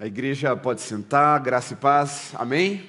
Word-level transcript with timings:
A 0.00 0.06
igreja 0.06 0.56
pode 0.56 0.80
sentar, 0.80 1.38
graça 1.40 1.74
e 1.74 1.76
paz, 1.76 2.32
amém? 2.36 2.88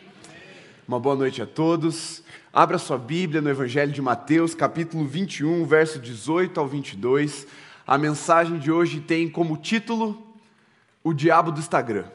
Uma 0.88 0.98
boa 0.98 1.14
noite 1.14 1.42
a 1.42 1.46
todos. 1.46 2.24
Abra 2.54 2.78
sua 2.78 2.98
Bíblia 2.98 3.42
no 3.42 3.50
Evangelho 3.50 3.92
de 3.92 4.02
Mateus, 4.02 4.56
capítulo 4.56 5.06
21, 5.06 5.66
verso 5.66 6.00
18 6.00 6.58
ao 6.58 6.66
22. 6.66 7.46
A 7.86 7.98
mensagem 7.98 8.58
de 8.58 8.72
hoje 8.72 9.02
tem 9.02 9.28
como 9.28 9.58
título 9.58 10.26
O 11.04 11.12
Diabo 11.12 11.52
do 11.52 11.60
Instagram. 11.60 12.06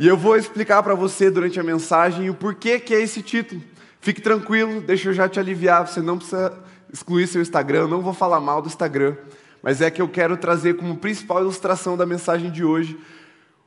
E 0.00 0.08
eu 0.08 0.16
vou 0.16 0.36
explicar 0.36 0.82
para 0.82 0.96
você 0.96 1.30
durante 1.30 1.60
a 1.60 1.62
mensagem 1.62 2.28
o 2.28 2.34
porquê 2.34 2.80
que 2.80 2.92
é 2.92 3.00
esse 3.00 3.22
título. 3.22 3.62
Fique 4.00 4.20
tranquilo, 4.20 4.80
deixa 4.80 5.10
eu 5.10 5.14
já 5.14 5.28
te 5.28 5.38
aliviar, 5.38 5.86
você 5.86 6.02
não 6.02 6.18
precisa 6.18 6.52
excluir 6.92 7.28
seu 7.28 7.40
Instagram, 7.40 7.82
eu 7.82 7.88
não 7.88 8.02
vou 8.02 8.12
falar 8.12 8.40
mal 8.40 8.60
do 8.60 8.66
Instagram, 8.66 9.16
mas 9.62 9.80
é 9.80 9.88
que 9.88 10.02
eu 10.02 10.08
quero 10.08 10.36
trazer 10.36 10.74
como 10.74 10.96
principal 10.96 11.42
ilustração 11.42 11.96
da 11.96 12.04
mensagem 12.04 12.50
de 12.50 12.64
hoje 12.64 12.98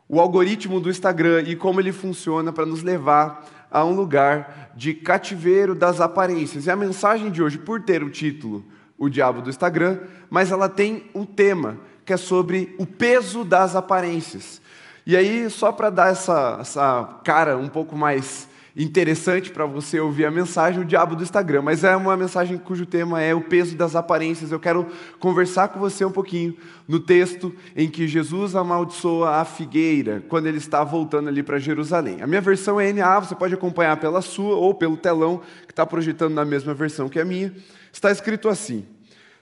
o 0.10 0.20
algoritmo 0.20 0.80
do 0.80 0.90
Instagram 0.90 1.44
e 1.44 1.56
como 1.56 1.80
ele 1.80 1.92
funciona 1.92 2.52
para 2.52 2.66
nos 2.66 2.82
levar 2.82 3.48
a 3.70 3.86
um 3.86 3.92
lugar 3.92 4.72
de 4.76 4.92
cativeiro 4.96 5.76
das 5.76 6.02
aparências. 6.02 6.66
E 6.66 6.72
a 6.72 6.76
mensagem 6.76 7.30
de 7.30 7.44
hoje, 7.44 7.60
por 7.60 7.84
ter 7.84 8.02
o 8.02 8.10
título 8.10 8.66
O 8.98 9.08
Diabo 9.08 9.44
do 9.44 9.52
Instagram, 9.52 10.00
mas 10.28 10.52
ela 10.52 10.68
tem 10.68 11.06
um 11.14 11.24
tema 11.24 11.78
que 12.04 12.12
é 12.12 12.18
sobre 12.18 12.76
o 12.80 12.88
peso 12.88 13.44
das 13.44 13.76
aparências. 13.76 14.60
E 15.06 15.16
aí, 15.16 15.48
só 15.48 15.72
para 15.72 15.92
dar 15.92 16.12
essa, 16.12 16.58
essa 16.60 17.20
cara 17.24 17.56
um 17.56 17.70
pouco 17.70 17.96
mais 17.96 18.49
interessante 18.80 19.52
para 19.52 19.66
você 19.66 20.00
ouvir 20.00 20.26
a 20.26 20.32
mensagem, 20.32 20.82
o 20.82 20.86
diabo 20.86 21.14
do 21.14 21.22
Instagram, 21.22 21.62
mas 21.62 21.84
é 21.84 21.94
uma 21.98 22.16
mensagem 22.16 22.58
cujo 22.58 22.86
tema 22.86 23.22
é 23.22 23.36
o 23.36 23.42
peso 23.42 23.76
das 23.76 23.94
aparências. 23.94 24.54
Eu 24.54 24.60
quero 24.60 24.88
conversar 25.20 25.68
com 25.68 25.80
você 25.82 26.06
um 26.06 26.12
pouquinho 26.12 26.56
no 26.88 26.98
texto 26.98 27.54
em 27.76 27.90
que 27.90 28.08
Jesus 28.08 28.56
amaldiçoa 28.56 29.36
a 29.36 29.46
figueira 29.46 30.24
quando 30.30 30.48
ele 30.48 30.60
está 30.60 30.82
voltando 30.82 31.28
ali 31.28 31.44
para 31.44 31.60
Jerusalém. 31.60 32.22
A 32.22 32.28
minha 32.28 32.40
versão 32.40 32.80
é 32.80 32.94
NA, 32.94 33.20
você 33.20 33.36
pode 33.36 33.54
acompanhar 33.54 33.98
pela 33.98 34.22
sua 34.22 34.56
ou 34.56 34.74
pelo 34.74 34.96
telão 34.96 35.42
que 35.68 35.74
está 35.74 35.86
projetando 35.86 36.34
na 36.34 36.46
mesma 36.46 36.74
versão 36.74 37.10
que 37.10 37.20
a 37.20 37.26
minha. 37.26 37.54
Está 37.92 38.12
escrito 38.12 38.48
assim: 38.48 38.86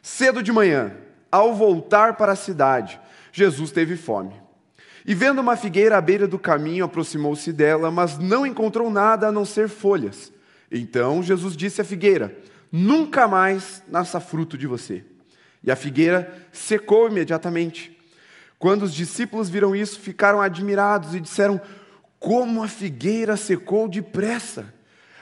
Cedo 0.02 0.42
de 0.42 0.52
manhã, 0.52 0.94
ao 1.32 1.54
voltar 1.54 2.18
para 2.18 2.32
a 2.32 2.36
cidade, 2.36 3.00
Jesus 3.32 3.70
teve 3.70 3.96
fome. 3.96 4.47
E 5.08 5.16
vendo 5.16 5.40
uma 5.40 5.56
figueira 5.56 5.98
à 5.98 6.02
beira 6.02 6.28
do 6.28 6.38
caminho, 6.38 6.84
aproximou-se 6.84 7.54
dela, 7.54 7.90
mas 7.90 8.20
não 8.20 8.46
encontrou 8.46 8.92
nada 8.92 9.30
a 9.30 9.32
não 9.32 9.46
ser 9.46 9.70
folhas. 9.70 10.34
Então 10.70 11.24
Jesus 11.24 11.56
disse 11.56 11.80
à 11.80 11.86
figueira: 11.86 12.38
Nunca 12.70 13.26
mais 13.26 13.82
nasça 13.88 14.20
fruto 14.20 14.58
de 14.58 14.68
você. 14.68 15.06
E 15.64 15.72
a 15.72 15.78
figueira 15.78 16.38
secou 16.52 17.08
imediatamente. 17.08 17.98
Quando 18.60 18.84
os 18.84 18.94
discípulos 18.94 19.50
viram 19.50 19.74
isso, 19.74 19.98
ficaram 19.98 20.42
admirados 20.42 21.16
e 21.16 21.22
disseram: 21.22 21.62
Como 22.20 22.62
a 22.62 22.68
figueira 22.68 23.38
secou 23.38 23.88
depressa! 23.88 24.74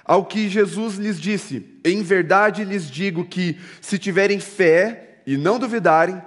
Ao 0.04 0.26
que 0.26 0.50
Jesus 0.50 0.96
lhes 0.96 1.22
disse: 1.22 1.80
Em 1.86 2.02
verdade 2.02 2.64
lhes 2.64 2.90
digo 2.90 3.24
que, 3.24 3.60
se 3.82 4.00
tiverem 4.00 4.40
fé 4.40 5.20
e 5.28 5.38
não 5.38 5.60
duvidarem, 5.60 6.20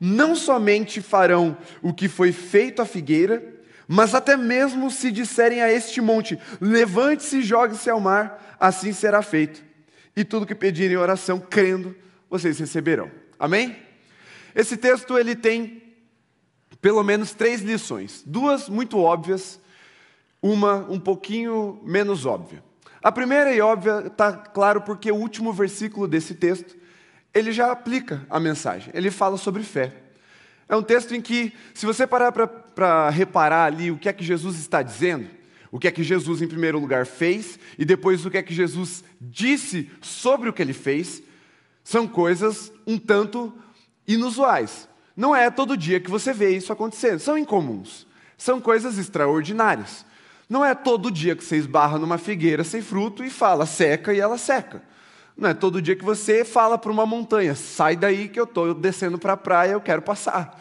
não 0.00 0.34
somente 0.34 1.00
farão 1.00 1.56
o 1.82 1.92
que 1.92 2.08
foi 2.08 2.32
feito 2.32 2.82
à 2.82 2.86
figueira, 2.86 3.54
mas 3.88 4.14
até 4.14 4.36
mesmo 4.36 4.90
se 4.90 5.10
disserem 5.10 5.62
a 5.62 5.72
este 5.72 6.00
monte: 6.00 6.38
levante-se 6.60 7.38
e 7.38 7.42
jogue-se 7.42 7.88
ao 7.88 8.00
mar, 8.00 8.56
assim 8.58 8.92
será 8.92 9.22
feito. 9.22 9.64
E 10.16 10.24
tudo 10.24 10.46
que 10.46 10.54
pedirem 10.54 10.94
em 10.94 11.00
oração, 11.00 11.38
crendo, 11.38 11.94
vocês 12.28 12.58
receberão. 12.58 13.10
Amém? 13.38 13.76
Esse 14.54 14.76
texto 14.76 15.18
ele 15.18 15.36
tem 15.36 15.82
pelo 16.80 17.02
menos 17.02 17.32
três 17.32 17.60
lições, 17.62 18.22
duas 18.24 18.68
muito 18.68 18.98
óbvias, 18.98 19.60
uma 20.40 20.86
um 20.88 21.00
pouquinho 21.00 21.80
menos 21.84 22.24
óbvia. 22.24 22.62
A 23.02 23.12
primeira 23.12 23.52
e 23.52 23.60
óbvia 23.60 24.04
está 24.06 24.32
claro 24.32 24.80
porque 24.80 25.10
o 25.10 25.16
último 25.16 25.52
versículo 25.52 26.08
desse 26.08 26.34
texto 26.34 26.76
ele 27.36 27.52
já 27.52 27.70
aplica 27.70 28.26
a 28.30 28.40
mensagem. 28.40 28.90
Ele 28.94 29.10
fala 29.10 29.36
sobre 29.36 29.62
fé. 29.62 29.92
É 30.68 30.74
um 30.74 30.82
texto 30.82 31.14
em 31.14 31.20
que, 31.20 31.52
se 31.74 31.84
você 31.84 32.06
parar 32.06 32.32
para 32.32 33.10
reparar 33.10 33.66
ali 33.66 33.90
o 33.90 33.98
que 33.98 34.08
é 34.08 34.12
que 34.12 34.24
Jesus 34.24 34.58
está 34.58 34.82
dizendo, 34.82 35.28
o 35.70 35.78
que 35.78 35.86
é 35.86 35.90
que 35.90 36.02
Jesus, 36.02 36.40
em 36.40 36.48
primeiro 36.48 36.78
lugar, 36.78 37.04
fez, 37.04 37.58
e 37.78 37.84
depois 37.84 38.24
o 38.24 38.30
que 38.30 38.38
é 38.38 38.42
que 38.42 38.54
Jesus 38.54 39.04
disse 39.20 39.90
sobre 40.00 40.48
o 40.48 40.52
que 40.52 40.62
ele 40.62 40.72
fez, 40.72 41.22
são 41.84 42.08
coisas 42.08 42.72
um 42.86 42.98
tanto 42.98 43.52
inusuais. 44.08 44.88
Não 45.14 45.36
é 45.36 45.50
todo 45.50 45.76
dia 45.76 46.00
que 46.00 46.10
você 46.10 46.32
vê 46.32 46.56
isso 46.56 46.72
acontecendo, 46.72 47.20
são 47.20 47.36
incomuns, 47.36 48.06
são 48.36 48.60
coisas 48.60 48.98
extraordinárias. 48.98 50.06
Não 50.48 50.64
é 50.64 50.74
todo 50.74 51.10
dia 51.10 51.36
que 51.36 51.44
você 51.44 51.56
esbarra 51.56 51.98
numa 51.98 52.18
figueira 52.18 52.64
sem 52.64 52.80
fruto 52.80 53.22
e 53.22 53.30
fala 53.30 53.66
seca 53.66 54.14
e 54.14 54.20
ela 54.20 54.38
seca. 54.38 54.82
Não 55.36 55.50
é 55.50 55.54
todo 55.54 55.82
dia 55.82 55.94
que 55.94 56.04
você 56.04 56.44
fala 56.44 56.78
para 56.78 56.90
uma 56.90 57.04
montanha, 57.04 57.54
sai 57.54 57.94
daí 57.94 58.28
que 58.28 58.40
eu 58.40 58.44
estou 58.44 58.72
descendo 58.72 59.18
para 59.18 59.34
a 59.34 59.36
praia, 59.36 59.72
eu 59.72 59.80
quero 59.80 60.00
passar. 60.00 60.58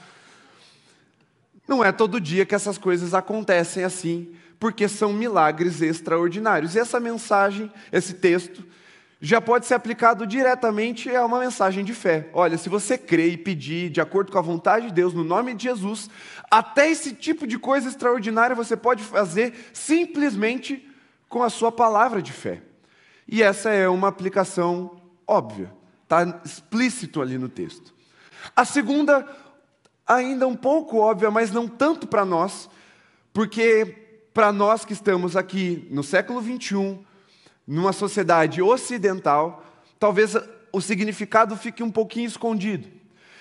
Não 1.68 1.84
é 1.84 1.92
todo 1.92 2.20
dia 2.20 2.46
que 2.46 2.54
essas 2.54 2.78
coisas 2.78 3.14
acontecem 3.14 3.84
assim, 3.84 4.36
porque 4.60 4.88
são 4.88 5.14
milagres 5.14 5.82
extraordinários. 5.82 6.76
E 6.76 6.80
essa 6.80 7.00
mensagem, 7.00 7.72
esse 7.92 8.16
texto, 8.16 8.64
já 9.20 9.40
pode 9.40 9.66
ser 9.66 9.74
aplicado 9.74 10.28
diretamente 10.28 11.10
a 11.16 11.26
uma 11.26 11.40
mensagem 11.40 11.84
de 11.84 11.94
fé. 11.94 12.30
Olha, 12.34 12.58
se 12.58 12.70
você 12.70 12.98
crê 12.98 13.30
e 13.30 13.38
pedir 13.38 13.90
de 13.90 14.02
acordo 14.02 14.32
com 14.32 14.38
a 14.38 14.42
vontade 14.42 14.88
de 14.88 14.94
Deus, 14.94 15.14
no 15.14 15.24
nome 15.24 15.54
de 15.54 15.64
Jesus, 15.64 16.10
até 16.52 16.90
esse 16.90 17.14
tipo 17.14 17.48
de 17.48 17.58
coisa 17.58 17.88
extraordinária 17.88 18.56
você 18.56 18.76
pode 18.76 19.04
fazer 19.04 19.54
simplesmente 19.74 20.88
com 21.30 21.42
a 21.42 21.50
sua 21.50 21.72
palavra 21.72 22.22
de 22.22 22.32
fé. 22.34 22.62
E 23.28 23.42
essa 23.42 23.72
é 23.72 23.88
uma 23.90 24.08
aplicação 24.08 25.02
óbvia, 25.28 25.72
está 26.04 26.42
explícito 26.46 27.22
ali 27.22 27.38
no 27.38 27.50
texto. 27.50 27.94
A 28.56 28.64
segunda, 28.64 29.28
ainda 30.06 30.48
um 30.48 30.56
pouco 30.56 30.98
óbvia, 30.98 31.32
mas 31.32 31.52
não 31.52 31.68
tanto 31.68 32.08
para 32.08 32.24
nós, 32.24 32.70
porque 33.34 34.06
para 34.34 34.52
nós 34.52 34.86
que 34.86 34.94
estamos 34.94 35.36
aqui 35.36 35.88
no 35.90 36.04
século 36.04 36.42
21, 36.42 37.04
numa 37.66 37.94
sociedade 37.94 38.62
ocidental, 38.62 39.64
talvez 40.00 40.36
o 40.72 40.82
significado 40.82 41.56
fique 41.56 41.82
um 41.82 41.90
pouquinho 41.90 42.28
escondido. 42.28 42.88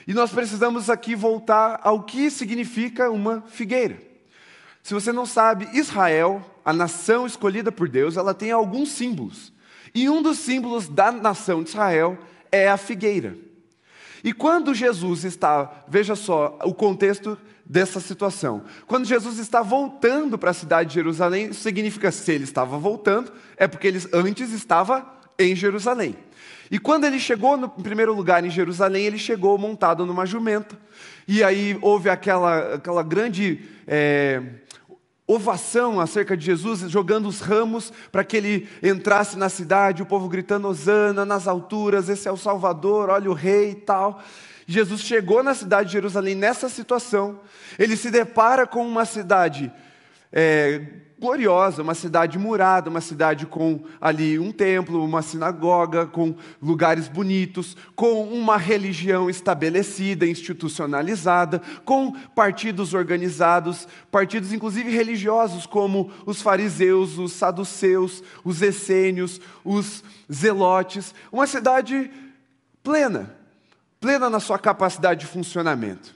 E 0.06 0.14
nós 0.14 0.30
precisamos 0.30 0.88
aqui 0.88 1.14
voltar 1.14 1.80
ao 1.82 2.02
que 2.02 2.30
significa 2.30 3.10
uma 3.10 3.42
figueira. 3.42 3.98
Se 4.82 4.92
você 4.92 5.12
não 5.12 5.24
sabe, 5.24 5.68
Israel, 5.72 6.44
a 6.64 6.72
nação 6.72 7.26
escolhida 7.26 7.72
por 7.72 7.88
Deus, 7.88 8.16
ela 8.16 8.34
tem 8.34 8.50
alguns 8.50 8.90
símbolos. 8.90 9.53
E 9.94 10.08
um 10.08 10.20
dos 10.20 10.38
símbolos 10.38 10.88
da 10.88 11.12
nação 11.12 11.62
de 11.62 11.70
Israel 11.70 12.18
é 12.50 12.68
a 12.68 12.76
figueira. 12.76 13.36
E 14.24 14.32
quando 14.32 14.74
Jesus 14.74 15.24
está, 15.24 15.84
veja 15.86 16.16
só 16.16 16.58
o 16.64 16.74
contexto 16.74 17.38
dessa 17.64 18.00
situação. 18.00 18.62
Quando 18.86 19.06
Jesus 19.06 19.38
está 19.38 19.62
voltando 19.62 20.36
para 20.36 20.50
a 20.50 20.54
cidade 20.54 20.88
de 20.88 20.94
Jerusalém, 20.94 21.46
isso 21.46 21.60
significa 21.60 22.10
se 22.10 22.32
ele 22.32 22.44
estava 22.44 22.76
voltando, 22.78 23.32
é 23.56 23.68
porque 23.68 23.86
ele 23.86 24.02
antes 24.12 24.50
estava 24.52 25.06
em 25.38 25.54
Jerusalém. 25.54 26.16
E 26.70 26.78
quando 26.78 27.04
ele 27.04 27.18
chegou 27.18 27.56
no 27.56 27.68
primeiro 27.68 28.14
lugar 28.14 28.44
em 28.44 28.50
Jerusalém, 28.50 29.04
ele 29.04 29.18
chegou 29.18 29.56
montado 29.58 30.06
numa 30.06 30.26
jumenta. 30.26 30.76
E 31.28 31.44
aí 31.44 31.78
houve 31.80 32.08
aquela, 32.08 32.74
aquela 32.74 33.02
grande 33.02 33.60
é, 33.86 34.42
ovação 35.26 36.00
acerca 36.00 36.36
de 36.36 36.44
Jesus, 36.44 36.80
jogando 36.90 37.26
os 37.26 37.40
ramos 37.40 37.92
para 38.12 38.24
que 38.24 38.36
ele 38.36 38.68
entrasse 38.82 39.38
na 39.38 39.48
cidade, 39.48 40.02
o 40.02 40.06
povo 40.06 40.28
gritando 40.28 40.68
Osana 40.68 41.24
nas 41.24 41.48
alturas, 41.48 42.08
esse 42.08 42.28
é 42.28 42.32
o 42.32 42.36
Salvador, 42.36 43.08
olha 43.08 43.30
o 43.30 43.34
rei 43.34 43.70
e 43.70 43.74
tal. 43.74 44.22
Jesus 44.66 45.00
chegou 45.02 45.42
na 45.42 45.54
cidade 45.54 45.88
de 45.88 45.92
Jerusalém 45.94 46.34
nessa 46.34 46.68
situação, 46.68 47.40
ele 47.78 47.96
se 47.96 48.10
depara 48.10 48.66
com 48.66 48.86
uma 48.86 49.04
cidade 49.04 49.72
é, 50.36 50.82
gloriosa, 51.20 51.80
uma 51.80 51.94
cidade 51.94 52.38
murada, 52.38 52.90
uma 52.90 53.00
cidade 53.00 53.46
com 53.46 53.84
ali 54.00 54.36
um 54.38 54.50
templo, 54.50 55.02
uma 55.02 55.22
sinagoga, 55.22 56.06
com 56.06 56.34
lugares 56.60 57.06
bonitos, 57.06 57.76
com 57.94 58.24
uma 58.24 58.56
religião 58.56 59.30
estabelecida, 59.30 60.26
institucionalizada, 60.26 61.62
com 61.84 62.12
partidos 62.34 62.92
organizados, 62.92 63.86
partidos 64.10 64.52
inclusive 64.52 64.90
religiosos 64.90 65.66
como 65.66 66.10
os 66.26 66.42
fariseus, 66.42 67.16
os 67.16 67.32
saduceus, 67.32 68.22
os 68.44 68.60
essênios, 68.60 69.40
os 69.64 70.02
zelotes, 70.30 71.14
uma 71.30 71.46
cidade 71.46 72.10
plena, 72.82 73.34
plena 74.00 74.28
na 74.28 74.40
sua 74.40 74.58
capacidade 74.58 75.20
de 75.20 75.26
funcionamento. 75.26 76.13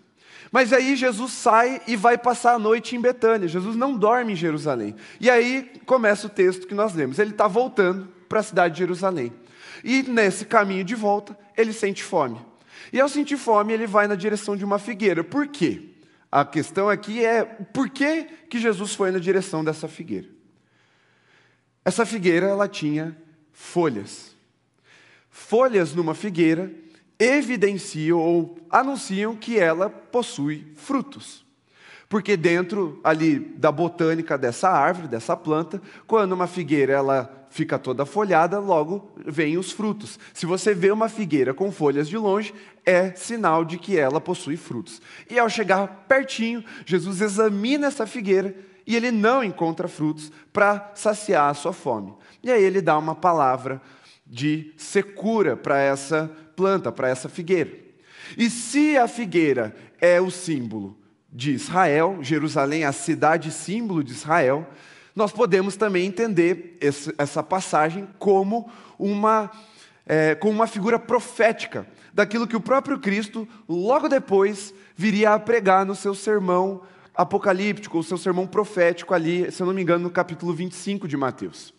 Mas 0.50 0.72
aí 0.72 0.96
Jesus 0.96 1.32
sai 1.32 1.82
e 1.86 1.96
vai 1.96 2.16
passar 2.16 2.54
a 2.54 2.58
noite 2.58 2.96
em 2.96 3.00
Betânia. 3.00 3.48
Jesus 3.48 3.76
não 3.76 3.96
dorme 3.96 4.32
em 4.32 4.36
Jerusalém. 4.36 4.94
E 5.20 5.28
aí 5.30 5.70
começa 5.84 6.26
o 6.26 6.30
texto 6.30 6.66
que 6.66 6.74
nós 6.74 6.94
lemos. 6.94 7.18
Ele 7.18 7.30
está 7.30 7.46
voltando 7.46 8.08
para 8.28 8.40
a 8.40 8.42
cidade 8.42 8.74
de 8.74 8.80
Jerusalém. 8.80 9.32
E 9.84 10.02
nesse 10.02 10.44
caminho 10.44 10.84
de 10.84 10.94
volta, 10.94 11.38
ele 11.56 11.72
sente 11.72 12.02
fome. 12.02 12.40
E 12.92 13.00
ao 13.00 13.08
sentir 13.08 13.36
fome, 13.36 13.72
ele 13.72 13.86
vai 13.86 14.06
na 14.06 14.14
direção 14.14 14.56
de 14.56 14.64
uma 14.64 14.78
figueira. 14.78 15.22
Por 15.22 15.48
quê? 15.48 15.90
A 16.30 16.44
questão 16.44 16.88
aqui 16.88 17.24
é 17.24 17.44
por 17.44 17.88
que, 17.88 18.24
que 18.50 18.58
Jesus 18.58 18.94
foi 18.94 19.10
na 19.10 19.18
direção 19.18 19.64
dessa 19.64 19.88
figueira? 19.88 20.28
Essa 21.84 22.04
figueira 22.04 22.46
ela 22.46 22.68
tinha 22.68 23.16
folhas. 23.52 24.36
Folhas 25.30 25.94
numa 25.94 26.14
figueira 26.14 26.70
evidenciam 27.18 28.18
ou 28.18 28.56
anunciam 28.70 29.34
que 29.34 29.58
ela 29.58 29.90
possui 29.90 30.72
frutos. 30.76 31.44
Porque 32.08 32.36
dentro 32.36 33.00
ali 33.04 33.38
da 33.38 33.70
botânica 33.70 34.38
dessa 34.38 34.70
árvore, 34.70 35.08
dessa 35.08 35.36
planta, 35.36 35.80
quando 36.06 36.32
uma 36.32 36.46
figueira 36.46 36.94
ela 36.94 37.46
fica 37.50 37.78
toda 37.78 38.06
folhada, 38.06 38.58
logo 38.58 39.10
vêm 39.26 39.58
os 39.58 39.72
frutos. 39.72 40.18
Se 40.32 40.46
você 40.46 40.72
vê 40.72 40.90
uma 40.90 41.08
figueira 41.08 41.52
com 41.52 41.70
folhas 41.70 42.08
de 42.08 42.16
longe, 42.16 42.54
é 42.84 43.12
sinal 43.12 43.64
de 43.64 43.78
que 43.78 43.98
ela 43.98 44.20
possui 44.20 44.56
frutos. 44.56 45.02
E 45.28 45.38
ao 45.38 45.50
chegar 45.50 46.06
pertinho, 46.08 46.64
Jesus 46.86 47.20
examina 47.20 47.88
essa 47.88 48.06
figueira 48.06 48.54
e 48.86 48.96
ele 48.96 49.10
não 49.10 49.44
encontra 49.44 49.86
frutos 49.86 50.32
para 50.50 50.90
saciar 50.94 51.50
a 51.50 51.54
sua 51.54 51.74
fome. 51.74 52.14
E 52.42 52.50
aí 52.50 52.62
ele 52.62 52.80
dá 52.80 52.96
uma 52.96 53.14
palavra 53.14 53.82
de 54.28 54.72
secura 54.76 55.56
para 55.56 55.80
essa 55.80 56.30
planta, 56.54 56.92
para 56.92 57.08
essa 57.08 57.28
figueira. 57.28 57.70
E 58.36 58.50
se 58.50 58.96
a 58.96 59.08
figueira 59.08 59.74
é 60.00 60.20
o 60.20 60.30
símbolo 60.30 60.96
de 61.32 61.52
Israel, 61.52 62.18
Jerusalém, 62.20 62.84
a 62.84 62.92
cidade 62.92 63.50
símbolo 63.50 64.02
de 64.02 64.12
Israel, 64.12 64.68
nós 65.14 65.32
podemos 65.32 65.76
também 65.76 66.06
entender 66.06 66.78
essa 67.16 67.42
passagem 67.42 68.08
como 68.18 68.70
uma, 68.98 69.50
é, 70.06 70.34
como 70.34 70.52
uma 70.52 70.66
figura 70.66 70.98
profética 70.98 71.86
daquilo 72.12 72.46
que 72.46 72.56
o 72.56 72.60
próprio 72.60 72.98
Cristo, 72.98 73.46
logo 73.68 74.08
depois, 74.08 74.74
viria 74.96 75.34
a 75.34 75.38
pregar 75.38 75.84
no 75.84 75.94
seu 75.94 76.14
sermão 76.14 76.82
apocalíptico, 77.14 77.98
o 77.98 78.04
seu 78.04 78.16
sermão 78.16 78.46
profético 78.46 79.12
ali, 79.12 79.50
se 79.50 79.62
eu 79.62 79.66
não 79.66 79.74
me 79.74 79.82
engano, 79.82 80.04
no 80.04 80.10
capítulo 80.10 80.52
25 80.52 81.08
de 81.08 81.16
Mateus. 81.16 81.77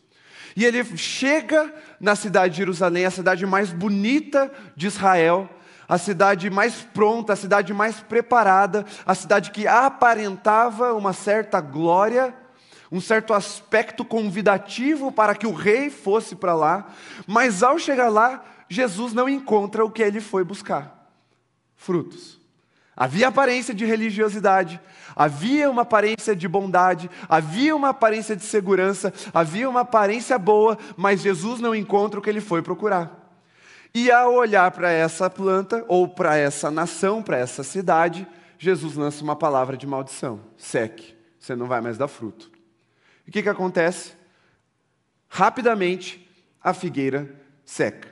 E 0.60 0.66
ele 0.66 0.84
chega 0.98 1.74
na 2.02 2.18
cidade 2.18 2.56
de 2.56 2.58
Jerusalém, 2.58 3.06
a 3.06 3.12
cidade 3.12 3.46
mais 3.46 3.72
bonita 3.72 4.52
de 4.76 4.88
Israel, 4.88 5.50
a 5.88 5.98
cidade 5.98 6.50
mais 6.50 6.82
pronta, 6.82 7.32
a 7.32 7.36
cidade 7.38 7.74
mais 7.74 8.02
preparada, 8.02 8.86
a 9.06 9.16
cidade 9.16 9.52
que 9.52 9.66
aparentava 9.66 10.94
uma 10.96 11.14
certa 11.14 11.62
glória, 11.62 12.36
um 12.92 13.00
certo 13.00 13.34
aspecto 13.34 14.04
convidativo 14.04 15.14
para 15.14 15.34
que 15.34 15.48
o 15.48 15.54
rei 15.54 15.90
fosse 15.90 16.36
para 16.36 16.54
lá, 16.54 16.90
mas 17.26 17.64
ao 17.64 17.80
chegar 17.80 18.10
lá, 18.10 18.44
Jesus 18.68 19.14
não 19.14 19.30
encontra 19.30 19.86
o 19.86 19.90
que 19.90 20.04
ele 20.04 20.20
foi 20.20 20.44
buscar: 20.44 21.10
frutos. 21.78 22.39
Havia 23.00 23.30
aparência 23.30 23.74
de 23.74 23.86
religiosidade, 23.86 24.78
havia 25.16 25.72
uma 25.72 25.84
aparência 25.84 26.36
de 26.36 26.50
bondade, 26.50 27.10
havia 27.30 27.74
uma 27.74 27.90
aparência 27.90 28.36
de 28.36 28.44
segurança, 28.44 29.14
havia 29.34 29.70
uma 29.70 29.80
aparência 29.82 30.38
boa, 30.38 30.78
mas 30.98 31.22
Jesus 31.22 31.62
não 31.62 31.74
encontra 31.74 32.20
o 32.20 32.22
que 32.22 32.30
ele 32.30 32.42
foi 32.42 32.62
procurar. 32.62 33.34
E 33.96 34.12
ao 34.12 34.34
olhar 34.34 34.70
para 34.72 34.92
essa 34.92 35.30
planta, 35.30 35.86
ou 35.88 36.10
para 36.10 36.36
essa 36.36 36.70
nação, 36.70 37.24
para 37.24 37.38
essa 37.38 37.64
cidade, 37.64 38.28
Jesus 38.58 38.96
lança 38.96 39.24
uma 39.24 39.36
palavra 39.36 39.78
de 39.78 39.88
maldição: 39.88 40.42
seque, 40.58 41.16
você 41.40 41.56
não 41.56 41.68
vai 41.68 41.80
mais 41.80 41.98
dar 41.98 42.10
fruto. 42.10 42.52
E 43.26 43.30
o 43.30 43.32
que, 43.32 43.42
que 43.42 43.50
acontece? 43.50 44.12
Rapidamente, 45.30 46.30
a 46.62 46.74
figueira 46.74 47.34
seca. 47.64 48.09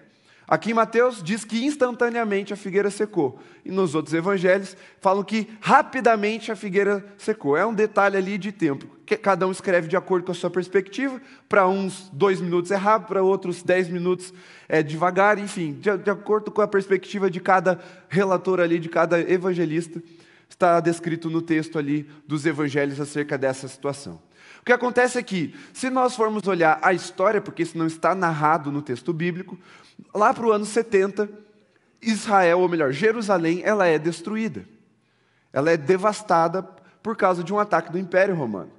Aqui 0.47 0.71
em 0.71 0.73
Mateus 0.73 1.21
diz 1.21 1.43
que 1.43 1.65
instantaneamente 1.65 2.53
a 2.53 2.55
figueira 2.55 2.89
secou. 2.89 3.37
E 3.65 3.71
nos 3.71 3.93
outros 3.93 4.13
evangelhos 4.13 4.77
falam 5.01 5.21
que 5.21 5.49
rapidamente 5.59 6.53
a 6.53 6.55
figueira 6.55 7.05
secou. 7.17 7.57
É 7.57 7.65
um 7.65 7.73
detalhe 7.73 8.15
ali 8.15 8.37
de 8.37 8.53
tempo. 8.53 8.87
Cada 9.21 9.45
um 9.45 9.51
escreve 9.51 9.89
de 9.89 9.97
acordo 9.97 10.25
com 10.25 10.31
a 10.31 10.35
sua 10.35 10.49
perspectiva. 10.49 11.21
Para 11.49 11.67
uns, 11.67 12.09
dois 12.13 12.39
minutos 12.39 12.71
é 12.71 12.77
rápido, 12.77 13.09
para 13.09 13.21
outros, 13.21 13.61
dez 13.61 13.89
minutos 13.89 14.33
é 14.69 14.81
devagar. 14.81 15.37
Enfim, 15.37 15.73
de, 15.73 15.97
de 15.97 16.09
acordo 16.09 16.49
com 16.49 16.61
a 16.61 16.67
perspectiva 16.67 17.29
de 17.29 17.41
cada 17.41 17.77
relator 18.07 18.61
ali, 18.61 18.79
de 18.79 18.87
cada 18.87 19.19
evangelista, 19.19 20.01
está 20.47 20.79
descrito 20.79 21.29
no 21.29 21.41
texto 21.41 21.77
ali 21.77 22.09
dos 22.25 22.45
evangelhos 22.45 23.01
acerca 23.01 23.37
dessa 23.37 23.67
situação. 23.67 24.26
Que 24.67 24.73
acontece 24.73 25.17
é 25.17 25.23
que, 25.23 25.55
se 25.73 25.89
nós 25.89 26.15
formos 26.15 26.47
olhar 26.47 26.77
a 26.81 26.93
história, 26.93 27.41
porque 27.41 27.63
isso 27.63 27.77
não 27.77 27.87
está 27.87 28.13
narrado 28.13 28.71
no 28.71 28.81
texto 28.81 29.11
bíblico, 29.11 29.57
Lá 30.13 30.33
para 30.33 30.45
o 30.45 30.51
ano 30.51 30.65
70, 30.65 31.29
Israel, 32.01 32.59
ou 32.59 32.69
melhor, 32.69 32.91
Jerusalém, 32.91 33.61
ela 33.63 33.87
é 33.87 33.97
destruída. 33.97 34.65
Ela 35.51 35.71
é 35.71 35.77
devastada 35.77 36.63
por 37.01 37.15
causa 37.15 37.43
de 37.43 37.53
um 37.53 37.59
ataque 37.59 37.91
do 37.91 37.97
Império 37.97 38.35
Romano. 38.35 38.71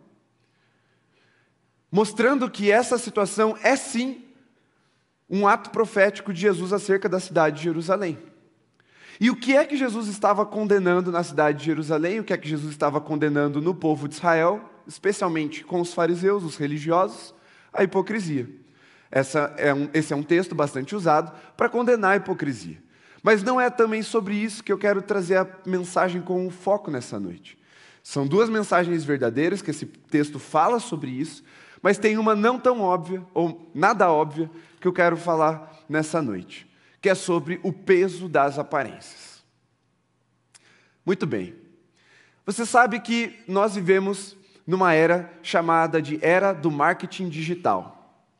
Mostrando 1.90 2.50
que 2.50 2.70
essa 2.70 2.98
situação 2.98 3.56
é 3.62 3.74
sim 3.74 4.24
um 5.28 5.46
ato 5.46 5.70
profético 5.70 6.32
de 6.32 6.40
Jesus 6.40 6.72
acerca 6.72 7.08
da 7.08 7.18
cidade 7.18 7.56
de 7.56 7.64
Jerusalém. 7.64 8.18
E 9.20 9.30
o 9.30 9.36
que 9.36 9.56
é 9.56 9.64
que 9.64 9.76
Jesus 9.76 10.06
estava 10.06 10.46
condenando 10.46 11.10
na 11.10 11.24
cidade 11.24 11.58
de 11.58 11.64
Jerusalém? 11.64 12.20
O 12.20 12.24
que 12.24 12.32
é 12.32 12.36
que 12.36 12.48
Jesus 12.48 12.70
estava 12.70 13.00
condenando 13.00 13.60
no 13.60 13.74
povo 13.74 14.06
de 14.06 14.14
Israel, 14.14 14.70
especialmente 14.88 15.62
com 15.62 15.80
os 15.80 15.92
fariseus, 15.92 16.42
os 16.42 16.56
religiosos? 16.56 17.34
A 17.72 17.84
hipocrisia. 17.84 18.48
É 19.56 19.72
um, 19.72 19.88
esse 19.94 20.12
é 20.12 20.16
um 20.16 20.22
texto 20.22 20.54
bastante 20.54 20.96
usado 20.96 21.32
para 21.56 21.68
condenar 21.68 22.12
a 22.12 22.16
hipocrisia. 22.16 22.82
Mas 23.22 23.42
não 23.42 23.60
é 23.60 23.68
também 23.68 24.02
sobre 24.02 24.34
isso 24.34 24.64
que 24.64 24.72
eu 24.72 24.78
quero 24.78 25.02
trazer 25.02 25.36
a 25.36 25.48
mensagem 25.66 26.22
com 26.22 26.50
foco 26.50 26.90
nessa 26.90 27.20
noite. 27.20 27.58
São 28.02 28.26
duas 28.26 28.48
mensagens 28.48 29.04
verdadeiras 29.04 29.60
que 29.60 29.70
esse 29.70 29.84
texto 29.84 30.38
fala 30.38 30.80
sobre 30.80 31.10
isso, 31.10 31.44
mas 31.82 31.98
tem 31.98 32.16
uma 32.16 32.34
não 32.34 32.58
tão 32.58 32.80
óbvia, 32.80 33.22
ou 33.34 33.70
nada 33.74 34.10
óbvia, 34.10 34.50
que 34.80 34.88
eu 34.88 34.92
quero 34.92 35.16
falar 35.16 35.84
nessa 35.88 36.22
noite, 36.22 36.66
que 37.00 37.08
é 37.08 37.14
sobre 37.14 37.60
o 37.62 37.72
peso 37.72 38.28
das 38.28 38.58
aparências. 38.58 39.44
Muito 41.04 41.26
bem. 41.26 41.54
Você 42.46 42.64
sabe 42.64 43.00
que 43.00 43.38
nós 43.46 43.74
vivemos 43.74 44.37
numa 44.68 44.94
era 44.94 45.32
chamada 45.42 46.00
de 46.00 46.20
era 46.22 46.52
do 46.52 46.70
marketing 46.70 47.28
digital 47.28 47.98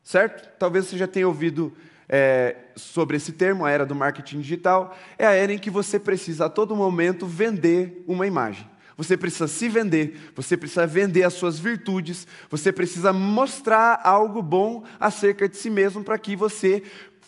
certo? 0.09 0.49
Talvez 0.59 0.87
você 0.87 0.97
já 0.97 1.07
tenha 1.07 1.29
ouvido 1.29 1.71
é, 2.09 2.57
sobre 2.75 3.19
esse 3.19 3.31
termo, 3.33 3.67
a 3.67 3.71
era 3.71 3.85
do 3.85 3.95
marketing 3.95 4.41
digital. 4.41 4.97
É 5.19 5.27
a 5.27 5.33
era 5.33 5.53
em 5.53 5.59
que 5.59 5.69
você 5.69 5.99
precisa 5.99 6.47
a 6.47 6.49
todo 6.49 6.75
momento 6.75 7.27
vender 7.27 8.03
uma 8.07 8.27
imagem. 8.27 8.67
Você 8.97 9.19
precisa 9.19 9.47
se 9.47 9.69
vender, 9.69 10.33
você 10.35 10.57
precisa 10.57 10.87
vender 10.87 11.25
as 11.25 11.35
suas 11.35 11.59
virtudes, 11.59 12.27
você 12.49 12.73
precisa 12.73 13.13
mostrar 13.13 14.01
algo 14.03 14.41
bom 14.41 14.83
acerca 14.99 15.47
de 15.47 15.59
si 15.59 15.69
mesmo 15.69 16.03
para 16.03 16.19
que 16.19 16.35
você 16.35 16.83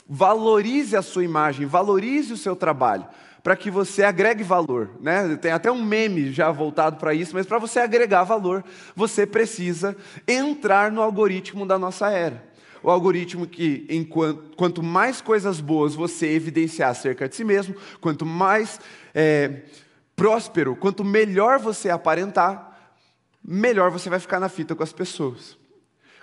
valorize 0.09 0.97
a 0.97 1.03
sua 1.03 1.23
imagem, 1.23 1.67
valorize 1.67 2.33
o 2.33 2.37
seu 2.37 2.57
trabalho, 2.57 3.07
para 3.43 3.57
que 3.57 3.71
você 3.71 4.03
agregue 4.03 4.43
valor. 4.43 4.91
Né? 5.01 5.37
Tem 5.37 5.53
até 5.53 5.71
um 5.71 5.83
meme 5.83 6.33
já 6.33 6.51
voltado 6.51 6.97
para 6.97 7.15
isso, 7.15 7.35
mas 7.35 7.47
para 7.47 7.59
você 7.59 7.81
agregar 7.81 8.25
valor, 8.25 8.65
você 8.95 9.27
precisa 9.27 9.97
entrar 10.27 10.93
no 10.93 11.03
algoritmo 11.03 11.67
da 11.67 11.79
nossa 11.79 12.11
era 12.11 12.51
o 12.83 12.91
algoritmo 12.91 13.47
que, 13.47 13.87
enquanto, 13.89 14.57
quanto 14.57 14.83
mais 14.83 15.21
coisas 15.21 15.61
boas 15.61 15.95
você 15.95 16.29
evidenciar 16.29 16.91
acerca 16.91 17.29
de 17.29 17.37
si 17.37 17.45
mesmo, 17.45 17.75
quanto 18.01 18.25
mais 18.25 18.81
é, 19.15 19.63
próspero, 20.17 20.75
quanto 20.77 21.05
melhor 21.05 21.59
você 21.59 21.91
aparentar, 21.91 22.95
melhor 23.45 23.91
você 23.91 24.09
vai 24.09 24.19
ficar 24.19 24.41
na 24.41 24.49
fita 24.49 24.75
com 24.75 24.83
as 24.83 24.93
pessoas. 24.93 25.59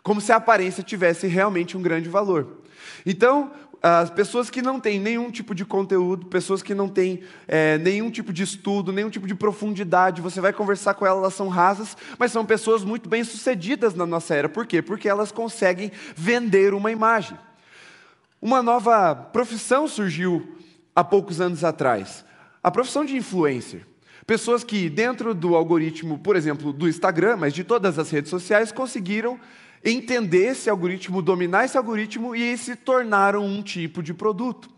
Como 0.04 0.22
se 0.22 0.32
a 0.32 0.38
aparência 0.38 0.84
tivesse 0.84 1.28
realmente 1.28 1.78
um 1.78 1.82
grande 1.82 2.10
valor. 2.10 2.62
Então, 3.06 3.52
as 3.81 4.10
pessoas 4.10 4.50
que 4.50 4.62
não 4.62 4.79
têm 4.79 5.00
nenhum 5.00 5.29
tipo 5.29 5.53
de 5.53 5.63
conteúdo, 5.63 6.25
pessoas 6.25 6.62
que 6.62 6.74
não 6.74 6.89
têm 6.89 7.24
é, 7.48 7.77
nenhum 7.77 8.10
tipo 8.10 8.34
de 8.34 8.43
estudo, 8.43 8.91
nenhum 8.91 9.10
tipo 9.10 9.27
de 9.27 9.36
profundidade, 9.36 10.22
você 10.22 10.41
vai 10.41 10.51
conversar 10.51 10.96
com 10.96 11.05
elas, 11.05 11.19
elas 11.19 11.34
são 11.34 11.48
rasas, 11.48 11.96
mas 12.17 12.31
são 12.31 12.46
pessoas 12.46 12.84
muito 12.84 13.07
bem 13.07 13.24
sucedidas 13.24 13.93
na 13.93 14.05
nossa 14.05 14.34
era. 14.34 14.50
Por 14.50 14.65
quê? 14.65 14.81
Porque 14.81 15.07
elas 15.07 15.31
conseguem 15.31 15.91
vender 16.15 16.74
uma 16.74 16.91
imagem. 16.91 17.38
Uma 18.41 18.62
nova 18.62 19.15
profissão 19.15 19.88
surgiu 19.88 20.57
há 20.96 21.03
poucos 21.03 21.39
anos 21.39 21.63
atrás: 21.63 22.25
a 22.63 22.72
profissão 22.72 23.05
de 23.05 23.15
influencer. 23.15 23.86
Pessoas 24.25 24.62
que, 24.62 24.89
dentro 24.89 25.34
do 25.34 25.55
algoritmo, 25.55 26.19
por 26.19 26.36
exemplo, 26.36 26.74
do 26.74 26.89
Instagram, 26.89 27.38
mas 27.38 27.53
de 27.53 27.63
todas 27.63 27.98
as 27.98 28.10
redes 28.10 28.29
sociais, 28.29 28.74
conseguiram 28.74 29.39
entender 29.91 30.48
esse 30.48 30.70
algoritmo, 30.70 31.22
dominar 31.22 31.65
esse 31.65 31.77
algoritmo 31.77 32.36
e 32.36 32.58
se 32.58 32.75
tornaram 32.75 33.46
um 33.46 33.62
tipo 33.62 34.03
de 34.03 34.13
produto. 34.13 34.70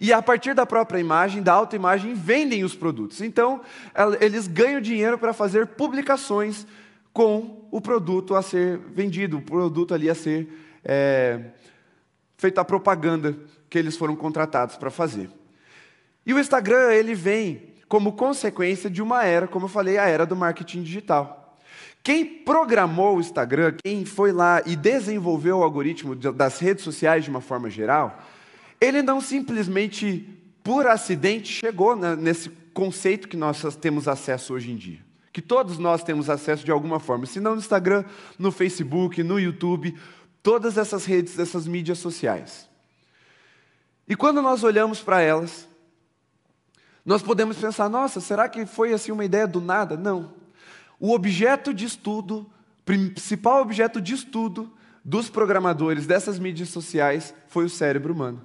E 0.00 0.12
a 0.12 0.20
partir 0.20 0.54
da 0.54 0.66
própria 0.66 0.98
imagem, 0.98 1.42
da 1.42 1.52
autoimagem, 1.52 2.12
vendem 2.12 2.64
os 2.64 2.74
produtos. 2.74 3.20
Então, 3.20 3.60
eles 4.20 4.48
ganham 4.48 4.80
dinheiro 4.80 5.16
para 5.16 5.32
fazer 5.32 5.68
publicações 5.68 6.66
com 7.12 7.68
o 7.70 7.80
produto 7.80 8.34
a 8.34 8.42
ser 8.42 8.78
vendido, 8.78 9.38
o 9.38 9.42
produto 9.42 9.94
ali 9.94 10.10
a 10.10 10.14
ser 10.14 10.48
é, 10.84 11.40
feita 12.36 12.60
a 12.60 12.64
propaganda 12.64 13.36
que 13.70 13.78
eles 13.78 13.96
foram 13.96 14.16
contratados 14.16 14.76
para 14.76 14.90
fazer. 14.90 15.30
E 16.26 16.34
o 16.34 16.38
Instagram, 16.38 16.92
ele 16.92 17.14
vem 17.14 17.72
como 17.88 18.12
consequência 18.12 18.90
de 18.90 19.00
uma 19.02 19.24
era, 19.24 19.46
como 19.46 19.66
eu 19.66 19.68
falei, 19.68 19.98
a 19.98 20.06
era 20.06 20.26
do 20.26 20.34
marketing 20.34 20.82
digital. 20.82 21.41
Quem 22.02 22.24
programou 22.24 23.16
o 23.16 23.20
Instagram, 23.20 23.76
quem 23.82 24.04
foi 24.04 24.32
lá 24.32 24.60
e 24.66 24.74
desenvolveu 24.74 25.58
o 25.58 25.62
algoritmo 25.62 26.16
das 26.16 26.58
redes 26.58 26.82
sociais 26.82 27.24
de 27.24 27.30
uma 27.30 27.40
forma 27.40 27.70
geral, 27.70 28.20
ele 28.80 29.02
não 29.02 29.20
simplesmente, 29.20 30.28
por 30.64 30.86
acidente, 30.88 31.52
chegou 31.52 31.94
nesse 31.94 32.50
conceito 32.74 33.28
que 33.28 33.36
nós 33.36 33.62
temos 33.76 34.08
acesso 34.08 34.54
hoje 34.54 34.72
em 34.72 34.76
dia. 34.76 34.98
Que 35.32 35.40
todos 35.40 35.78
nós 35.78 36.02
temos 36.02 36.28
acesso 36.28 36.64
de 36.64 36.72
alguma 36.72 36.98
forma, 36.98 37.24
se 37.24 37.38
não 37.38 37.52
no 37.52 37.60
Instagram, 37.60 38.04
no 38.36 38.50
Facebook, 38.50 39.22
no 39.22 39.38
YouTube, 39.38 39.96
todas 40.42 40.76
essas 40.76 41.04
redes, 41.04 41.38
essas 41.38 41.68
mídias 41.68 41.98
sociais. 41.98 42.68
E 44.08 44.16
quando 44.16 44.42
nós 44.42 44.64
olhamos 44.64 45.00
para 45.00 45.20
elas, 45.20 45.68
nós 47.06 47.22
podemos 47.22 47.56
pensar, 47.56 47.88
nossa, 47.88 48.20
será 48.20 48.48
que 48.48 48.66
foi 48.66 48.92
assim 48.92 49.12
uma 49.12 49.24
ideia 49.24 49.46
do 49.46 49.60
nada? 49.60 49.96
Não. 49.96 50.41
O 51.02 51.12
objeto 51.12 51.74
de 51.74 51.84
estudo, 51.84 52.48
principal 52.84 53.60
objeto 53.60 54.00
de 54.00 54.14
estudo 54.14 54.72
dos 55.04 55.28
programadores 55.28 56.06
dessas 56.06 56.38
mídias 56.38 56.68
sociais 56.68 57.34
foi 57.48 57.64
o 57.64 57.68
cérebro 57.68 58.14
humano. 58.14 58.44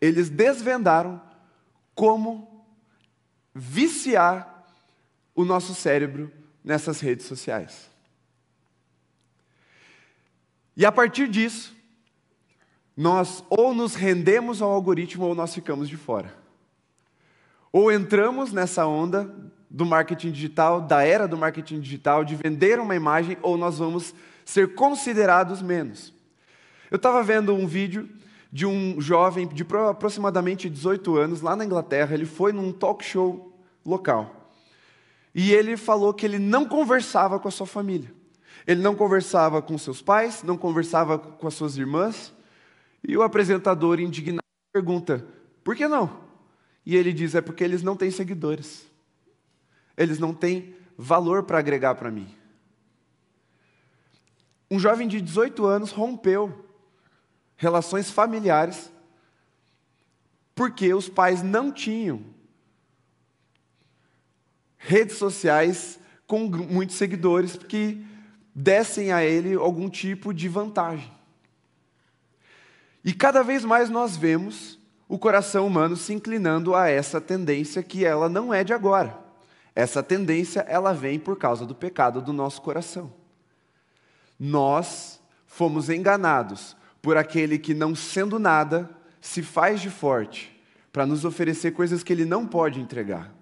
Eles 0.00 0.30
desvendaram 0.30 1.20
como 1.96 2.64
viciar 3.52 4.68
o 5.34 5.44
nosso 5.44 5.74
cérebro 5.74 6.30
nessas 6.62 7.00
redes 7.00 7.26
sociais. 7.26 7.90
E 10.76 10.86
a 10.86 10.92
partir 10.92 11.28
disso, 11.28 11.74
nós 12.96 13.42
ou 13.50 13.74
nos 13.74 13.96
rendemos 13.96 14.62
ao 14.62 14.70
algoritmo 14.70 15.24
ou 15.24 15.34
nós 15.34 15.52
ficamos 15.52 15.88
de 15.88 15.96
fora. 15.96 16.32
Ou 17.72 17.90
entramos 17.90 18.52
nessa 18.52 18.86
onda 18.86 19.57
do 19.70 19.84
marketing 19.84 20.30
digital, 20.30 20.80
da 20.80 21.02
era 21.02 21.28
do 21.28 21.36
marketing 21.36 21.80
digital, 21.80 22.24
de 22.24 22.34
vender 22.34 22.80
uma 22.80 22.96
imagem, 22.96 23.36
ou 23.42 23.56
nós 23.56 23.78
vamos 23.78 24.14
ser 24.44 24.74
considerados 24.74 25.60
menos. 25.60 26.12
Eu 26.90 26.96
estava 26.96 27.22
vendo 27.22 27.54
um 27.54 27.66
vídeo 27.66 28.08
de 28.50 28.64
um 28.64 29.00
jovem 29.00 29.46
de 29.46 29.66
aproximadamente 29.90 30.70
18 30.70 31.16
anos, 31.16 31.42
lá 31.42 31.54
na 31.54 31.64
Inglaterra, 31.64 32.14
ele 32.14 32.24
foi 32.24 32.52
num 32.52 32.72
talk 32.72 33.04
show 33.04 33.54
local. 33.84 34.52
E 35.34 35.52
ele 35.52 35.76
falou 35.76 36.14
que 36.14 36.24
ele 36.24 36.38
não 36.38 36.64
conversava 36.64 37.38
com 37.38 37.46
a 37.46 37.50
sua 37.50 37.66
família. 37.66 38.10
Ele 38.66 38.80
não 38.80 38.94
conversava 38.94 39.62
com 39.62 39.76
seus 39.78 40.02
pais, 40.02 40.42
não 40.42 40.56
conversava 40.56 41.18
com 41.18 41.46
as 41.46 41.54
suas 41.54 41.76
irmãs. 41.76 42.34
E 43.06 43.16
o 43.16 43.22
apresentador, 43.22 44.00
indignado, 44.00 44.42
pergunta: 44.72 45.24
por 45.62 45.76
que 45.76 45.86
não? 45.86 46.10
E 46.84 46.96
ele 46.96 47.12
diz: 47.12 47.34
é 47.34 47.40
porque 47.40 47.62
eles 47.62 47.82
não 47.82 47.96
têm 47.96 48.10
seguidores. 48.10 48.87
Eles 49.98 50.18
não 50.18 50.32
têm 50.32 50.74
valor 50.96 51.42
para 51.42 51.58
agregar 51.58 51.96
para 51.96 52.10
mim. 52.10 52.34
Um 54.70 54.78
jovem 54.78 55.08
de 55.08 55.20
18 55.20 55.66
anos 55.66 55.90
rompeu 55.90 56.64
relações 57.56 58.10
familiares 58.10 58.92
porque 60.54 60.94
os 60.94 61.08
pais 61.08 61.42
não 61.42 61.70
tinham 61.70 62.24
redes 64.76 65.16
sociais 65.16 65.98
com 66.26 66.48
muitos 66.48 66.96
seguidores 66.96 67.56
que 67.56 68.04
dessem 68.54 69.12
a 69.12 69.24
ele 69.24 69.54
algum 69.54 69.88
tipo 69.88 70.32
de 70.32 70.48
vantagem. 70.48 71.12
E 73.04 73.12
cada 73.12 73.42
vez 73.42 73.64
mais 73.64 73.88
nós 73.88 74.16
vemos 74.16 74.78
o 75.08 75.18
coração 75.18 75.66
humano 75.66 75.96
se 75.96 76.12
inclinando 76.12 76.74
a 76.74 76.88
essa 76.88 77.20
tendência 77.20 77.82
que 77.82 78.04
ela 78.04 78.28
não 78.28 78.52
é 78.52 78.62
de 78.62 78.72
agora. 78.72 79.27
Essa 79.78 80.02
tendência 80.02 80.62
ela 80.62 80.92
vem 80.92 81.20
por 81.20 81.38
causa 81.38 81.64
do 81.64 81.72
pecado 81.72 82.20
do 82.20 82.32
nosso 82.32 82.60
coração. 82.60 83.12
Nós 84.36 85.22
fomos 85.46 85.88
enganados 85.88 86.76
por 87.00 87.16
aquele 87.16 87.60
que 87.60 87.72
não 87.74 87.94
sendo 87.94 88.40
nada 88.40 88.90
se 89.20 89.40
faz 89.40 89.80
de 89.80 89.88
forte 89.88 90.60
para 90.92 91.06
nos 91.06 91.24
oferecer 91.24 91.70
coisas 91.74 92.02
que 92.02 92.12
ele 92.12 92.24
não 92.24 92.44
pode 92.44 92.80
entregar. 92.80 93.32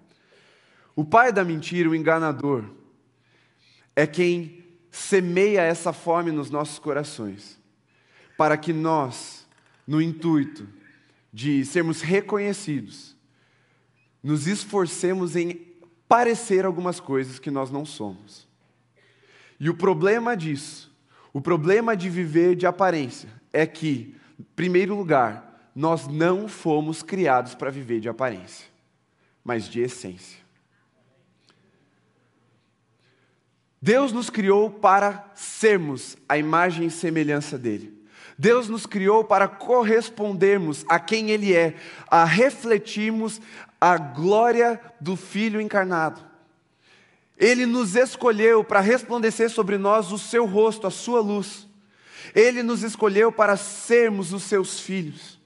O 0.95 1.03
pai 1.03 1.33
da 1.33 1.43
mentira, 1.43 1.89
o 1.89 1.95
enganador, 1.95 2.65
é 3.95 4.05
quem 4.05 4.63
semeia 4.91 5.61
essa 5.61 5.91
fome 5.91 6.31
nos 6.31 6.51
nossos 6.51 6.77
corações, 6.77 7.59
para 8.37 8.55
que 8.57 8.71
nós, 8.71 9.47
no 9.87 9.99
intuito 9.99 10.69
de 11.33 11.65
sermos 11.65 12.01
reconhecidos, 12.01 13.17
nos 14.21 14.45
esforcemos 14.45 15.35
em 15.35 15.65
parecer 16.07 16.65
algumas 16.65 16.99
coisas 16.99 17.39
que 17.39 17.51
nós 17.51 17.69
não 17.69 17.85
somos. 17.85 18.47
E 19.59 19.69
o 19.69 19.75
problema 19.75 20.35
disso, 20.35 20.95
o 21.33 21.41
problema 21.41 21.95
de 21.95 22.09
viver 22.09 22.55
de 22.55 22.65
aparência, 22.65 23.29
é 23.51 23.65
que, 23.65 24.15
em 24.39 24.43
primeiro 24.55 24.95
lugar, 24.95 25.71
nós 25.75 26.07
não 26.07 26.47
fomos 26.47 27.03
criados 27.03 27.55
para 27.55 27.69
viver 27.69 27.99
de 27.99 28.09
aparência, 28.09 28.67
mas 29.43 29.67
de 29.67 29.81
essência. 29.81 30.39
Deus 33.81 34.11
nos 34.11 34.29
criou 34.29 34.71
para 34.71 35.31
sermos 35.35 36.17
a 36.27 36.37
imagem 36.37 36.87
e 36.87 36.91
semelhança 36.91 37.57
dele. 37.57 37.97
Deus 38.37 38.67
nos 38.67 38.85
criou 38.85 39.23
para 39.23 39.47
correspondermos 39.47 40.85
a 40.87 40.99
quem 40.99 41.31
Ele 41.31 41.55
é, 41.55 41.75
a 42.07 42.23
refletirmos 42.23 43.41
a 43.79 43.97
glória 43.97 44.79
do 44.99 45.15
Filho 45.15 45.61
encarnado. 45.61 46.21
Ele 47.37 47.65
nos 47.65 47.95
escolheu 47.95 48.63
para 48.63 48.79
resplandecer 48.79 49.49
sobre 49.49 49.77
nós 49.77 50.11
o 50.11 50.17
seu 50.17 50.45
rosto, 50.45 50.87
a 50.87 50.91
sua 50.91 51.21
luz. 51.21 51.67
Ele 52.33 52.63
nos 52.63 52.83
escolheu 52.83 53.31
para 53.31 53.55
sermos 53.55 54.33
os 54.33 54.43
seus 54.43 54.79
filhos. 54.79 55.39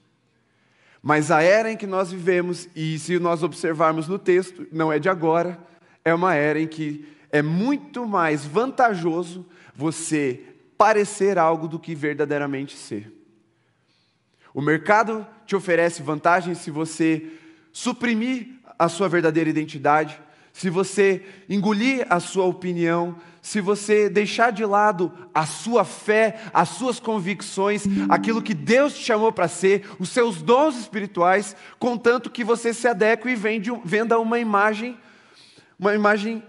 Mas 1.02 1.30
a 1.30 1.42
era 1.42 1.70
em 1.70 1.76
que 1.76 1.86
nós 1.86 2.10
vivemos, 2.10 2.68
e 2.74 2.98
se 2.98 3.18
nós 3.18 3.42
observarmos 3.42 4.08
no 4.08 4.18
texto, 4.18 4.66
não 4.72 4.92
é 4.92 4.98
de 4.98 5.08
agora, 5.08 5.58
é 6.04 6.14
uma 6.14 6.34
era 6.34 6.60
em 6.60 6.66
que 6.66 7.06
é 7.30 7.42
muito 7.42 8.06
mais 8.06 8.44
vantajoso 8.44 9.44
você 9.74 10.40
parecer 10.78 11.38
algo 11.38 11.68
do 11.68 11.78
que 11.78 11.94
verdadeiramente 11.94 12.76
ser. 12.76 13.12
O 14.54 14.60
mercado 14.60 15.26
te 15.46 15.56
oferece 15.56 16.02
vantagens 16.02 16.58
se 16.58 16.70
você 16.70 17.32
suprimir 17.72 18.48
a 18.78 18.88
sua 18.88 19.08
verdadeira 19.08 19.48
identidade, 19.48 20.20
se 20.52 20.68
você 20.68 21.24
engolir 21.48 22.06
a 22.10 22.20
sua 22.20 22.44
opinião, 22.44 23.16
se 23.40 23.60
você 23.60 24.08
deixar 24.08 24.52
de 24.52 24.64
lado 24.64 25.12
a 25.34 25.46
sua 25.46 25.84
fé, 25.84 26.40
as 26.52 26.68
suas 26.70 27.00
convicções, 27.00 27.84
aquilo 28.08 28.42
que 28.42 28.54
Deus 28.54 28.94
te 28.94 29.04
chamou 29.04 29.32
para 29.32 29.48
ser, 29.48 29.88
os 29.98 30.10
seus 30.10 30.42
dons 30.42 30.78
espirituais, 30.78 31.56
contanto 31.78 32.30
que 32.30 32.44
você 32.44 32.74
se 32.74 32.86
adeque 32.86 33.28
e 33.28 33.34
venda 33.34 34.18
uma 34.18 34.38
imagem, 34.38 34.98
uma 35.78 35.94
imagem 35.94 36.42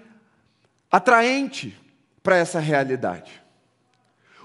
atraente 0.92 1.76
para 2.22 2.38
essa 2.38 2.60
realidade. 2.60 3.43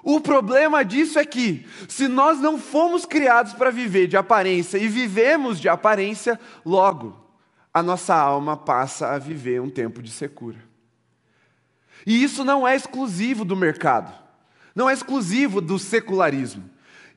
O 0.02 0.20
problema 0.20 0.84
disso 0.84 1.18
é 1.18 1.24
que, 1.24 1.66
se 1.88 2.08
nós 2.08 2.38
não 2.40 2.58
fomos 2.58 3.04
criados 3.04 3.52
para 3.52 3.70
viver 3.70 4.06
de 4.06 4.16
aparência 4.16 4.78
e 4.78 4.88
vivemos 4.88 5.60
de 5.60 5.68
aparência, 5.68 6.38
logo 6.64 7.28
a 7.72 7.82
nossa 7.82 8.14
alma 8.14 8.56
passa 8.56 9.08
a 9.08 9.18
viver 9.18 9.60
um 9.60 9.70
tempo 9.70 10.02
de 10.02 10.10
secura. 10.10 10.58
E 12.06 12.22
isso 12.22 12.44
não 12.44 12.66
é 12.66 12.74
exclusivo 12.74 13.44
do 13.44 13.56
mercado, 13.56 14.12
não 14.74 14.88
é 14.88 14.92
exclusivo 14.92 15.60
do 15.60 15.78
secularismo. 15.78 16.68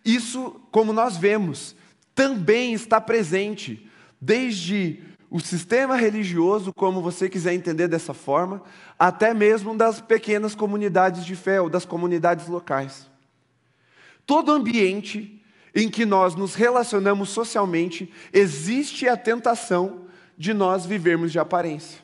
Isso, 0.03 0.59
como 0.71 0.91
nós 0.91 1.15
vemos, 1.15 1.75
também 2.15 2.73
está 2.73 2.99
presente 2.99 3.87
desde 4.19 5.01
o 5.31 5.39
sistema 5.39 5.95
religioso, 5.95 6.73
como 6.73 7.01
você 7.01 7.29
quiser 7.29 7.53
entender 7.53 7.87
dessa 7.87 8.13
forma, 8.13 8.61
até 8.99 9.33
mesmo 9.33 9.75
das 9.77 10.01
pequenas 10.01 10.53
comunidades 10.53 11.25
de 11.25 11.37
fé 11.37 11.61
ou 11.61 11.69
das 11.69 11.85
comunidades 11.85 12.47
locais. 12.47 13.09
Todo 14.25 14.51
ambiente 14.51 15.41
em 15.73 15.89
que 15.89 16.05
nós 16.05 16.35
nos 16.35 16.53
relacionamos 16.53 17.29
socialmente, 17.29 18.11
existe 18.33 19.07
a 19.07 19.15
tentação 19.15 20.05
de 20.37 20.53
nós 20.53 20.85
vivermos 20.85 21.31
de 21.31 21.39
aparência. 21.39 22.01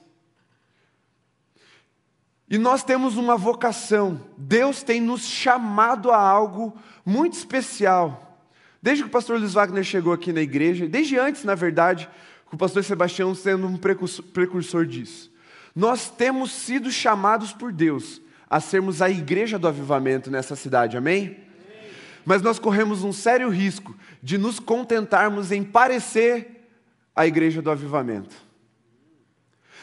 E 2.50 2.58
nós 2.58 2.82
temos 2.82 3.18
uma 3.18 3.36
vocação, 3.36 4.22
Deus 4.38 4.84
tem 4.84 5.02
nos 5.02 5.24
chamado 5.24 6.12
a 6.12 6.18
algo 6.18 6.74
muito 7.06 7.34
especial. 7.34 8.42
Desde 8.82 9.04
que 9.04 9.10
o 9.10 9.12
pastor 9.12 9.38
Luiz 9.38 9.54
Wagner 9.54 9.84
chegou 9.84 10.14
aqui 10.14 10.32
na 10.32 10.42
igreja, 10.42 10.88
desde 10.88 11.20
antes, 11.20 11.44
na 11.44 11.56
verdade, 11.56 12.10
o 12.52 12.58
pastor 12.58 12.84
Sebastião 12.84 13.36
sendo 13.36 13.68
um 13.68 13.78
precursor 13.78 14.86
disso. 14.86 15.32
Nós 15.76 16.10
temos 16.10 16.52
sido 16.52 16.92
chamados 16.92 17.54
por 17.54 17.72
Deus 17.72 18.22
a 18.50 18.60
sermos 18.60 19.02
a 19.02 19.10
igreja 19.10 19.60
do 19.60 19.68
avivamento 19.68 20.32
nessa 20.32 20.56
cidade, 20.56 20.98
amém? 20.98 21.38
Mas 22.26 22.42
nós 22.42 22.60
corremos 22.60 23.04
um 23.04 23.14
sério 23.14 23.50
risco 23.50 23.96
de 24.22 24.38
nos 24.38 24.60
contentarmos 24.60 25.52
em 25.52 25.64
parecer 25.64 26.68
a 27.16 27.26
igreja 27.26 27.62
do 27.62 27.72
avivamento. 27.72 28.36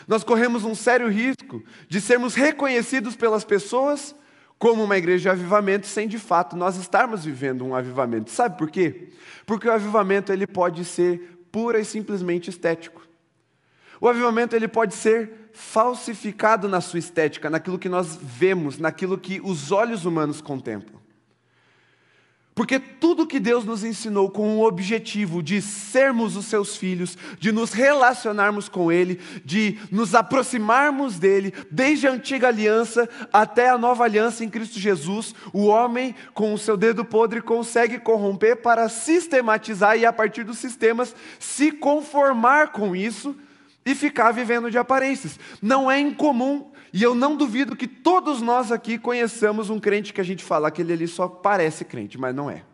nós 0.06 0.23
corremos 0.23 0.64
um 0.64 0.75
sério 0.75 1.09
risco 1.09 1.62
de 1.88 2.00
sermos 2.00 2.35
reconhecidos 2.35 3.16
pelas 3.16 3.44
pessoas 3.44 4.14
como 4.59 4.85
uma 4.85 4.97
igreja 4.97 5.23
de 5.23 5.28
avivamento, 5.28 5.87
sem 5.87 6.06
de 6.06 6.18
fato 6.18 6.56
nós 6.56 6.76
estarmos 6.76 7.25
vivendo 7.25 7.64
um 7.64 7.75
avivamento. 7.75 8.30
Sabe 8.30 8.56
por 8.56 8.71
quê? 8.71 9.09
Porque 9.47 9.68
o 9.68 9.73
avivamento 9.73 10.33
ele 10.33 10.47
pode 10.47 10.85
ser 10.85 11.34
pura 11.55 11.79
e 11.79 11.85
simplesmente 11.85 12.51
estético. 12.51 13.07
O 14.01 14.09
avivamento 14.09 14.57
ele 14.57 14.67
pode 14.67 14.93
ser 14.93 15.51
falsificado 15.53 16.69
na 16.69 16.81
sua 16.81 16.99
estética, 16.99 17.49
naquilo 17.49 17.79
que 17.79 17.89
nós 17.89 18.19
vemos, 18.21 18.77
naquilo 18.77 19.17
que 19.17 19.41
os 19.41 19.71
olhos 19.71 20.05
humanos 20.05 20.41
contemplam. 20.41 21.01
Porque 22.55 22.79
tudo 22.79 23.27
que 23.27 23.41
Deus 23.41 23.65
nos 23.65 23.83
ensinou 23.83 24.31
com 24.31 24.57
o 24.57 24.65
objetivo 24.65 25.43
de 25.43 25.61
sermos 25.61 26.37
os 26.37 26.47
seus 26.47 26.77
filhos, 26.77 27.19
de 27.41 27.51
nos 27.51 27.73
relacionarmos 27.73 28.69
com 28.69 28.93
Ele, 28.93 29.19
de 29.45 29.77
nos 29.91 30.15
aproximarmos 30.15 31.19
dele, 31.19 31.53
desde 31.69 32.07
a 32.07 32.13
antiga 32.13 32.47
aliança 32.47 33.09
até 33.33 33.69
a 33.69 33.77
nova 33.77 34.05
aliança 34.05 34.45
em 34.45 34.49
Cristo 34.49 34.79
Jesus, 34.79 35.35
o 35.53 35.67
homem, 35.67 36.15
com 36.33 36.55
o 36.55 36.59
seu 36.59 36.77
dedo 36.77 37.05
podre, 37.05 37.43
consegue 37.43 37.99
corromper 37.99 38.63
para 38.63 38.89
sistematizar 38.89 39.99
e, 39.99 40.07
a 40.07 40.13
partir 40.13 40.45
dos 40.45 40.59
sistemas, 40.59 41.15
se 41.41 41.73
conformar 41.73 42.69
com 42.69 42.95
isso 42.95 43.35
e 43.85 43.97
ficar 43.97 44.31
vivendo 44.31 44.71
de 44.71 44.79
aparências. 44.79 45.39
Não 45.61 45.91
é 45.91 45.99
incomum, 45.99 46.71
e 46.95 47.03
eu 47.03 47.13
não 47.13 47.35
duvido 47.35 47.75
que 47.75 47.89
todos 47.89 48.41
nós 48.41 48.71
aqui 48.71 48.97
conheçamos 48.97 49.69
um 49.69 49.81
crente 49.81 50.13
que 50.13 50.21
a 50.21 50.25
gente 50.25 50.45
fala 50.45 50.71
que 50.71 50.81
ele 50.81 50.93
ali 50.93 51.09
só 51.09 51.27
parece 51.27 51.85
crente, 51.85 52.17
mas 52.17 52.33
não 52.33 52.49
é. 52.49 52.65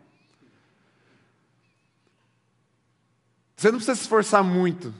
Você 3.57 3.71
não 3.71 3.79
precisa 3.79 3.95
se 3.95 4.03
esforçar 4.03 4.43
muito 4.43 4.93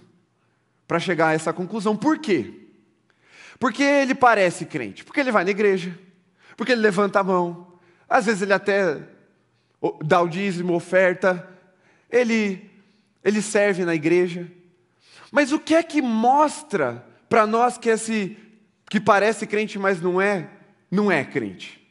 para 0.87 0.99
chegar 0.99 1.27
a 1.27 1.33
essa 1.33 1.53
conclusão. 1.53 1.95
Por 1.95 2.17
quê? 2.17 2.51
Porque 3.59 3.83
ele 3.83 4.15
parece 4.15 4.65
crente, 4.65 5.03
porque 5.03 5.19
ele 5.19 5.31
vai 5.31 5.43
na 5.43 5.51
igreja, 5.51 5.95
porque 6.57 6.71
ele 6.71 6.81
levanta 6.81 7.19
a 7.19 7.23
mão, 7.23 7.75
às 8.09 8.25
vezes 8.25 8.41
ele 8.41 8.53
até 8.53 9.07
dá 10.03 10.19
o 10.19 10.27
dízimo, 10.27 10.73
oferta, 10.73 11.47
ele, 12.09 12.71
ele 13.23 13.43
serve 13.43 13.85
na 13.85 13.93
igreja. 13.93 14.51
Mas 15.31 15.51
o 15.51 15.59
que 15.59 15.75
é 15.75 15.83
que 15.83 16.01
mostra 16.01 17.05
para 17.29 17.45
nós 17.45 17.77
que 17.77 17.87
esse 17.87 18.35
que 18.91 18.99
parece 18.99 19.47
crente, 19.47 19.79
mas 19.79 20.01
não 20.01 20.19
é, 20.19 20.49
não 20.91 21.09
é 21.09 21.23
crente? 21.23 21.81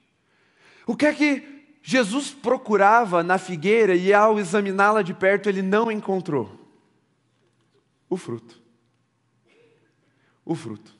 O 0.87 0.95
que 0.95 1.07
é 1.07 1.15
que 1.15 1.65
Jesus 1.83 2.31
procurava 2.31 3.23
na 3.23 3.39
figueira 3.39 3.95
e 3.95 4.13
ao 4.13 4.39
examiná-la 4.39 5.01
de 5.01 5.15
perto 5.15 5.49
ele 5.49 5.63
não 5.63 5.91
encontrou? 5.91 6.61
O 8.07 8.19
fruto. 8.19 8.61
O 10.45 10.55
fruto. 10.55 10.95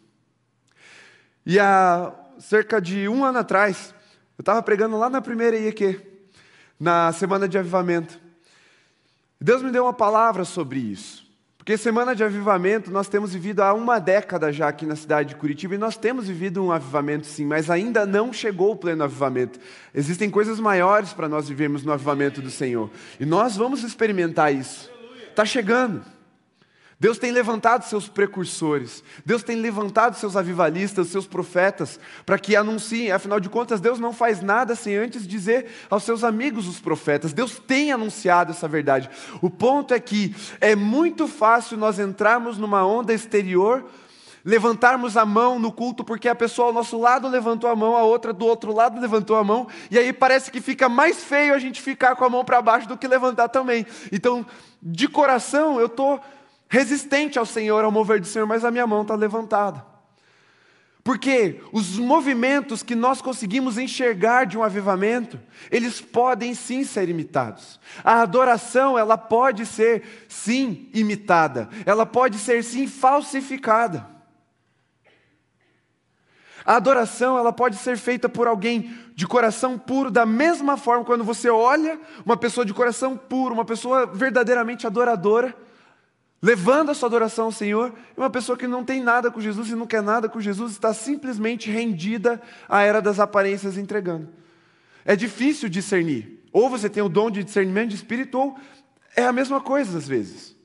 E 1.45 1.61
há 1.61 2.15
cerca 2.39 2.81
de 2.81 3.07
um 3.07 3.23
ano 3.23 3.41
atrás, 3.41 3.95
eu 4.39 4.43
estava 4.43 4.63
pregando 4.63 4.97
lá 4.97 5.11
na 5.11 5.21
primeira 5.21 5.59
IEQ, 5.59 6.01
na 6.81 7.13
semana 7.13 7.47
de 7.47 7.59
avivamento. 7.59 8.19
Deus 9.39 9.63
me 9.63 9.71
deu 9.71 9.85
uma 9.85 9.93
palavra 9.93 10.47
sobre 10.47 10.79
isso. 10.79 11.30
Porque 11.71 11.79
semana 11.79 12.17
de 12.17 12.25
avivamento 12.25 12.91
nós 12.91 13.07
temos 13.07 13.33
vivido 13.33 13.61
há 13.61 13.73
uma 13.73 14.01
década 14.01 14.53
já 14.53 14.67
aqui 14.67 14.85
na 14.85 14.97
cidade 14.97 15.29
de 15.29 15.35
Curitiba 15.37 15.77
e 15.77 15.79
nós 15.79 15.97
temos 15.97 16.27
vivido 16.27 16.65
um 16.65 16.73
avivamento 16.73 17.29
sim, 17.29 17.47
mas 17.47 17.71
ainda 17.71 18.05
não 18.05 18.33
chegou 18.33 18.73
o 18.73 18.77
pleno 18.77 19.05
avivamento. 19.05 19.61
Existem 19.95 20.29
coisas 20.29 20.59
maiores 20.59 21.13
para 21.13 21.29
nós 21.29 21.49
vivermos 21.49 21.85
no 21.85 21.93
avivamento 21.93 22.43
do 22.43 22.51
Senhor 22.51 22.91
e 23.21 23.25
nós 23.25 23.57
vamos 23.57 23.85
experimentar 23.85 24.53
isso. 24.53 24.91
Está 25.29 25.45
chegando. 25.45 26.03
Deus 27.01 27.19
tem 27.19 27.33
levantado 27.33 27.87
seus 27.87 28.09
precursores, 28.09 29.03
Deus 29.25 29.43
tem 29.43 29.57
levantado 29.57 30.19
seus 30.19 30.37
avivalistas, 30.37 31.09
seus 31.09 31.27
profetas, 31.27 31.99
para 32.27 32.39
que 32.39 32.55
anunciem, 32.55 33.11
afinal 33.11 33.41
de 33.41 33.49
contas, 33.49 33.81
Deus 33.81 33.99
não 33.99 34.13
faz 34.13 34.43
nada 34.43 34.75
sem 34.75 34.97
antes 34.97 35.27
dizer 35.27 35.67
aos 35.89 36.03
seus 36.03 36.23
amigos, 36.23 36.69
os 36.69 36.79
profetas. 36.79 37.33
Deus 37.33 37.59
tem 37.59 37.91
anunciado 37.91 38.53
essa 38.53 38.69
verdade. 38.69 39.09
O 39.41 39.49
ponto 39.49 39.95
é 39.95 39.99
que 39.99 40.37
é 40.61 40.77
muito 40.77 41.27
fácil 41.27 41.79
nós 41.79 41.99
entrarmos 41.99 42.59
numa 42.59 42.87
onda 42.87 43.15
exterior 43.15 43.83
levantarmos 44.45 45.17
a 45.17 45.25
mão 45.25 45.59
no 45.59 45.71
culto 45.71 46.03
porque 46.03 46.29
a 46.29 46.35
pessoa 46.35 46.69
ao 46.69 46.75
nosso 46.75 46.99
lado 46.99 47.29
levantou 47.29 47.69
a 47.69 47.77
mão, 47.77 47.97
a 47.97 48.03
outra 48.03 48.33
do 48.33 48.45
outro 48.47 48.75
lado 48.75 49.01
levantou 49.01 49.37
a 49.37 49.45
mão, 49.45 49.69
e 49.91 49.99
aí 49.99 50.13
parece 50.13 50.51
que 50.51 50.61
fica 50.61 50.89
mais 50.89 51.23
feio 51.25 51.55
a 51.55 51.59
gente 51.59 51.81
ficar 51.81 52.17
com 52.17 52.25
a 52.25 52.31
mão 52.31 52.45
para 52.45 52.61
baixo 52.63 52.89
do 52.89 52.97
que 52.97 53.07
levantar 53.07 53.49
também. 53.49 53.87
Então, 54.13 54.45
de 54.83 55.09
coração, 55.09 55.79
eu 55.79 55.87
estou 55.87 56.21
resistente 56.71 57.37
ao 57.37 57.45
Senhor, 57.45 57.85
ao 57.85 57.91
mover 57.91 58.21
do 58.21 58.27
Senhor, 58.27 58.47
mas 58.47 58.65
a 58.65 58.71
minha 58.71 58.87
mão 58.87 59.03
está 59.03 59.17
levantada. 59.17 59.85
Porque 61.03 61.61
os 61.73 61.99
movimentos 61.99 62.83
que 62.83 62.95
nós 62.95 63.21
conseguimos 63.21 63.77
enxergar 63.77 64.45
de 64.45 64.57
um 64.57 64.63
avivamento, 64.63 65.41
eles 65.69 66.01
podem 66.01 66.55
sim 66.55 66.85
ser 66.85 67.09
imitados. 67.09 67.81
A 68.05 68.23
adoração, 68.23 68.97
ela 68.97 69.19
pode 69.19 69.67
ser 69.67 70.05
sim 70.29 70.89
imitada, 70.95 71.69
ela 71.85 72.07
pode 72.07 72.39
ser 72.39 72.63
sim 72.63 72.87
falsificada. 72.87 74.07
A 76.65 76.77
adoração, 76.77 77.37
ela 77.37 77.53
pode 77.53 77.77
ser 77.77 77.97
feita 77.97 78.29
por 78.29 78.47
alguém 78.47 78.95
de 79.17 79.27
coração 79.27 79.77
puro, 79.77 80.11
da 80.11 80.25
mesma 80.25 80.77
forma 80.77 81.05
quando 81.05 81.25
você 81.25 81.51
olha 81.51 81.99
uma 82.25 82.37
pessoa 82.37 82.65
de 82.65 82.73
coração 82.73 83.17
puro, 83.17 83.55
uma 83.55 83.65
pessoa 83.65 84.07
verdadeiramente 84.07 84.87
adoradora, 84.87 85.57
levando 86.43 86.91
a 86.91 86.95
sua 86.95 87.09
adoração 87.09 87.47
ao 87.47 87.53
Senhor, 87.53 87.93
e 88.17 88.21
uma 88.21 88.31
pessoa 88.31 88.57
que 88.57 88.67
não 88.67 88.85
tem 88.85 89.03
nada 89.03 89.31
com 89.31 89.41
Jesus 89.41 89.69
e 89.69 89.75
não 89.75 89.87
quer 89.87 90.03
nada 90.03 90.29
com 90.29 90.41
Jesus, 90.41 90.73
está 90.73 90.95
simplesmente 90.95 91.71
rendida 91.71 92.41
à 92.69 92.83
era 92.83 93.03
das 93.03 93.21
aparências 93.21 93.77
entregando. 93.77 94.29
É 95.05 95.15
difícil 95.15 95.69
discernir. 95.69 96.41
Ou 96.53 96.69
você 96.69 96.89
tem 96.89 97.03
o 97.03 97.09
dom 97.09 97.31
de 97.31 97.45
discernimento 97.45 97.91
de 97.91 97.97
espírito, 97.97 98.39
ou 98.39 98.59
é 99.15 99.25
a 99.25 99.33
mesma 99.33 99.61
coisa 99.61 99.99
às 99.99 100.09
vezes. 100.09 100.57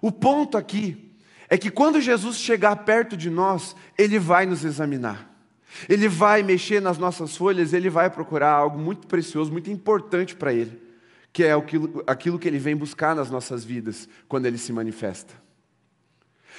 O 0.00 0.12
ponto 0.12 0.56
aqui 0.56 1.12
é 1.48 1.58
que 1.58 1.70
quando 1.70 2.00
Jesus 2.00 2.38
chegar 2.38 2.76
perto 2.76 3.16
de 3.16 3.28
nós, 3.28 3.74
ele 3.98 4.18
vai 4.18 4.46
nos 4.46 4.64
examinar. 4.64 5.28
Ele 5.88 6.08
vai 6.08 6.42
mexer 6.42 6.80
nas 6.80 6.96
nossas 6.96 7.36
folhas, 7.36 7.72
ele 7.72 7.90
vai 7.90 8.08
procurar 8.08 8.52
algo 8.52 8.78
muito 8.78 9.06
precioso, 9.06 9.52
muito 9.52 9.70
importante 9.70 10.34
para 10.34 10.52
ele 10.52 10.89
que 11.32 11.44
é 11.44 11.52
aquilo, 11.52 12.02
aquilo 12.06 12.38
que 12.38 12.48
ele 12.48 12.58
vem 12.58 12.76
buscar 12.76 13.14
nas 13.14 13.30
nossas 13.30 13.64
vidas 13.64 14.08
quando 14.28 14.46
ele 14.46 14.58
se 14.58 14.72
manifesta. 14.72 15.34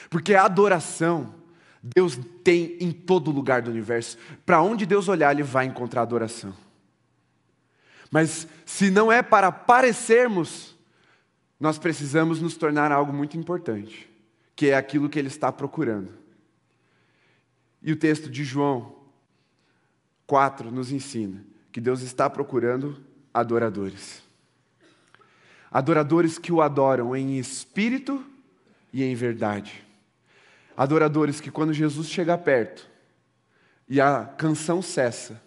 Porque 0.09 0.33
a 0.33 0.45
adoração, 0.45 1.35
Deus 1.83 2.17
tem 2.43 2.77
em 2.79 2.91
todo 2.91 3.31
lugar 3.31 3.61
do 3.61 3.71
universo. 3.71 4.17
Para 4.45 4.61
onde 4.61 4.85
Deus 4.85 5.07
olhar, 5.07 5.31
ele 5.31 5.43
vai 5.43 5.65
encontrar 5.65 6.01
adoração. 6.01 6.53
Mas 8.09 8.47
se 8.65 8.89
não 8.91 9.11
é 9.11 9.21
para 9.21 9.51
parecermos, 9.51 10.75
nós 11.59 11.77
precisamos 11.77 12.41
nos 12.41 12.57
tornar 12.57 12.91
algo 12.91 13.13
muito 13.13 13.37
importante, 13.37 14.09
que 14.55 14.67
é 14.67 14.75
aquilo 14.75 15.09
que 15.09 15.17
ele 15.17 15.27
está 15.27 15.51
procurando. 15.51 16.11
E 17.81 17.91
o 17.91 17.95
texto 17.95 18.29
de 18.29 18.43
João 18.43 18.95
4 20.27 20.71
nos 20.71 20.91
ensina 20.91 21.43
que 21.71 21.79
Deus 21.79 22.01
está 22.01 22.29
procurando 22.29 22.97
adoradores. 23.33 24.21
Adoradores 25.71 26.37
que 26.37 26.51
o 26.51 26.61
adoram 26.61 27.15
em 27.15 27.39
espírito 27.39 28.25
e 28.91 29.03
em 29.03 29.15
verdade. 29.15 29.85
Adoradores 30.75 31.39
que, 31.39 31.49
quando 31.49 31.73
Jesus 31.73 32.09
chega 32.09 32.37
perto 32.37 32.89
e 33.87 34.01
a 34.01 34.25
canção 34.25 34.81
cessa, 34.81 35.41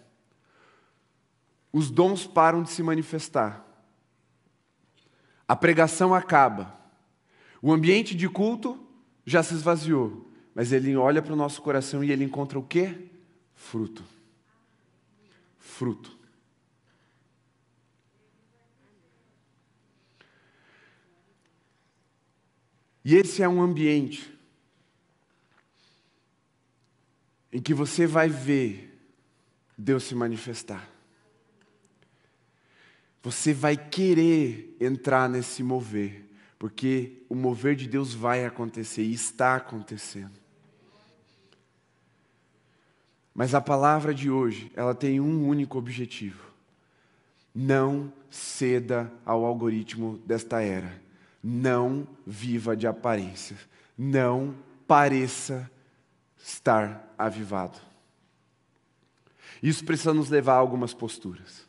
os 1.71 1.91
dons 1.91 2.25
param 2.25 2.63
de 2.63 2.71
se 2.71 2.81
manifestar, 2.81 3.63
a 5.47 5.55
pregação 5.55 6.13
acaba, 6.13 6.75
o 7.61 7.71
ambiente 7.71 8.15
de 8.15 8.27
culto 8.27 8.79
já 9.25 9.43
se 9.43 9.53
esvaziou, 9.53 10.31
mas 10.55 10.71
ele 10.71 10.95
olha 10.95 11.21
para 11.21 11.33
o 11.33 11.35
nosso 11.35 11.61
coração 11.61 12.03
e 12.03 12.11
ele 12.11 12.23
encontra 12.23 12.57
o 12.57 12.63
quê? 12.63 13.09
Fruto. 13.53 14.03
Fruto. 15.59 16.14
E 23.05 23.13
esse 23.13 23.43
é 23.43 23.47
um 23.47 23.61
ambiente 23.61 24.35
em 27.53 27.61
que 27.61 27.71
você 27.71 28.07
vai 28.07 28.27
ver 28.27 28.99
Deus 29.77 30.05
se 30.05 30.15
manifestar. 30.15 30.89
Você 33.21 33.53
vai 33.53 33.77
querer 33.77 34.75
entrar 34.79 35.29
nesse 35.29 35.61
mover, 35.61 36.25
porque 36.57 37.23
o 37.29 37.35
mover 37.35 37.75
de 37.75 37.87
Deus 37.87 38.11
vai 38.11 38.43
acontecer 38.43 39.03
e 39.03 39.13
está 39.13 39.55
acontecendo. 39.55 40.39
Mas 43.35 43.53
a 43.53 43.61
palavra 43.61 44.15
de 44.15 44.31
hoje, 44.31 44.71
ela 44.75 44.95
tem 44.95 45.19
um 45.19 45.47
único 45.47 45.77
objetivo: 45.77 46.43
não 47.53 48.11
ceda 48.31 49.11
ao 49.23 49.45
algoritmo 49.45 50.17
desta 50.25 50.61
era 50.61 51.04
não 51.47 52.07
viva 52.25 52.75
de 52.75 52.87
aparências. 52.87 53.59
Não 53.95 54.55
pareça 54.87 55.69
estar 56.39 57.13
avivado. 57.15 57.77
Isso 59.61 59.85
precisa 59.85 60.11
nos 60.11 60.31
levar 60.31 60.53
a 60.53 60.57
algumas 60.57 60.91
posturas. 60.91 61.67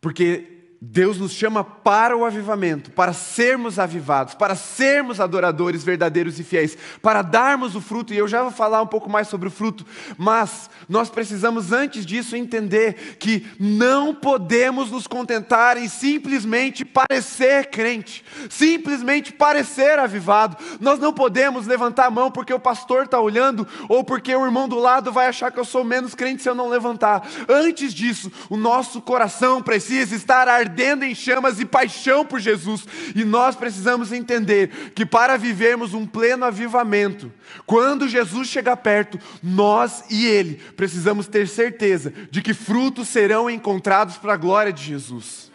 Porque 0.00 0.61
Deus 0.84 1.16
nos 1.16 1.30
chama 1.30 1.62
para 1.62 2.16
o 2.16 2.24
avivamento, 2.24 2.90
para 2.90 3.12
sermos 3.12 3.78
avivados, 3.78 4.34
para 4.34 4.56
sermos 4.56 5.20
adoradores 5.20 5.84
verdadeiros 5.84 6.40
e 6.40 6.42
fiéis, 6.42 6.76
para 7.00 7.22
darmos 7.22 7.76
o 7.76 7.80
fruto, 7.80 8.12
e 8.12 8.18
eu 8.18 8.26
já 8.26 8.42
vou 8.42 8.50
falar 8.50 8.82
um 8.82 8.86
pouco 8.88 9.08
mais 9.08 9.28
sobre 9.28 9.46
o 9.46 9.50
fruto, 9.50 9.86
mas 10.18 10.68
nós 10.88 11.08
precisamos 11.08 11.70
antes 11.70 12.04
disso 12.04 12.34
entender 12.34 13.16
que 13.20 13.46
não 13.60 14.12
podemos 14.12 14.90
nos 14.90 15.06
contentar 15.06 15.76
em 15.76 15.86
simplesmente 15.86 16.84
parecer 16.84 17.66
crente, 17.66 18.24
simplesmente 18.50 19.32
parecer 19.32 20.00
avivado. 20.00 20.56
Nós 20.80 20.98
não 20.98 21.12
podemos 21.12 21.64
levantar 21.64 22.06
a 22.06 22.10
mão 22.10 22.28
porque 22.28 22.52
o 22.52 22.58
pastor 22.58 23.04
está 23.04 23.20
olhando 23.20 23.68
ou 23.88 24.02
porque 24.02 24.34
o 24.34 24.44
irmão 24.44 24.68
do 24.68 24.80
lado 24.80 25.12
vai 25.12 25.28
achar 25.28 25.52
que 25.52 25.60
eu 25.60 25.64
sou 25.64 25.84
menos 25.84 26.12
crente 26.12 26.42
se 26.42 26.48
eu 26.48 26.56
não 26.56 26.68
levantar. 26.68 27.24
Antes 27.48 27.94
disso, 27.94 28.32
o 28.50 28.56
nosso 28.56 29.00
coração 29.00 29.62
precisa 29.62 30.16
estar 30.16 30.48
ardendo 30.48 30.71
ardendo 30.72 31.04
em 31.04 31.14
chamas 31.14 31.60
e 31.60 31.66
paixão 31.66 32.24
por 32.24 32.40
Jesus. 32.40 32.86
E 33.14 33.24
nós 33.24 33.54
precisamos 33.54 34.10
entender 34.10 34.92
que 34.94 35.04
para 35.04 35.36
vivermos 35.36 35.92
um 35.92 36.06
pleno 36.06 36.46
avivamento, 36.46 37.30
quando 37.66 38.08
Jesus 38.08 38.48
chegar 38.48 38.78
perto, 38.78 39.18
nós 39.42 40.04
e 40.10 40.26
Ele 40.26 40.54
precisamos 40.76 41.26
ter 41.26 41.46
certeza 41.46 42.12
de 42.30 42.40
que 42.40 42.54
frutos 42.54 43.08
serão 43.08 43.50
encontrados 43.50 44.16
para 44.16 44.32
a 44.32 44.38
glória 44.38 44.72
de 44.72 44.82
Jesus. 44.82 45.52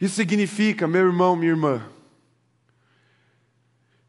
Isso 0.00 0.16
significa, 0.16 0.86
meu 0.86 1.06
irmão, 1.06 1.34
minha 1.34 1.52
irmã, 1.52 1.82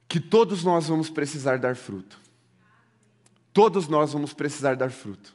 que 0.08 0.20
todos 0.20 0.64
nós 0.64 0.88
vamos 0.88 1.10
precisar 1.10 1.58
dar 1.58 1.76
fruto. 1.76 2.20
Todos 3.54 3.88
nós 3.88 4.12
vamos 4.12 4.34
precisar 4.34 4.76
dar 4.76 4.92
fruto. 4.92 5.35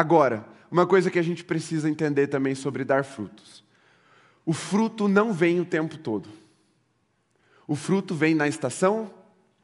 Agora, 0.00 0.46
uma 0.70 0.86
coisa 0.86 1.10
que 1.10 1.18
a 1.18 1.22
gente 1.22 1.44
precisa 1.44 1.86
entender 1.86 2.28
também 2.28 2.54
sobre 2.54 2.84
dar 2.84 3.04
frutos: 3.04 3.62
o 4.46 4.54
fruto 4.54 5.06
não 5.06 5.30
vem 5.30 5.60
o 5.60 5.64
tempo 5.66 5.98
todo. 5.98 6.26
O 7.68 7.76
fruto 7.76 8.14
vem 8.14 8.34
na 8.34 8.48
estação 8.48 9.12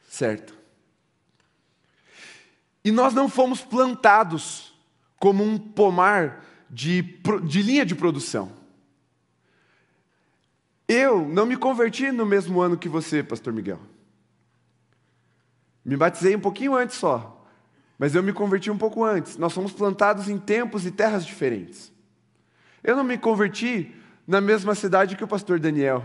certa. 0.06 0.52
E 2.84 2.92
nós 2.92 3.14
não 3.14 3.30
fomos 3.30 3.62
plantados 3.62 4.74
como 5.18 5.42
um 5.42 5.56
pomar 5.56 6.44
de, 6.68 7.18
de 7.44 7.62
linha 7.62 7.86
de 7.86 7.94
produção. 7.94 8.52
Eu 10.86 11.26
não 11.26 11.46
me 11.46 11.56
converti 11.56 12.12
no 12.12 12.26
mesmo 12.26 12.60
ano 12.60 12.76
que 12.76 12.90
você, 12.90 13.22
Pastor 13.22 13.54
Miguel. 13.54 13.80
Me 15.82 15.96
batizei 15.96 16.36
um 16.36 16.40
pouquinho 16.40 16.74
antes 16.74 16.96
só. 16.96 17.35
Mas 17.98 18.14
eu 18.14 18.22
me 18.22 18.32
converti 18.32 18.70
um 18.70 18.78
pouco 18.78 19.04
antes. 19.04 19.36
Nós 19.36 19.52
fomos 19.52 19.72
plantados 19.72 20.28
em 20.28 20.38
tempos 20.38 20.84
e 20.84 20.90
terras 20.90 21.24
diferentes. 21.24 21.92
Eu 22.84 22.94
não 22.96 23.04
me 23.04 23.16
converti 23.16 23.94
na 24.26 24.40
mesma 24.40 24.74
cidade 24.74 25.16
que 25.16 25.24
o 25.24 25.28
pastor 25.28 25.58
Daniel. 25.58 26.04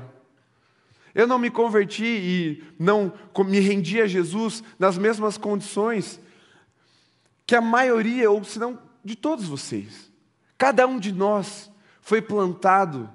Eu 1.14 1.28
não 1.28 1.38
me 1.38 1.52
converti 1.52 2.06
e 2.06 2.64
não 2.80 3.12
me 3.46 3.60
rendi 3.60 4.02
a 4.02 4.08
Jesus 4.08 4.64
nas 4.80 4.98
mesmas 4.98 5.38
condições 5.38 6.22
que 7.46 7.56
a 7.56 7.62
maioria, 7.62 8.32
ou 8.32 8.42
se 8.44 8.58
não 8.58 8.80
de 9.04 9.16
todos 9.16 9.46
vocês. 9.46 10.10
Cada 10.58 10.88
um 10.88 10.98
de 11.00 11.12
nós 11.12 11.70
foi 12.00 12.22
plantado 12.22 13.10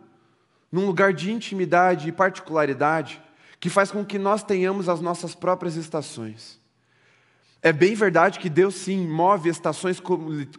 num 0.70 0.84
lugar 0.84 1.14
de 1.14 1.32
intimidade 1.32 2.08
e 2.08 2.12
particularidade 2.12 3.22
que 3.58 3.70
faz 3.70 3.90
com 3.90 4.04
que 4.04 4.18
nós 4.18 4.42
tenhamos 4.42 4.88
as 4.88 5.00
nossas 5.00 5.34
próprias 5.34 5.76
estações. 5.76 6.60
É 7.66 7.72
bem 7.72 7.96
verdade 7.96 8.38
que 8.38 8.48
Deus 8.48 8.76
sim 8.76 9.08
move 9.08 9.48
estações 9.48 10.00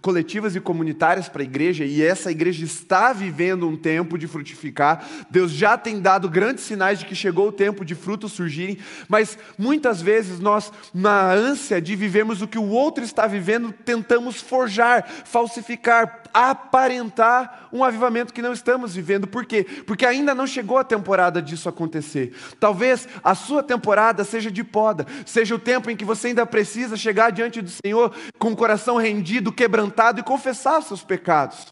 coletivas 0.02 0.58
e 0.58 0.60
comunitárias 0.60 1.30
para 1.30 1.42
a 1.42 1.46
igreja, 1.46 1.86
e 1.86 2.04
essa 2.04 2.30
igreja 2.30 2.66
está 2.66 3.14
vivendo 3.14 3.66
um 3.66 3.78
tempo 3.78 4.18
de 4.18 4.28
frutificar. 4.28 5.08
Deus 5.30 5.54
já 5.54 5.78
tem 5.78 6.02
dado 6.02 6.30
grandes 6.30 6.66
sinais 6.66 7.00
de 7.00 7.06
que 7.06 7.16
chegou 7.16 7.48
o 7.48 7.52
tempo 7.54 7.86
de 7.86 7.96
frutos 7.96 8.34
surgirem, 8.34 8.78
mas 9.08 9.40
muitas 9.58 10.02
vezes 10.02 10.42
nós, 10.42 10.70
na 10.94 11.32
ânsia 11.32 11.82
de 11.82 11.96
vivermos 11.96 12.42
o 12.42 12.48
que 12.48 12.60
o 12.60 12.68
outro 12.68 13.06
está 13.06 13.26
vivendo, 13.26 13.72
tentamos 13.72 14.42
forjar, 14.42 15.08
falsificar, 15.24 16.24
aparentar 16.34 17.70
um 17.72 17.86
avivamento 17.86 18.34
que 18.34 18.42
não 18.42 18.52
estamos 18.52 18.94
vivendo. 18.94 19.28
Por 19.28 19.46
quê? 19.46 19.66
Porque 19.86 20.06
ainda 20.06 20.36
não 20.36 20.46
chegou 20.46 20.78
a 20.78 20.84
temporada 20.84 21.42
disso 21.42 21.70
acontecer. 21.70 22.34
Talvez 22.60 23.08
a 23.24 23.34
sua 23.34 23.64
temporada 23.64 24.26
seja 24.26 24.52
de 24.52 24.62
poda, 24.62 25.08
seja 25.26 25.56
o 25.56 25.60
tempo 25.60 25.90
em 25.90 25.96
que 25.96 26.04
você 26.04 26.28
ainda 26.28 26.46
precisa 26.46 26.97
chegar 26.98 27.32
diante 27.32 27.62
do 27.62 27.70
Senhor 27.70 28.14
com 28.38 28.52
o 28.52 28.56
coração 28.56 28.98
rendido, 28.98 29.52
quebrantado 29.52 30.20
e 30.20 30.24
confessar 30.24 30.82
seus 30.82 31.04
pecados. 31.04 31.68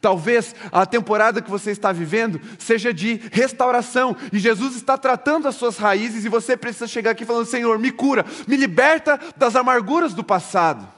Talvez 0.00 0.54
a 0.72 0.84
temporada 0.84 1.40
que 1.40 1.50
você 1.50 1.70
está 1.70 1.92
vivendo 1.92 2.40
seja 2.58 2.92
de 2.92 3.20
restauração 3.32 4.16
e 4.32 4.38
Jesus 4.38 4.74
está 4.74 4.98
tratando 4.98 5.46
as 5.46 5.54
suas 5.54 5.76
raízes 5.76 6.24
e 6.24 6.28
você 6.28 6.56
precisa 6.56 6.86
chegar 6.86 7.12
aqui 7.12 7.24
falando: 7.24 7.46
Senhor, 7.46 7.78
me 7.78 7.90
cura, 7.90 8.24
me 8.46 8.56
liberta 8.56 9.18
das 9.36 9.54
amarguras 9.54 10.12
do 10.14 10.24
passado. 10.24 10.96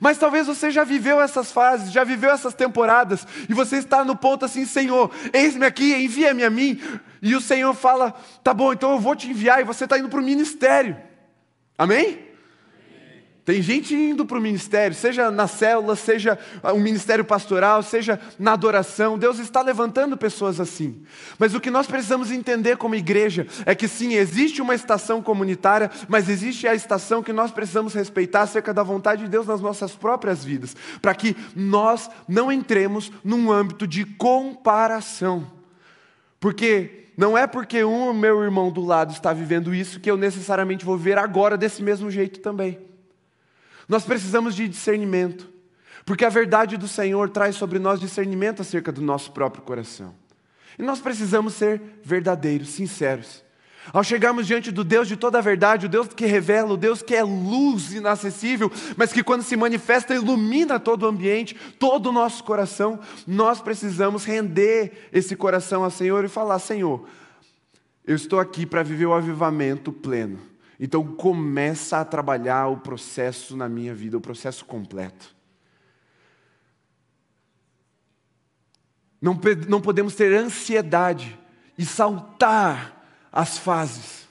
Mas 0.00 0.18
talvez 0.18 0.46
você 0.46 0.70
já 0.70 0.84
viveu 0.84 1.20
essas 1.20 1.52
fases, 1.52 1.92
já 1.92 2.02
viveu 2.02 2.30
essas 2.30 2.54
temporadas, 2.54 3.26
e 3.48 3.54
você 3.54 3.76
está 3.76 4.04
no 4.04 4.16
ponto 4.16 4.44
assim, 4.44 4.66
Senhor, 4.66 5.10
eis-me 5.32 5.64
aqui, 5.64 5.94
envia-me 5.94 6.44
a 6.44 6.50
mim. 6.50 6.80
E 7.22 7.34
o 7.34 7.40
Senhor 7.40 7.72
fala: 7.72 8.12
tá 8.42 8.52
bom, 8.52 8.72
então 8.72 8.92
eu 8.92 8.98
vou 8.98 9.14
te 9.14 9.30
enviar, 9.30 9.60
e 9.60 9.64
você 9.64 9.84
está 9.84 9.98
indo 9.98 10.08
para 10.08 10.20
o 10.20 10.24
ministério. 10.24 10.96
Amém? 11.78 12.25
Tem 13.46 13.62
gente 13.62 13.94
indo 13.94 14.26
para 14.26 14.38
o 14.38 14.40
ministério, 14.40 14.92
seja 14.92 15.30
na 15.30 15.46
célula, 15.46 15.94
seja 15.94 16.36
um 16.64 16.80
ministério 16.80 17.24
pastoral, 17.24 17.80
seja 17.80 18.18
na 18.40 18.54
adoração. 18.54 19.16
Deus 19.16 19.38
está 19.38 19.62
levantando 19.62 20.16
pessoas 20.16 20.58
assim. 20.58 21.00
Mas 21.38 21.54
o 21.54 21.60
que 21.60 21.70
nós 21.70 21.86
precisamos 21.86 22.32
entender 22.32 22.76
como 22.76 22.96
igreja 22.96 23.46
é 23.64 23.72
que 23.72 23.86
sim, 23.86 24.14
existe 24.14 24.60
uma 24.60 24.74
estação 24.74 25.22
comunitária, 25.22 25.92
mas 26.08 26.28
existe 26.28 26.66
a 26.66 26.74
estação 26.74 27.22
que 27.22 27.32
nós 27.32 27.52
precisamos 27.52 27.94
respeitar 27.94 28.40
acerca 28.42 28.74
da 28.74 28.82
vontade 28.82 29.22
de 29.22 29.28
Deus 29.28 29.46
nas 29.46 29.60
nossas 29.60 29.92
próprias 29.92 30.44
vidas, 30.44 30.74
para 31.00 31.14
que 31.14 31.36
nós 31.54 32.10
não 32.26 32.50
entremos 32.50 33.12
num 33.22 33.52
âmbito 33.52 33.86
de 33.86 34.04
comparação. 34.04 35.46
Porque 36.40 37.10
não 37.16 37.38
é 37.38 37.46
porque 37.46 37.84
um 37.84 38.12
meu 38.12 38.42
irmão 38.42 38.72
do 38.72 38.84
lado 38.84 39.12
está 39.12 39.32
vivendo 39.32 39.72
isso 39.72 40.00
que 40.00 40.10
eu 40.10 40.16
necessariamente 40.16 40.84
vou 40.84 40.98
ver 40.98 41.16
agora 41.16 41.56
desse 41.56 41.80
mesmo 41.80 42.10
jeito 42.10 42.40
também. 42.40 42.95
Nós 43.88 44.04
precisamos 44.04 44.54
de 44.54 44.68
discernimento, 44.68 45.48
porque 46.04 46.24
a 46.24 46.28
verdade 46.28 46.76
do 46.76 46.88
Senhor 46.88 47.30
traz 47.30 47.56
sobre 47.56 47.78
nós 47.78 48.00
discernimento 48.00 48.62
acerca 48.62 48.90
do 48.90 49.00
nosso 49.00 49.32
próprio 49.32 49.62
coração. 49.62 50.14
E 50.78 50.82
nós 50.82 51.00
precisamos 51.00 51.54
ser 51.54 51.80
verdadeiros, 52.02 52.70
sinceros. 52.70 53.44
Ao 53.92 54.02
chegarmos 54.02 54.46
diante 54.46 54.72
do 54.72 54.82
Deus 54.82 55.06
de 55.06 55.16
toda 55.16 55.38
a 55.38 55.40
verdade, 55.40 55.86
o 55.86 55.88
Deus 55.88 56.08
que 56.08 56.26
revela, 56.26 56.72
o 56.72 56.76
Deus 56.76 57.02
que 57.02 57.14
é 57.14 57.22
luz 57.22 57.92
inacessível, 57.92 58.70
mas 58.96 59.12
que 59.12 59.22
quando 59.22 59.42
se 59.42 59.56
manifesta 59.56 60.14
ilumina 60.14 60.80
todo 60.80 61.04
o 61.04 61.06
ambiente, 61.06 61.54
todo 61.78 62.08
o 62.08 62.12
nosso 62.12 62.42
coração, 62.42 62.98
nós 63.26 63.60
precisamos 63.60 64.24
render 64.24 65.08
esse 65.12 65.36
coração 65.36 65.84
ao 65.84 65.90
Senhor 65.90 66.24
e 66.24 66.28
falar: 66.28 66.58
Senhor, 66.58 67.06
eu 68.04 68.16
estou 68.16 68.40
aqui 68.40 68.66
para 68.66 68.82
viver 68.82 69.06
o 69.06 69.14
avivamento 69.14 69.92
pleno. 69.92 70.55
Então 70.78 71.04
começa 71.04 71.98
a 71.98 72.04
trabalhar 72.04 72.68
o 72.68 72.78
processo 72.78 73.56
na 73.56 73.68
minha 73.68 73.94
vida, 73.94 74.16
o 74.16 74.20
processo 74.20 74.64
completo. 74.64 75.34
Não, 79.20 79.38
não 79.68 79.80
podemos 79.80 80.14
ter 80.14 80.32
ansiedade 80.34 81.38
e 81.78 81.84
saltar 81.84 83.06
as 83.32 83.58
fases. 83.58 84.26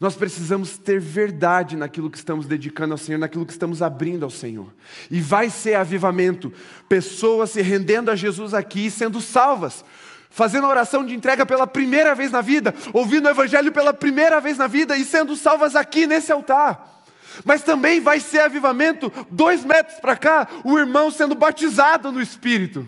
Nós 0.00 0.16
precisamos 0.16 0.78
ter 0.78 0.98
verdade 0.98 1.76
naquilo 1.76 2.10
que 2.10 2.16
estamos 2.16 2.46
dedicando 2.46 2.94
ao 2.94 2.98
Senhor, 2.98 3.18
naquilo 3.18 3.44
que 3.44 3.52
estamos 3.52 3.82
abrindo 3.82 4.24
ao 4.24 4.30
Senhor. 4.30 4.72
E 5.10 5.20
vai 5.20 5.50
ser 5.50 5.74
avivamento, 5.74 6.50
pessoas 6.88 7.50
se 7.50 7.60
rendendo 7.60 8.10
a 8.10 8.16
Jesus 8.16 8.54
aqui 8.54 8.86
e 8.86 8.90
sendo 8.90 9.20
salvas 9.20 9.84
fazendo 10.30 10.66
oração 10.66 11.04
de 11.04 11.14
entrega 11.14 11.44
pela 11.44 11.66
primeira 11.66 12.14
vez 12.14 12.30
na 12.30 12.40
vida, 12.40 12.74
ouvindo 12.92 13.26
o 13.26 13.30
Evangelho 13.30 13.72
pela 13.72 13.92
primeira 13.92 14.40
vez 14.40 14.56
na 14.56 14.66
vida 14.66 14.96
e 14.96 15.04
sendo 15.04 15.36
salvas 15.36 15.76
aqui 15.76 16.06
nesse 16.06 16.32
altar. 16.32 17.02
Mas 17.44 17.62
também 17.62 18.00
vai 18.00 18.20
ser 18.20 18.40
avivamento, 18.40 19.12
dois 19.30 19.64
metros 19.64 19.98
para 20.00 20.16
cá, 20.16 20.48
o 20.64 20.78
irmão 20.78 21.10
sendo 21.10 21.34
batizado 21.34 22.10
no 22.12 22.22
Espírito. 22.22 22.86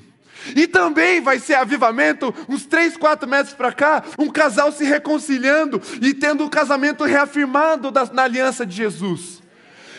E 0.56 0.66
também 0.66 1.20
vai 1.20 1.38
ser 1.38 1.54
avivamento, 1.54 2.34
uns 2.48 2.66
três, 2.66 2.96
quatro 2.96 3.28
metros 3.28 3.54
para 3.54 3.72
cá, 3.72 4.02
um 4.18 4.28
casal 4.28 4.72
se 4.72 4.84
reconciliando 4.84 5.80
e 6.00 6.14
tendo 6.14 6.44
o 6.44 6.50
casamento 6.50 7.04
reafirmado 7.04 7.92
na 8.12 8.22
aliança 8.22 8.66
de 8.66 8.74
Jesus. 8.74 9.41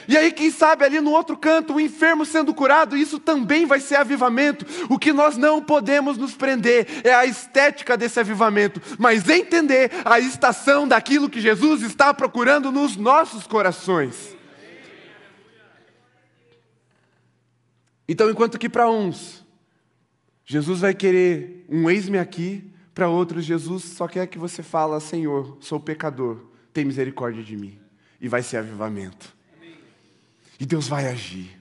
E 0.07 0.17
aí, 0.17 0.31
quem 0.31 0.51
sabe, 0.51 0.83
ali 0.83 0.99
no 0.99 1.11
outro 1.11 1.37
canto, 1.37 1.73
o 1.73 1.79
enfermo 1.79 2.25
sendo 2.25 2.53
curado, 2.53 2.97
isso 2.97 3.19
também 3.19 3.65
vai 3.65 3.79
ser 3.79 3.95
avivamento. 3.95 4.65
O 4.89 4.99
que 4.99 5.13
nós 5.13 5.37
não 5.37 5.61
podemos 5.61 6.17
nos 6.17 6.35
prender 6.35 6.87
é 7.03 7.13
a 7.13 7.25
estética 7.25 7.97
desse 7.97 8.19
avivamento, 8.19 8.81
mas 8.97 9.27
entender 9.29 9.91
a 10.05 10.19
estação 10.19 10.87
daquilo 10.87 11.29
que 11.29 11.41
Jesus 11.41 11.81
está 11.81 12.13
procurando 12.13 12.71
nos 12.71 12.97
nossos 12.97 13.47
corações. 13.47 14.35
Então, 18.07 18.29
enquanto 18.29 18.59
que 18.59 18.69
para 18.69 18.89
uns, 18.89 19.45
Jesus 20.45 20.81
vai 20.81 20.93
querer 20.93 21.65
um 21.69 21.89
eis-me 21.89 22.17
aqui, 22.19 22.69
para 22.93 23.09
outros, 23.09 23.43
Jesus 23.43 23.83
só 23.83 24.07
quer 24.07 24.27
que 24.27 24.37
você 24.37 24.61
fale: 24.61 24.99
Senhor, 24.99 25.57
sou 25.61 25.79
pecador, 25.79 26.37
tem 26.71 26.85
misericórdia 26.85 27.43
de 27.43 27.57
mim. 27.57 27.79
E 28.21 28.27
vai 28.27 28.43
ser 28.43 28.57
avivamento. 28.57 29.32
E 30.59 30.65
Deus 30.65 30.87
vai 30.87 31.07
agir. 31.07 31.59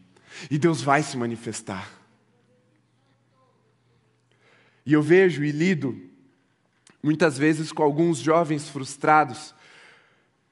E 0.50 0.58
Deus 0.58 0.80
vai 0.80 1.02
se 1.02 1.16
manifestar. 1.16 1.88
E 4.84 4.92
eu 4.92 5.02
vejo 5.02 5.44
e 5.44 5.52
lido 5.52 6.10
muitas 7.02 7.36
vezes 7.38 7.72
com 7.72 7.82
alguns 7.82 8.18
jovens 8.18 8.68
frustrados, 8.68 9.54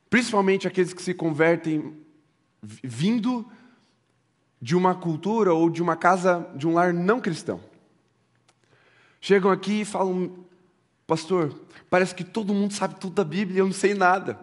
principalmente 0.08 0.66
aqueles 0.66 0.92
que 0.92 1.02
se 1.02 1.14
convertem 1.14 1.96
vindo 2.62 3.50
de 4.60 4.76
uma 4.76 4.94
cultura 4.94 5.54
ou 5.54 5.70
de 5.70 5.82
uma 5.82 5.96
casa, 5.96 6.50
de 6.54 6.66
um 6.66 6.74
lar 6.74 6.92
não 6.92 7.20
cristão. 7.20 7.60
Chegam 9.20 9.50
aqui 9.50 9.82
e 9.82 9.84
falam: 9.84 10.44
Pastor, 11.06 11.58
parece 11.88 12.14
que 12.14 12.24
todo 12.24 12.54
mundo 12.54 12.72
sabe 12.72 12.96
tudo 12.96 13.14
da 13.14 13.24
Bíblia 13.24 13.60
eu 13.60 13.66
não 13.66 13.72
sei 13.72 13.94
nada. 13.94 14.38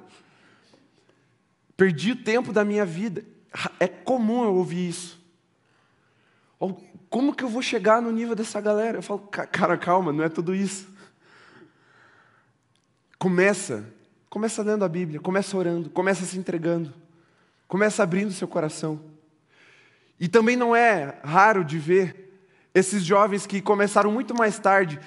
Perdi 1.75 2.11
o 2.11 2.23
tempo 2.23 2.51
da 2.51 2.65
minha 2.65 2.85
vida. 2.85 3.23
É 3.79 3.87
comum 3.87 4.43
eu 4.43 4.55
ouvir 4.55 4.89
isso. 4.89 5.17
Como 7.09 7.33
que 7.33 7.43
eu 7.43 7.49
vou 7.49 7.61
chegar 7.61 8.01
no 8.01 8.11
nível 8.11 8.35
dessa 8.35 8.59
galera? 8.59 8.97
Eu 8.97 9.01
falo, 9.01 9.19
cara, 9.19 9.77
calma, 9.77 10.11
não 10.11 10.23
é 10.23 10.29
tudo 10.29 10.53
isso. 10.53 10.87
Começa, 13.17 13.83
começa 14.29 14.61
lendo 14.61 14.85
a 14.85 14.89
Bíblia, 14.89 15.19
começa 15.19 15.57
orando, 15.57 15.89
começa 15.89 16.25
se 16.25 16.37
entregando, 16.37 16.93
começa 17.67 18.03
abrindo 18.03 18.31
seu 18.31 18.47
coração. 18.47 18.99
E 20.19 20.27
também 20.27 20.55
não 20.55 20.75
é 20.75 21.19
raro 21.23 21.63
de 21.63 21.79
ver 21.79 22.39
esses 22.73 23.03
jovens 23.03 23.47
que 23.47 23.61
começaram 23.61 24.11
muito 24.11 24.35
mais 24.35 24.59
tarde, 24.59 24.99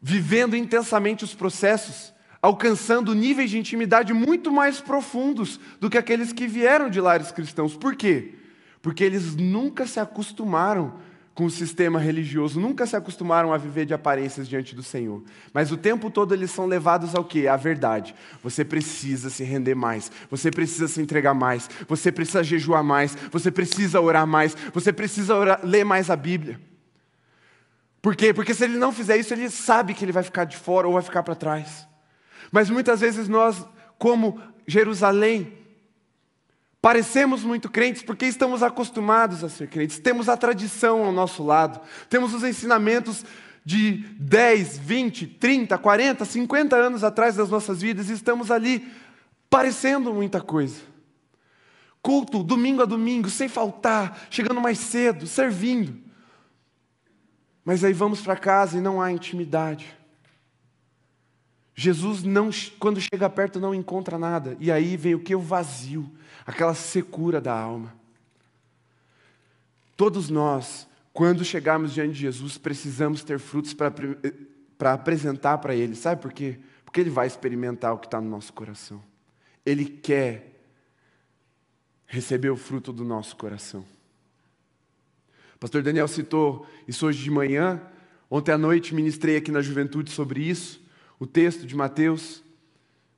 vivendo 0.00 0.56
intensamente 0.56 1.24
os 1.24 1.34
processos, 1.34 2.13
alcançando 2.44 3.14
níveis 3.14 3.48
de 3.48 3.58
intimidade 3.58 4.12
muito 4.12 4.52
mais 4.52 4.78
profundos 4.78 5.58
do 5.80 5.88
que 5.88 5.96
aqueles 5.96 6.30
que 6.30 6.46
vieram 6.46 6.90
de 6.90 7.00
lares 7.00 7.32
cristãos. 7.32 7.74
Por 7.74 7.96
quê? 7.96 8.34
Porque 8.82 9.02
eles 9.02 9.34
nunca 9.34 9.86
se 9.86 9.98
acostumaram 9.98 10.92
com 11.32 11.46
o 11.46 11.50
sistema 11.50 11.98
religioso, 11.98 12.60
nunca 12.60 12.84
se 12.84 12.94
acostumaram 12.94 13.50
a 13.50 13.56
viver 13.56 13.86
de 13.86 13.94
aparências 13.94 14.46
diante 14.46 14.74
do 14.74 14.82
Senhor. 14.82 15.22
Mas 15.54 15.72
o 15.72 15.76
tempo 15.78 16.10
todo 16.10 16.34
eles 16.34 16.50
são 16.50 16.66
levados 16.66 17.14
ao 17.14 17.24
quê? 17.24 17.48
À 17.48 17.56
verdade. 17.56 18.14
Você 18.42 18.62
precisa 18.62 19.30
se 19.30 19.42
render 19.42 19.74
mais, 19.74 20.12
você 20.30 20.50
precisa 20.50 20.86
se 20.86 21.00
entregar 21.00 21.32
mais, 21.32 21.70
você 21.88 22.12
precisa 22.12 22.44
jejuar 22.44 22.84
mais, 22.84 23.16
você 23.32 23.50
precisa 23.50 24.02
orar 24.02 24.26
mais, 24.26 24.54
você 24.70 24.92
precisa 24.92 25.34
orar, 25.34 25.60
ler 25.64 25.84
mais 25.84 26.10
a 26.10 26.14
Bíblia. 26.14 26.60
Por 28.02 28.14
quê? 28.14 28.34
Porque 28.34 28.52
se 28.52 28.64
ele 28.64 28.76
não 28.76 28.92
fizer 28.92 29.16
isso, 29.16 29.32
ele 29.32 29.48
sabe 29.48 29.94
que 29.94 30.04
ele 30.04 30.12
vai 30.12 30.22
ficar 30.22 30.44
de 30.44 30.58
fora 30.58 30.86
ou 30.86 30.92
vai 30.92 31.02
ficar 31.02 31.22
para 31.22 31.34
trás. 31.34 31.88
Mas 32.50 32.70
muitas 32.70 33.00
vezes 33.00 33.28
nós, 33.28 33.64
como 33.98 34.40
Jerusalém, 34.66 35.52
parecemos 36.80 37.42
muito 37.42 37.70
crentes 37.70 38.02
porque 38.02 38.26
estamos 38.26 38.62
acostumados 38.62 39.42
a 39.42 39.48
ser 39.48 39.68
crentes, 39.68 39.98
temos 39.98 40.28
a 40.28 40.36
tradição 40.36 41.04
ao 41.04 41.12
nosso 41.12 41.42
lado, 41.42 41.80
temos 42.10 42.34
os 42.34 42.44
ensinamentos 42.44 43.24
de 43.64 44.04
10, 44.18 44.78
20, 44.78 45.26
30, 45.26 45.78
40, 45.78 46.24
50 46.24 46.76
anos 46.76 47.02
atrás 47.02 47.36
das 47.36 47.48
nossas 47.48 47.80
vidas 47.80 48.10
e 48.10 48.12
estamos 48.12 48.50
ali 48.50 48.86
parecendo 49.48 50.12
muita 50.12 50.40
coisa. 50.40 50.82
Culto, 52.02 52.42
domingo 52.42 52.82
a 52.82 52.84
domingo, 52.84 53.30
sem 53.30 53.48
faltar, 53.48 54.26
chegando 54.28 54.60
mais 54.60 54.78
cedo, 54.78 55.26
servindo. 55.26 55.98
Mas 57.64 57.82
aí 57.82 57.94
vamos 57.94 58.20
para 58.20 58.36
casa 58.36 58.76
e 58.76 58.80
não 58.82 59.00
há 59.00 59.10
intimidade. 59.10 59.96
Jesus 61.74 62.22
não, 62.22 62.50
quando 62.78 63.00
chega 63.00 63.28
perto 63.28 63.58
não 63.58 63.74
encontra 63.74 64.18
nada. 64.18 64.56
E 64.60 64.70
aí 64.70 64.96
vem 64.96 65.14
o 65.14 65.20
que? 65.20 65.34
O 65.34 65.40
vazio, 65.40 66.08
aquela 66.46 66.74
secura 66.74 67.40
da 67.40 67.52
alma. 67.52 67.92
Todos 69.96 70.30
nós, 70.30 70.86
quando 71.12 71.44
chegarmos 71.44 71.92
diante 71.92 72.12
de 72.12 72.20
Jesus, 72.20 72.58
precisamos 72.58 73.24
ter 73.24 73.38
frutos 73.38 73.74
para 73.74 74.92
apresentar 74.92 75.58
para 75.58 75.74
Ele. 75.74 75.96
Sabe 75.96 76.22
por 76.22 76.32
quê? 76.32 76.58
Porque 76.84 77.00
Ele 77.00 77.10
vai 77.10 77.26
experimentar 77.26 77.92
o 77.92 77.98
que 77.98 78.06
está 78.06 78.20
no 78.20 78.28
nosso 78.28 78.52
coração. 78.52 79.02
Ele 79.66 79.84
quer 79.84 80.52
receber 82.06 82.50
o 82.50 82.56
fruto 82.56 82.92
do 82.92 83.04
nosso 83.04 83.34
coração. 83.36 83.84
Pastor 85.58 85.82
Daniel 85.82 86.06
citou 86.06 86.66
isso 86.86 87.06
hoje 87.06 87.22
de 87.22 87.30
manhã. 87.30 87.80
Ontem 88.30 88.52
à 88.52 88.58
noite 88.58 88.94
ministrei 88.94 89.36
aqui 89.36 89.50
na 89.50 89.62
juventude 89.62 90.10
sobre 90.10 90.42
isso. 90.42 90.83
O 91.18 91.26
texto 91.26 91.66
de 91.66 91.76
Mateus, 91.76 92.42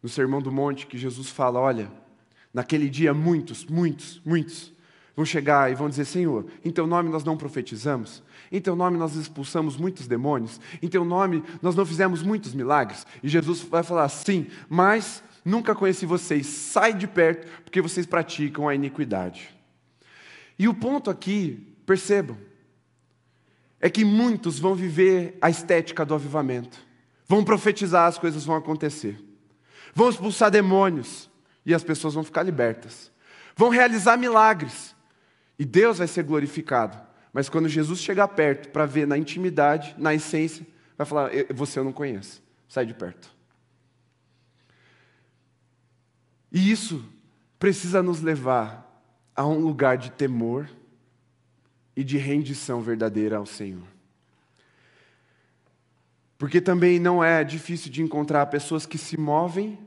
no 0.02 0.09
Sermão 0.09 0.40
do 0.40 0.52
Monte, 0.52 0.87
que 0.87 0.98
Jesus 0.98 1.28
fala: 1.28 1.61
Olha, 1.61 1.90
naquele 2.52 2.88
dia 2.88 3.12
muitos, 3.14 3.64
muitos, 3.64 4.20
muitos 4.24 4.72
vão 5.14 5.24
chegar 5.24 5.70
e 5.70 5.74
vão 5.74 5.88
dizer: 5.88 6.04
Senhor, 6.04 6.46
em 6.64 6.70
teu 6.70 6.87
nome 6.87 7.09
nós 7.09 7.24
não 7.24 7.37
profetizamos, 7.37 8.22
em 8.50 8.61
teu 8.61 8.76
nome 8.76 8.98
nós 8.98 9.14
expulsamos 9.14 9.76
muitos 9.76 10.06
demônios, 10.06 10.61
em 10.82 10.88
teu 10.88 11.04
nome 11.04 11.42
nós 11.62 11.74
não 11.74 11.87
fizemos 11.87 12.22
muitos 12.22 12.54
milagres. 12.54 13.06
E 13.22 13.28
Jesus 13.28 13.61
vai 13.62 13.82
falar: 13.82 14.09
Sim, 14.09 14.46
mas 14.68 15.22
nunca 15.44 15.74
conheci 15.74 16.06
vocês, 16.06 16.46
sai 16.46 16.92
de 16.92 17.06
perto, 17.06 17.50
porque 17.62 17.80
vocês 17.80 18.06
praticam 18.06 18.68
a 18.68 18.74
iniquidade. 18.74 19.56
E 20.59 20.68
o 20.68 20.74
ponto 20.74 21.11
aqui 21.11 21.74
Percebam, 21.87 22.37
é 23.80 23.88
que 23.88 24.04
muitos 24.04 24.59
vão 24.59 24.74
viver 24.74 25.38
a 25.40 25.48
estética 25.48 26.04
do 26.04 26.14
avivamento, 26.14 26.85
vão 27.26 27.44
profetizar, 27.44 28.06
as 28.06 28.18
coisas 28.18 28.44
vão 28.44 28.56
acontecer, 28.56 29.18
vão 29.94 30.08
expulsar 30.08 30.50
demônios 30.50 31.30
e 31.64 31.74
as 31.74 31.82
pessoas 31.82 32.14
vão 32.14 32.24
ficar 32.24 32.42
libertas, 32.42 33.10
vão 33.56 33.68
realizar 33.68 34.16
milagres 34.16 34.94
e 35.58 35.64
Deus 35.64 35.98
vai 35.98 36.06
ser 36.06 36.22
glorificado. 36.22 36.98
Mas 37.32 37.48
quando 37.48 37.68
Jesus 37.68 38.00
chegar 38.00 38.28
perto 38.28 38.70
para 38.70 38.86
ver 38.86 39.06
na 39.06 39.18
intimidade, 39.18 39.94
na 39.98 40.14
essência, 40.14 40.66
vai 40.96 41.06
falar: 41.06 41.30
Você 41.54 41.78
eu 41.78 41.84
não 41.84 41.92
conheço, 41.92 42.42
sai 42.68 42.86
de 42.86 42.94
perto. 42.94 43.34
E 46.50 46.70
isso 46.70 47.04
precisa 47.58 48.02
nos 48.02 48.22
levar 48.22 48.86
a 49.34 49.46
um 49.46 49.58
lugar 49.58 49.98
de 49.98 50.10
temor 50.10 50.68
e 51.94 52.02
de 52.02 52.16
rendição 52.16 52.80
verdadeira 52.80 53.36
ao 53.36 53.44
Senhor. 53.44 53.95
Porque 56.38 56.61
também 56.61 56.99
não 56.99 57.25
é 57.25 57.42
difícil 57.42 57.90
de 57.90 58.03
encontrar 58.03 58.46
pessoas 58.46 58.85
que 58.85 58.99
se 58.99 59.18
movem 59.18 59.79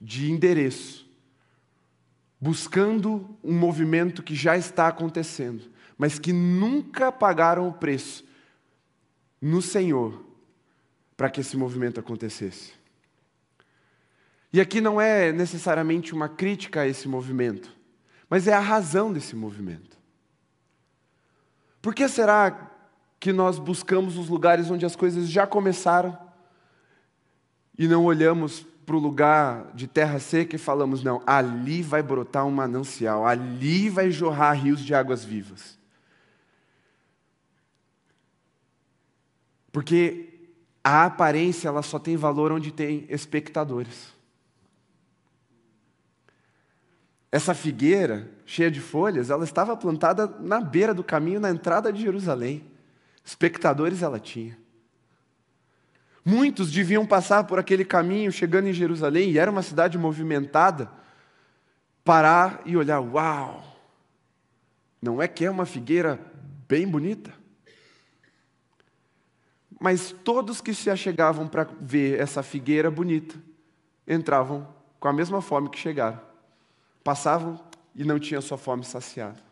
de 0.00 0.30
endereço, 0.30 1.08
buscando 2.40 3.36
um 3.42 3.52
movimento 3.52 4.22
que 4.22 4.34
já 4.34 4.56
está 4.56 4.88
acontecendo, 4.88 5.70
mas 5.96 6.18
que 6.18 6.32
nunca 6.32 7.10
pagaram 7.10 7.68
o 7.68 7.72
preço 7.72 8.24
no 9.40 9.60
Senhor 9.60 10.24
para 11.16 11.28
que 11.28 11.40
esse 11.40 11.56
movimento 11.56 11.98
acontecesse. 11.98 12.72
E 14.52 14.60
aqui 14.60 14.80
não 14.80 15.00
é 15.00 15.32
necessariamente 15.32 16.14
uma 16.14 16.28
crítica 16.28 16.82
a 16.82 16.86
esse 16.86 17.08
movimento, 17.08 17.76
mas 18.30 18.46
é 18.46 18.52
a 18.52 18.60
razão 18.60 19.12
desse 19.12 19.36
movimento. 19.36 19.98
Por 21.82 21.94
que 21.94 22.08
será 22.08 22.70
que 23.20 23.32
nós 23.32 23.58
buscamos 23.58 24.16
os 24.16 24.28
lugares 24.28 24.70
onde 24.70 24.86
as 24.86 24.94
coisas 24.94 25.28
já 25.28 25.46
começaram 25.46 26.16
e 27.76 27.86
não 27.86 28.04
olhamos 28.04 28.66
para 28.84 28.96
o 28.96 28.98
lugar 28.98 29.70
de 29.74 29.86
terra 29.86 30.18
seca 30.18 30.56
e 30.56 30.58
falamos: 30.58 31.02
não, 31.02 31.22
ali 31.26 31.82
vai 31.82 32.02
brotar 32.02 32.46
um 32.46 32.50
manancial, 32.50 33.26
ali 33.26 33.90
vai 33.90 34.10
jorrar 34.10 34.52
rios 34.52 34.80
de 34.80 34.94
águas 34.94 35.24
vivas? 35.24 35.78
Porque 39.70 40.28
a 40.82 41.04
aparência 41.04 41.68
ela 41.68 41.82
só 41.82 41.98
tem 41.98 42.16
valor 42.16 42.50
onde 42.50 42.72
tem 42.72 43.04
espectadores. 43.10 44.16
Essa 47.30 47.54
figueira, 47.54 48.30
cheia 48.46 48.70
de 48.70 48.80
folhas, 48.80 49.28
ela 49.28 49.44
estava 49.44 49.76
plantada 49.76 50.26
na 50.40 50.62
beira 50.62 50.94
do 50.94 51.04
caminho, 51.04 51.38
na 51.38 51.50
entrada 51.50 51.92
de 51.92 52.00
Jerusalém. 52.00 52.64
Espectadores 53.28 54.00
ela 54.00 54.18
tinha. 54.18 54.58
Muitos 56.24 56.72
deviam 56.72 57.04
passar 57.04 57.44
por 57.44 57.58
aquele 57.58 57.84
caminho 57.84 58.32
chegando 58.32 58.68
em 58.68 58.72
Jerusalém, 58.72 59.30
e 59.30 59.38
era 59.38 59.50
uma 59.50 59.60
cidade 59.60 59.98
movimentada, 59.98 60.90
parar 62.02 62.62
e 62.64 62.74
olhar: 62.74 63.00
uau! 63.00 63.62
Não 65.02 65.20
é 65.20 65.28
que 65.28 65.44
é 65.44 65.50
uma 65.50 65.66
figueira 65.66 66.18
bem 66.66 66.88
bonita? 66.88 67.34
Mas 69.78 70.10
todos 70.24 70.62
que 70.62 70.72
se 70.72 70.88
achegavam 70.88 71.46
para 71.46 71.68
ver 71.78 72.18
essa 72.18 72.42
figueira 72.42 72.90
bonita 72.90 73.36
entravam 74.06 74.66
com 74.98 75.06
a 75.06 75.12
mesma 75.12 75.42
fome 75.42 75.68
que 75.68 75.78
chegaram. 75.78 76.18
Passavam 77.04 77.62
e 77.94 78.04
não 78.04 78.18
tinham 78.18 78.40
sua 78.40 78.56
fome 78.56 78.84
saciada. 78.84 79.47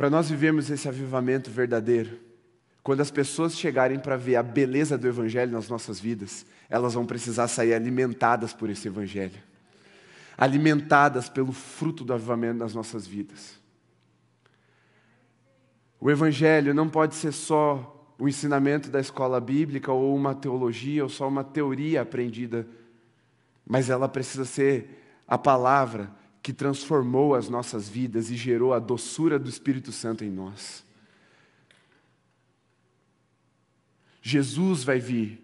Para 0.00 0.08
nós 0.08 0.30
vivermos 0.30 0.70
esse 0.70 0.88
avivamento 0.88 1.50
verdadeiro, 1.50 2.18
quando 2.82 3.02
as 3.02 3.10
pessoas 3.10 3.54
chegarem 3.54 3.98
para 3.98 4.16
ver 4.16 4.36
a 4.36 4.42
beleza 4.42 4.96
do 4.96 5.06
Evangelho 5.06 5.52
nas 5.52 5.68
nossas 5.68 6.00
vidas, 6.00 6.46
elas 6.70 6.94
vão 6.94 7.04
precisar 7.04 7.48
sair 7.48 7.74
alimentadas 7.74 8.54
por 8.54 8.70
esse 8.70 8.88
Evangelho, 8.88 9.38
alimentadas 10.38 11.28
pelo 11.28 11.52
fruto 11.52 12.02
do 12.02 12.14
avivamento 12.14 12.60
nas 12.60 12.74
nossas 12.74 13.06
vidas. 13.06 13.60
O 16.00 16.10
Evangelho 16.10 16.72
não 16.72 16.88
pode 16.88 17.14
ser 17.14 17.32
só 17.32 18.14
o 18.18 18.26
ensinamento 18.26 18.88
da 18.88 19.00
escola 19.00 19.38
bíblica 19.38 19.92
ou 19.92 20.16
uma 20.16 20.34
teologia 20.34 21.02
ou 21.02 21.10
só 21.10 21.28
uma 21.28 21.44
teoria 21.44 22.00
aprendida, 22.00 22.66
mas 23.66 23.90
ela 23.90 24.08
precisa 24.08 24.46
ser 24.46 25.20
a 25.28 25.36
palavra 25.36 26.10
que 26.50 26.54
transformou 26.54 27.36
as 27.36 27.48
nossas 27.48 27.88
vidas 27.88 28.28
e 28.28 28.34
gerou 28.34 28.74
a 28.74 28.80
doçura 28.80 29.38
do 29.38 29.48
Espírito 29.48 29.92
Santo 29.92 30.24
em 30.24 30.30
nós. 30.30 30.84
Jesus 34.20 34.82
vai 34.82 34.98
vir 34.98 35.40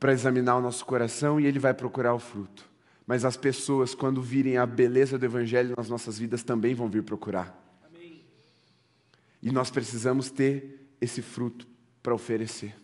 para 0.00 0.10
examinar 0.10 0.56
o 0.56 0.62
nosso 0.62 0.86
coração 0.86 1.38
e 1.38 1.44
ele 1.44 1.58
vai 1.58 1.74
procurar 1.74 2.14
o 2.14 2.18
fruto. 2.18 2.66
Mas 3.06 3.26
as 3.26 3.36
pessoas, 3.36 3.94
quando 3.94 4.22
virem 4.22 4.56
a 4.56 4.64
beleza 4.64 5.18
do 5.18 5.26
Evangelho 5.26 5.74
nas 5.76 5.90
nossas 5.90 6.18
vidas, 6.18 6.42
também 6.42 6.74
vão 6.74 6.88
vir 6.88 7.02
procurar. 7.02 7.54
Amém. 7.86 8.22
E 9.42 9.52
nós 9.52 9.70
precisamos 9.70 10.30
ter 10.30 10.88
esse 10.98 11.20
fruto 11.20 11.68
para 12.02 12.14
oferecer. 12.14 12.74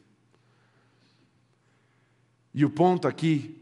E 2.52 2.62
o 2.62 2.68
ponto 2.68 3.08
aqui 3.08 3.58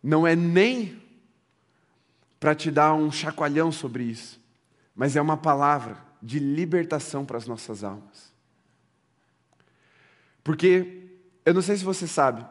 não 0.00 0.24
é 0.24 0.36
nem 0.36 1.02
para 2.44 2.54
te 2.54 2.70
dar 2.70 2.92
um 2.92 3.10
chacoalhão 3.10 3.72
sobre 3.72 4.04
isso, 4.04 4.38
mas 4.94 5.16
é 5.16 5.22
uma 5.22 5.34
palavra 5.34 5.96
de 6.20 6.38
libertação 6.38 7.24
para 7.24 7.38
as 7.38 7.46
nossas 7.46 7.82
almas. 7.82 8.34
Porque, 10.42 11.06
eu 11.42 11.54
não 11.54 11.62
sei 11.62 11.74
se 11.74 11.82
você 11.82 12.06
sabe, 12.06 12.44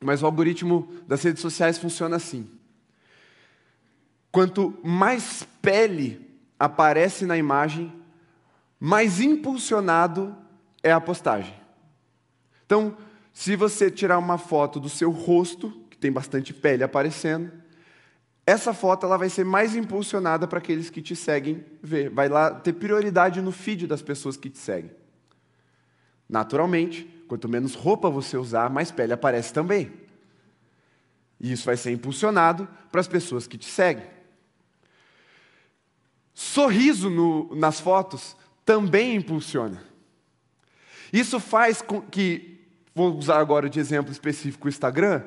mas 0.00 0.24
o 0.24 0.26
algoritmo 0.26 0.92
das 1.06 1.22
redes 1.22 1.40
sociais 1.40 1.78
funciona 1.78 2.16
assim. 2.16 2.50
Quanto 4.32 4.76
mais 4.82 5.46
pele 5.62 6.28
aparece 6.58 7.24
na 7.24 7.38
imagem, 7.38 7.92
mais 8.80 9.20
impulsionado 9.20 10.36
é 10.82 10.90
a 10.90 11.00
postagem. 11.00 11.54
Então, 12.66 12.96
se 13.32 13.54
você 13.54 13.88
tirar 13.88 14.18
uma 14.18 14.36
foto 14.36 14.80
do 14.80 14.88
seu 14.88 15.12
rosto, 15.12 15.70
que 15.88 15.96
tem 15.96 16.10
bastante 16.10 16.52
pele 16.52 16.82
aparecendo, 16.82 17.61
essa 18.44 18.74
foto 18.74 19.06
ela 19.06 19.16
vai 19.16 19.28
ser 19.28 19.44
mais 19.44 19.76
impulsionada 19.76 20.48
para 20.48 20.58
aqueles 20.58 20.90
que 20.90 21.00
te 21.00 21.14
seguem 21.14 21.64
ver. 21.80 22.10
Vai 22.10 22.28
lá 22.28 22.50
ter 22.50 22.72
prioridade 22.72 23.40
no 23.40 23.52
feed 23.52 23.86
das 23.86 24.02
pessoas 24.02 24.36
que 24.36 24.50
te 24.50 24.58
seguem. 24.58 24.90
Naturalmente, 26.28 27.04
quanto 27.28 27.48
menos 27.48 27.74
roupa 27.74 28.10
você 28.10 28.36
usar, 28.36 28.68
mais 28.68 28.90
pele 28.90 29.12
aparece 29.12 29.52
também. 29.52 29.92
E 31.38 31.52
isso 31.52 31.64
vai 31.64 31.76
ser 31.76 31.92
impulsionado 31.92 32.68
para 32.90 33.00
as 33.00 33.08
pessoas 33.08 33.46
que 33.46 33.56
te 33.56 33.66
seguem. 33.66 34.06
Sorriso 36.34 37.10
no, 37.10 37.54
nas 37.54 37.78
fotos 37.78 38.36
também 38.64 39.16
impulsiona. 39.16 39.84
Isso 41.12 41.38
faz 41.38 41.82
com 41.82 42.00
que, 42.00 42.60
vou 42.94 43.14
usar 43.16 43.38
agora 43.38 43.68
de 43.68 43.78
exemplo 43.78 44.10
específico 44.10 44.66
o 44.66 44.68
Instagram, 44.68 45.22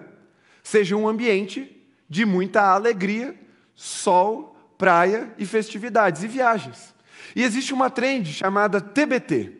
seja 0.63 0.95
um 0.95 1.07
ambiente 1.07 1.71
de 2.15 2.23
muita 2.23 2.61
alegria, 2.61 3.37
sol, 3.75 4.55
praia 4.77 5.33
e 5.37 5.45
festividades 5.45 6.23
e 6.23 6.27
viagens. 6.29 6.95
E 7.35 7.43
existe 7.43 7.73
uma 7.73 7.89
trend 7.89 8.31
chamada 8.31 8.79
TBT, 8.79 9.51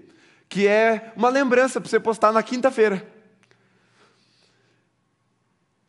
que 0.48 0.66
é 0.66 1.12
uma 1.18 1.28
lembrança 1.28 1.82
para 1.82 1.90
você 1.90 2.00
postar 2.00 2.32
na 2.32 2.42
quinta-feira. 2.42 3.06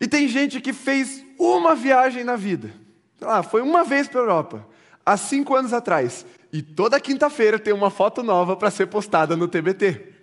E 0.00 0.08
tem 0.08 0.26
gente 0.26 0.60
que 0.60 0.72
fez 0.72 1.24
uma 1.38 1.76
viagem 1.76 2.24
na 2.24 2.34
vida. 2.34 2.72
Ah, 3.20 3.44
foi 3.44 3.62
uma 3.62 3.84
vez 3.84 4.08
para 4.08 4.18
a 4.18 4.24
Europa, 4.24 4.66
há 5.04 5.16
cinco 5.16 5.54
anos 5.54 5.72
atrás. 5.72 6.26
E 6.52 6.62
toda 6.62 6.98
quinta-feira 6.98 7.60
tem 7.60 7.72
uma 7.72 7.90
foto 7.90 8.24
nova 8.24 8.56
para 8.56 8.72
ser 8.72 8.86
postada 8.86 9.36
no 9.36 9.46
TBT. 9.46 10.14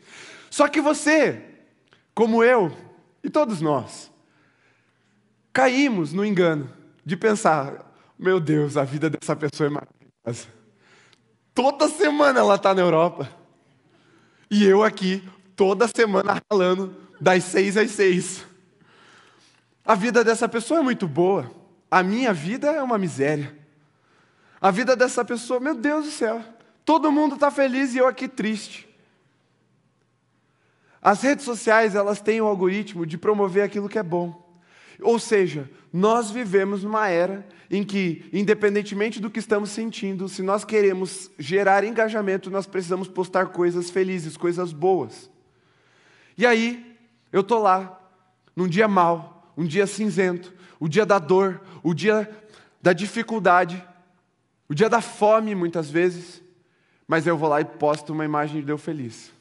Só 0.49 0.67
que 0.67 0.82
você, 0.82 1.41
como 2.13 2.43
eu 2.43 2.69
e 3.23 3.29
todos 3.29 3.62
nós, 3.62 4.12
caímos 5.53 6.11
no 6.11 6.25
engano 6.25 6.69
de 7.05 7.15
pensar: 7.15 7.93
meu 8.17 8.39
Deus, 8.39 8.75
a 8.75 8.83
vida 8.83 9.09
dessa 9.09 9.35
pessoa 9.35 9.67
é 9.67 9.69
maravilhosa. 9.69 10.47
Toda 11.53 11.87
semana 11.87 12.39
ela 12.39 12.55
está 12.55 12.73
na 12.73 12.81
Europa. 12.81 13.29
E 14.49 14.65
eu 14.65 14.83
aqui, 14.83 15.23
toda 15.55 15.87
semana 15.87 16.41
ralando, 16.51 16.95
das 17.21 17.43
seis 17.43 17.77
às 17.77 17.91
seis. 17.91 18.45
A 19.85 19.95
vida 19.95 20.23
dessa 20.23 20.49
pessoa 20.49 20.79
é 20.79 20.83
muito 20.83 21.07
boa. 21.07 21.51
A 21.89 22.01
minha 22.01 22.33
vida 22.33 22.71
é 22.71 22.81
uma 22.81 22.97
miséria. 22.97 23.55
A 24.59 24.71
vida 24.71 24.95
dessa 24.95 25.23
pessoa, 25.23 25.59
meu 25.59 25.75
Deus 25.75 26.05
do 26.05 26.11
céu. 26.11 26.43
Todo 26.85 27.11
mundo 27.11 27.35
está 27.35 27.51
feliz 27.51 27.93
e 27.93 27.97
eu 27.97 28.07
aqui 28.07 28.27
triste. 28.27 28.87
As 31.01 31.21
redes 31.21 31.43
sociais, 31.43 31.95
elas 31.95 32.21
têm 32.21 32.39
o 32.39 32.45
algoritmo 32.45 33.05
de 33.05 33.17
promover 33.17 33.63
aquilo 33.63 33.89
que 33.89 33.99
é 33.99 34.03
bom. 34.03 34.42
Ou 35.01 35.17
seja, 35.19 35.69
nós 35.91 36.32
vivemos 36.32 36.84
numa 36.84 37.08
era 37.08 37.45
em 37.69 37.84
que, 37.84 38.29
independentemente 38.32 39.19
do 39.19 39.29
que 39.29 39.39
estamos 39.39 39.69
sentindo, 39.69 40.27
se 40.29 40.41
nós 40.41 40.63
queremos 40.63 41.32
gerar 41.38 41.84
engajamento, 41.84 42.49
nós 42.49 42.67
precisamos 42.67 43.08
postar 43.08 43.47
coisas 43.47 43.89
felizes, 43.89 44.38
coisas 44.38 44.71
boas. 44.71 45.29
E 46.38 46.45
aí, 46.45 46.97
eu 47.32 47.41
estou 47.41 47.62
lá, 47.62 47.99
num 48.56 48.67
dia 48.67 48.88
mau, 48.88 49.51
um 49.58 49.65
dia 49.65 49.88
cinzento, 49.88 50.53
o 50.79 50.88
dia 50.88 51.06
da 51.06 51.19
dor, 51.19 51.62
o 51.82 51.93
dia 51.93 52.29
da 52.82 52.93
dificuldade, 52.93 53.84
o 54.67 54.73
dia 54.73 54.89
da 54.89 55.01
fome, 55.01 55.56
muitas 55.56 55.89
vezes, 55.89 56.41
mas 57.08 57.25
eu 57.27 57.38
vou 57.38 57.49
lá 57.49 57.62
e 57.62 57.65
posto 57.65 58.13
uma 58.13 58.25
imagem 58.25 58.60
de 58.60 58.67
Deus 58.67 58.82
feliz. 58.82 59.32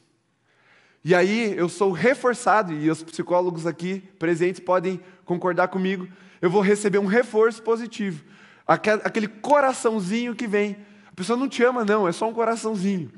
E 1.03 1.13
aí 1.13 1.53
eu 1.57 1.67
sou 1.67 1.91
reforçado, 1.91 2.73
e 2.73 2.89
os 2.89 3.03
psicólogos 3.03 3.67
aqui 3.67 4.01
presentes 4.17 4.61
podem 4.61 5.01
concordar 5.25 5.67
comigo, 5.69 6.07
eu 6.41 6.49
vou 6.49 6.61
receber 6.61 6.99
um 6.99 7.05
reforço 7.05 7.61
positivo. 7.61 8.23
Aquele 8.67 9.27
coraçãozinho 9.27 10.35
que 10.35 10.47
vem. 10.47 10.77
A 11.07 11.15
pessoa 11.15 11.37
não 11.37 11.47
te 11.47 11.63
ama, 11.63 11.85
não, 11.85 12.07
é 12.07 12.11
só 12.11 12.27
um 12.27 12.33
coraçãozinho. 12.33 13.11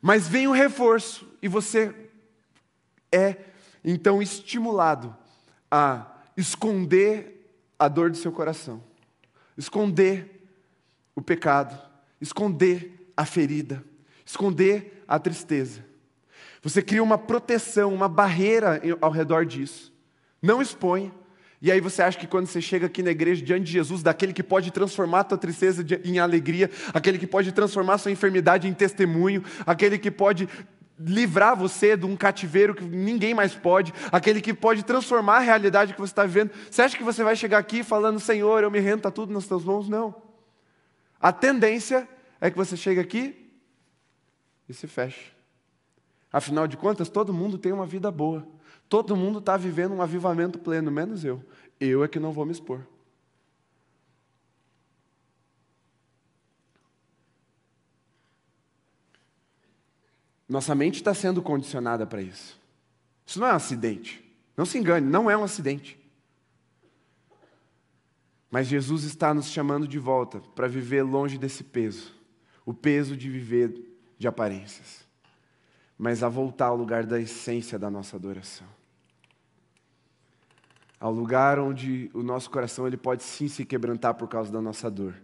Mas 0.00 0.28
vem 0.28 0.46
um 0.46 0.52
reforço, 0.52 1.28
e 1.42 1.48
você 1.48 1.94
é 3.12 3.36
então 3.84 4.22
estimulado 4.22 5.16
a 5.70 6.06
esconder 6.36 7.50
a 7.78 7.88
dor 7.88 8.10
do 8.10 8.16
seu 8.16 8.32
coração, 8.32 8.82
esconder 9.56 10.48
o 11.14 11.22
pecado, 11.22 11.80
esconder 12.20 13.12
a 13.16 13.24
ferida, 13.24 13.84
esconder 14.24 15.04
a 15.06 15.18
tristeza. 15.18 15.84
Você 16.66 16.82
cria 16.82 17.00
uma 17.00 17.16
proteção, 17.16 17.94
uma 17.94 18.08
barreira 18.08 18.82
ao 19.00 19.12
redor 19.12 19.46
disso. 19.46 19.92
Não 20.42 20.60
expõe. 20.60 21.14
E 21.62 21.70
aí 21.70 21.80
você 21.80 22.02
acha 22.02 22.18
que 22.18 22.26
quando 22.26 22.48
você 22.48 22.60
chega 22.60 22.86
aqui 22.86 23.04
na 23.04 23.12
igreja 23.12 23.40
diante 23.40 23.66
de 23.66 23.70
Jesus, 23.70 24.02
daquele 24.02 24.32
que 24.32 24.42
pode 24.42 24.72
transformar 24.72 25.20
a 25.20 25.24
tua 25.24 25.38
tristeza 25.38 25.86
em 26.04 26.18
alegria, 26.18 26.68
aquele 26.92 27.18
que 27.18 27.26
pode 27.26 27.52
transformar 27.52 27.94
a 27.94 27.98
sua 27.98 28.10
enfermidade 28.10 28.66
em 28.66 28.74
testemunho, 28.74 29.44
aquele 29.64 29.96
que 29.96 30.10
pode 30.10 30.48
livrar 30.98 31.56
você 31.56 31.96
de 31.96 32.04
um 32.04 32.16
cativeiro 32.16 32.74
que 32.74 32.82
ninguém 32.82 33.32
mais 33.32 33.54
pode, 33.54 33.94
aquele 34.10 34.40
que 34.40 34.52
pode 34.52 34.82
transformar 34.82 35.36
a 35.36 35.40
realidade 35.40 35.94
que 35.94 36.00
você 36.00 36.10
está 36.10 36.24
vivendo. 36.24 36.50
Você 36.68 36.82
acha 36.82 36.96
que 36.96 37.04
você 37.04 37.22
vai 37.22 37.36
chegar 37.36 37.58
aqui 37.58 37.84
falando, 37.84 38.18
Senhor, 38.18 38.64
eu 38.64 38.72
me 38.72 38.80
rendo, 38.80 38.96
está 38.96 39.10
tudo 39.12 39.32
nas 39.32 39.46
tuas 39.46 39.62
mãos? 39.62 39.88
Não. 39.88 40.20
A 41.20 41.32
tendência 41.32 42.08
é 42.40 42.50
que 42.50 42.56
você 42.56 42.76
chegue 42.76 42.98
aqui 42.98 43.52
e 44.68 44.74
se 44.74 44.88
fecha. 44.88 45.35
Afinal 46.36 46.68
de 46.68 46.76
contas, 46.76 47.08
todo 47.08 47.32
mundo 47.32 47.56
tem 47.56 47.72
uma 47.72 47.86
vida 47.86 48.10
boa. 48.10 48.46
Todo 48.90 49.16
mundo 49.16 49.38
está 49.38 49.56
vivendo 49.56 49.94
um 49.94 50.02
avivamento 50.02 50.58
pleno, 50.58 50.90
menos 50.90 51.24
eu. 51.24 51.42
Eu 51.80 52.04
é 52.04 52.08
que 52.08 52.20
não 52.20 52.30
vou 52.30 52.44
me 52.44 52.52
expor. 52.52 52.86
Nossa 60.46 60.74
mente 60.74 60.96
está 60.96 61.14
sendo 61.14 61.40
condicionada 61.40 62.06
para 62.06 62.20
isso. 62.20 62.60
Isso 63.24 63.40
não 63.40 63.46
é 63.46 63.54
um 63.54 63.56
acidente. 63.56 64.22
Não 64.54 64.66
se 64.66 64.76
engane, 64.76 65.08
não 65.08 65.30
é 65.30 65.36
um 65.38 65.42
acidente. 65.42 65.98
Mas 68.50 68.66
Jesus 68.66 69.04
está 69.04 69.32
nos 69.32 69.46
chamando 69.46 69.88
de 69.88 69.98
volta 69.98 70.40
para 70.54 70.68
viver 70.68 71.02
longe 71.02 71.38
desse 71.38 71.64
peso 71.64 72.14
o 72.66 72.74
peso 72.74 73.16
de 73.16 73.30
viver 73.30 73.96
de 74.18 74.28
aparências 74.28 75.05
mas 75.98 76.22
a 76.22 76.28
voltar 76.28 76.66
ao 76.66 76.76
lugar 76.76 77.06
da 77.06 77.20
essência 77.20 77.78
da 77.78 77.90
nossa 77.90 78.16
adoração. 78.16 78.66
Ao 80.98 81.12
lugar 81.12 81.58
onde 81.58 82.10
o 82.14 82.22
nosso 82.22 82.50
coração 82.50 82.86
ele 82.86 82.96
pode 82.96 83.22
sim 83.22 83.48
se 83.48 83.64
quebrantar 83.64 84.14
por 84.14 84.28
causa 84.28 84.50
da 84.50 84.60
nossa 84.60 84.90
dor. 84.90 85.14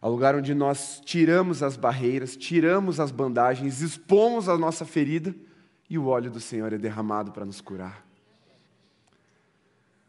Ao 0.00 0.10
lugar 0.10 0.34
onde 0.34 0.54
nós 0.54 1.00
tiramos 1.04 1.62
as 1.62 1.76
barreiras, 1.76 2.36
tiramos 2.36 3.00
as 3.00 3.10
bandagens, 3.10 3.80
expomos 3.80 4.48
a 4.48 4.58
nossa 4.58 4.84
ferida 4.84 5.34
e 5.88 5.98
o 5.98 6.06
óleo 6.06 6.30
do 6.30 6.40
Senhor 6.40 6.72
é 6.72 6.78
derramado 6.78 7.32
para 7.32 7.44
nos 7.44 7.60
curar. 7.60 8.04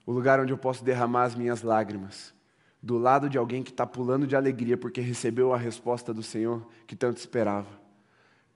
O 0.05 0.11
lugar 0.11 0.39
onde 0.39 0.51
eu 0.51 0.57
posso 0.57 0.83
derramar 0.83 1.23
as 1.23 1.35
minhas 1.35 1.61
lágrimas, 1.61 2.33
do 2.83 2.97
lado 2.97 3.29
de 3.29 3.37
alguém 3.37 3.63
que 3.63 3.71
está 3.71 3.87
pulando 3.87 4.27
de 4.27 4.35
alegria 4.35 4.77
porque 4.77 5.01
recebeu 5.01 5.53
a 5.53 5.57
resposta 5.57 6.13
do 6.13 6.21
Senhor 6.21 6.67
que 6.85 6.95
tanto 6.95 7.17
esperava, 7.17 7.84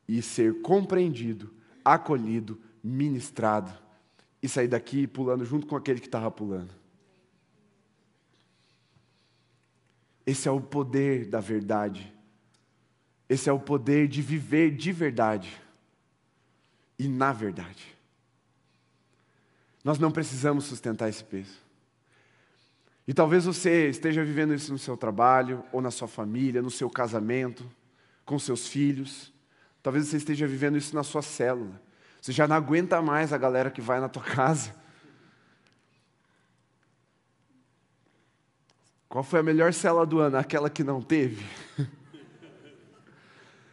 e 0.09 0.23
ser 0.23 0.59
compreendido, 0.61 1.53
acolhido, 1.85 2.59
ministrado, 2.83 3.71
e 4.41 4.49
sair 4.49 4.67
daqui 4.67 5.05
pulando 5.05 5.45
junto 5.45 5.67
com 5.67 5.75
aquele 5.75 5.99
que 5.99 6.07
estava 6.07 6.31
pulando. 6.31 6.73
Esse 10.25 10.47
é 10.47 10.51
o 10.51 10.59
poder 10.59 11.27
da 11.27 11.39
verdade. 11.39 12.11
Esse 13.27 13.49
é 13.49 13.53
o 13.53 13.59
poder 13.59 14.07
de 14.07 14.21
viver 14.23 14.75
de 14.75 14.91
verdade 14.91 15.61
e 16.97 17.07
na 17.07 17.31
verdade. 17.31 17.95
Nós 19.83 19.99
não 19.99 20.11
precisamos 20.11 20.65
sustentar 20.65 21.07
esse 21.07 21.23
peso. 21.23 21.55
E 23.07 23.13
talvez 23.13 23.45
você 23.45 23.89
esteja 23.89 24.23
vivendo 24.23 24.55
isso 24.55 24.71
no 24.71 24.79
seu 24.79 24.97
trabalho, 24.97 25.63
ou 25.71 25.81
na 25.81 25.91
sua 25.91 26.07
família, 26.07 26.61
no 26.61 26.71
seu 26.71 26.89
casamento, 26.89 27.69
com 28.25 28.39
seus 28.39 28.67
filhos. 28.67 29.31
Talvez 29.81 30.07
você 30.07 30.17
esteja 30.17 30.45
vivendo 30.47 30.77
isso 30.77 30.95
na 30.95 31.03
sua 31.03 31.21
célula. 31.21 31.81
Você 32.21 32.31
já 32.31 32.47
não 32.47 32.55
aguenta 32.55 33.01
mais 33.01 33.31
a 33.31 33.37
galera 33.37 33.71
que 33.71 33.81
vai 33.81 33.99
na 33.99 34.09
tua 34.09 34.23
casa. 34.23 34.75
Qual 39.07 39.23
foi 39.23 39.39
a 39.39 39.43
melhor 39.43 39.73
célula 39.73 40.05
do 40.05 40.19
ano? 40.19 40.37
Aquela 40.37 40.69
que 40.69 40.83
não 40.83 41.01
teve? 41.01 41.43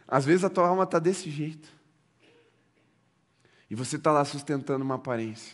Às 0.07 0.25
vezes 0.25 0.45
a 0.45 0.49
tua 0.49 0.67
alma 0.67 0.83
está 0.83 0.97
desse 0.97 1.29
jeito. 1.29 1.69
E 3.69 3.75
você 3.75 3.97
está 3.97 4.11
lá 4.11 4.23
sustentando 4.23 4.83
uma 4.83 4.95
aparência. 4.95 5.53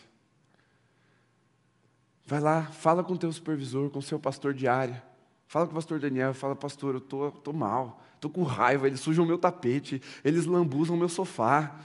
Vai 2.25 2.39
lá, 2.39 2.63
fala 2.63 3.03
com 3.03 3.13
o 3.13 3.17
teu 3.17 3.31
supervisor, 3.33 3.89
com 3.89 3.99
o 3.99 4.03
seu 4.03 4.19
pastor 4.19 4.53
de 4.53 4.67
área. 4.67 5.03
Fala 5.47 5.65
com 5.65 5.71
o 5.71 5.75
pastor 5.75 5.99
Daniel, 5.99 6.33
fala, 6.33 6.55
pastor, 6.55 6.95
eu 6.95 7.01
tô, 7.01 7.31
tô 7.31 7.51
mal, 7.51 8.01
tô 8.23 8.29
com 8.29 8.43
raiva, 8.43 8.87
eles 8.87 9.01
sujam 9.01 9.25
o 9.25 9.27
meu 9.27 9.37
tapete, 9.37 10.01
eles 10.23 10.45
lambuzam 10.45 10.95
o 10.95 10.99
meu 10.99 11.09
sofá, 11.09 11.75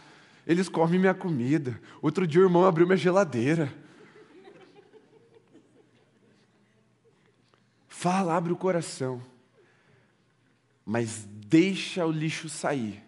eles 0.47 0.69
comem 0.69 1.01
minha 1.01 1.13
comida. 1.13 1.81
Outro 2.01 2.27
dia 2.27 2.41
o 2.41 2.45
irmão 2.45 2.65
abriu 2.65 2.87
minha 2.87 2.97
geladeira. 2.97 3.75
Fala, 7.89 8.37
abre 8.37 8.53
o 8.53 8.57
coração. 8.57 9.21
Mas 10.87 11.29
deixa 11.29 12.07
o 12.07 12.13
lixo 12.13 12.49
sair. 12.49 13.03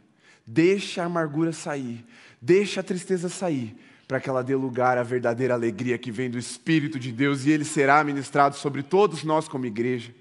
Deixa 0.45 1.03
a 1.03 1.07
amargura 1.07 1.53
sair. 1.53 2.05
Deixa 2.43 2.81
a 2.81 2.83
tristeza 2.83 3.28
sair 3.28 3.76
para 4.09 4.18
que 4.18 4.28
ela 4.28 4.43
dê 4.43 4.57
lugar 4.57 4.99
à 4.99 5.05
verdadeira 5.05 5.55
alegria 5.55 5.97
que 5.97 6.11
vem 6.11 6.28
do 6.28 6.37
Espírito 6.37 6.99
de 6.99 7.12
Deus 7.12 7.47
e 7.47 7.53
ele 7.53 7.64
será 7.64 8.03
ministrado 8.03 8.57
sobre 8.57 8.83
todos 8.83 9.22
nós 9.22 9.47
como 9.47 9.66
igreja. 9.66 10.12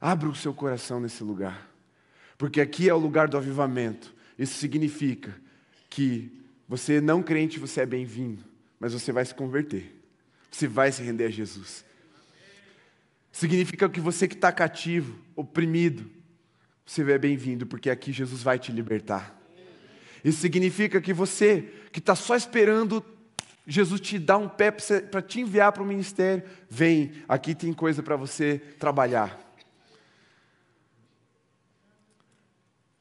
Abra 0.00 0.28
o 0.28 0.34
seu 0.34 0.54
coração 0.54 0.98
nesse 0.98 1.22
lugar, 1.22 1.70
porque 2.38 2.60
aqui 2.60 2.88
é 2.88 2.94
o 2.94 2.98
lugar 2.98 3.28
do 3.28 3.36
avivamento. 3.36 4.14
Isso 4.38 4.54
significa 4.54 5.34
que 5.90 6.32
você 6.66 7.00
não 7.00 7.22
crente, 7.22 7.58
você 7.58 7.82
é 7.82 7.86
bem-vindo, 7.86 8.42
mas 8.78 8.94
você 8.94 9.12
vai 9.12 9.24
se 9.24 9.34
converter, 9.34 9.94
você 10.50 10.66
vai 10.66 10.90
se 10.90 11.02
render 11.02 11.24
a 11.24 11.30
Jesus. 11.30 11.84
Significa 13.30 13.88
que 13.88 14.00
você 14.00 14.26
que 14.26 14.34
está 14.34 14.50
cativo, 14.50 15.18
oprimido, 15.36 16.10
você 16.86 17.02
é 17.12 17.18
bem-vindo, 17.18 17.66
porque 17.66 17.90
aqui 17.90 18.12
Jesus 18.12 18.42
vai 18.42 18.58
te 18.58 18.72
libertar. 18.72 19.38
Isso 20.24 20.40
significa 20.40 21.00
que 21.00 21.12
você 21.12 21.72
que 21.92 21.98
está 21.98 22.14
só 22.14 22.34
esperando 22.34 23.04
Jesus 23.66 24.00
te 24.00 24.18
dar 24.18 24.38
um 24.38 24.48
pé 24.48 24.70
para 24.72 25.22
te 25.22 25.40
enviar 25.40 25.72
para 25.72 25.82
o 25.82 25.86
ministério, 25.86 26.42
vem, 26.68 27.12
aqui 27.28 27.54
tem 27.54 27.72
coisa 27.72 28.02
para 28.02 28.16
você 28.16 28.58
trabalhar. 28.78 29.49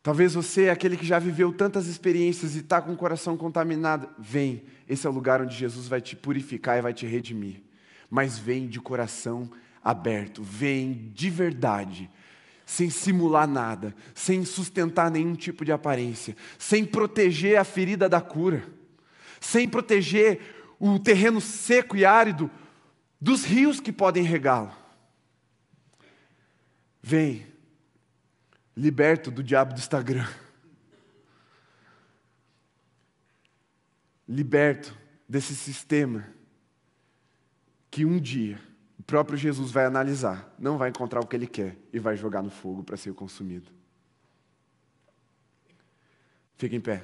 Talvez 0.10 0.34
você 0.34 0.64
é 0.64 0.72
aquele 0.72 0.97
que 0.97 1.05
já 1.05 1.20
viveu 1.20 1.53
tantas 1.53 1.86
experiências 1.86 2.55
e 2.55 2.62
está 2.62 2.82
com 2.82 2.91
o 2.91 2.97
coração 2.97 3.38
contaminado. 3.38 4.10
Vem, 4.18 4.64
esse 4.88 5.05
é 5.05 5.10
o 5.10 5.14
lugar 5.14 5.39
onde 5.39 5.55
Jesus 5.55 5.88
vai 5.88 6.01
te 6.01 6.16
purificar 6.16 6.80
e 6.80 6.82
vai 6.82 6.95
te 6.95 7.05
redimir. 7.05 7.62
Mas 8.10 8.39
vem 8.39 8.68
de 8.68 8.80
coração 8.80 9.47
aberto, 9.84 10.41
vem 10.41 11.12
de 11.14 11.30
verdade, 11.30 12.10
sem 12.66 12.89
simular 12.89 13.47
nada, 13.47 13.93
sem 14.16 14.43
sustentar 14.45 15.12
nenhum 15.12 15.36
tipo 15.36 15.64
de 15.64 15.72
aparência, 15.72 16.36
sem 16.57 16.84
proteger 16.84 17.60
a 17.60 17.64
ferida 17.64 18.10
da 18.10 18.20
cura, 18.20 18.64
sem 19.39 19.70
proteger 19.70 20.39
o 20.80 20.97
terreno 20.97 21.39
seco 21.39 21.95
e 21.95 22.03
árido 22.03 22.49
dos 23.22 23.45
rios 23.45 23.80
que 23.80 23.91
podem 23.91 24.24
regá-lo. 24.24 24.72
Vem, 26.99 27.45
liberto 28.80 29.30
do 29.30 29.43
diabo 29.43 29.73
do 29.73 29.77
Instagram. 29.77 30.27
Liberto 34.27 34.97
desse 35.27 35.53
sistema 35.55 36.25
que 37.91 38.05
um 38.05 38.19
dia 38.19 38.59
o 38.97 39.03
próprio 39.03 39.38
Jesus 39.38 39.71
vai 39.71 39.86
analisar, 39.86 40.53
não 40.57 40.77
vai 40.77 40.89
encontrar 40.89 41.19
o 41.19 41.27
que 41.27 41.36
ele 41.36 41.47
quer 41.47 41.75
e 41.91 41.99
vai 41.99 42.15
jogar 42.15 42.41
no 42.41 42.49
fogo 42.49 42.84
para 42.84 42.95
ser 42.95 43.13
consumido. 43.13 43.69
Fique 46.55 46.75
em 46.75 46.82
pé. 46.82 47.03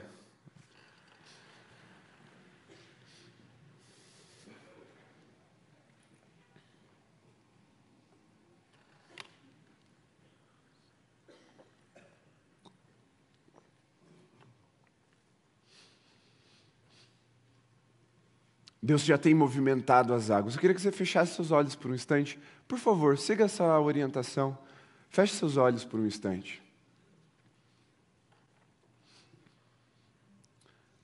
Deus 18.86 19.04
já 19.04 19.18
tem 19.18 19.34
movimentado 19.34 20.14
as 20.14 20.30
águas. 20.30 20.54
Eu 20.54 20.60
queria 20.60 20.76
que 20.76 20.80
você 20.80 20.92
fechasse 20.92 21.34
seus 21.34 21.50
olhos 21.50 21.74
por 21.74 21.90
um 21.90 21.96
instante. 21.96 22.38
Por 22.68 22.78
favor, 22.78 23.18
siga 23.18 23.46
essa 23.46 23.80
orientação. 23.80 24.56
Feche 25.10 25.34
seus 25.34 25.58
olhos 25.58 25.84
por 25.84 26.00
um 26.00 26.06
instante. 26.06 26.62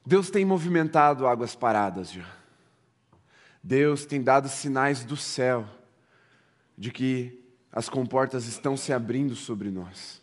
Deus 0.05 0.29
tem 0.29 0.45
movimentado 0.45 1.25
águas 1.25 1.55
paradas 1.55 2.11
já. 2.11 2.31
Deus 3.63 4.05
tem 4.05 4.21
dado 4.21 4.47
sinais 4.47 5.03
do 5.03 5.17
céu 5.17 5.67
de 6.77 6.91
que 6.91 7.43
as 7.71 7.89
comportas 7.89 8.45
estão 8.45 8.77
se 8.77 8.93
abrindo 8.93 9.35
sobre 9.35 9.71
nós. 9.71 10.21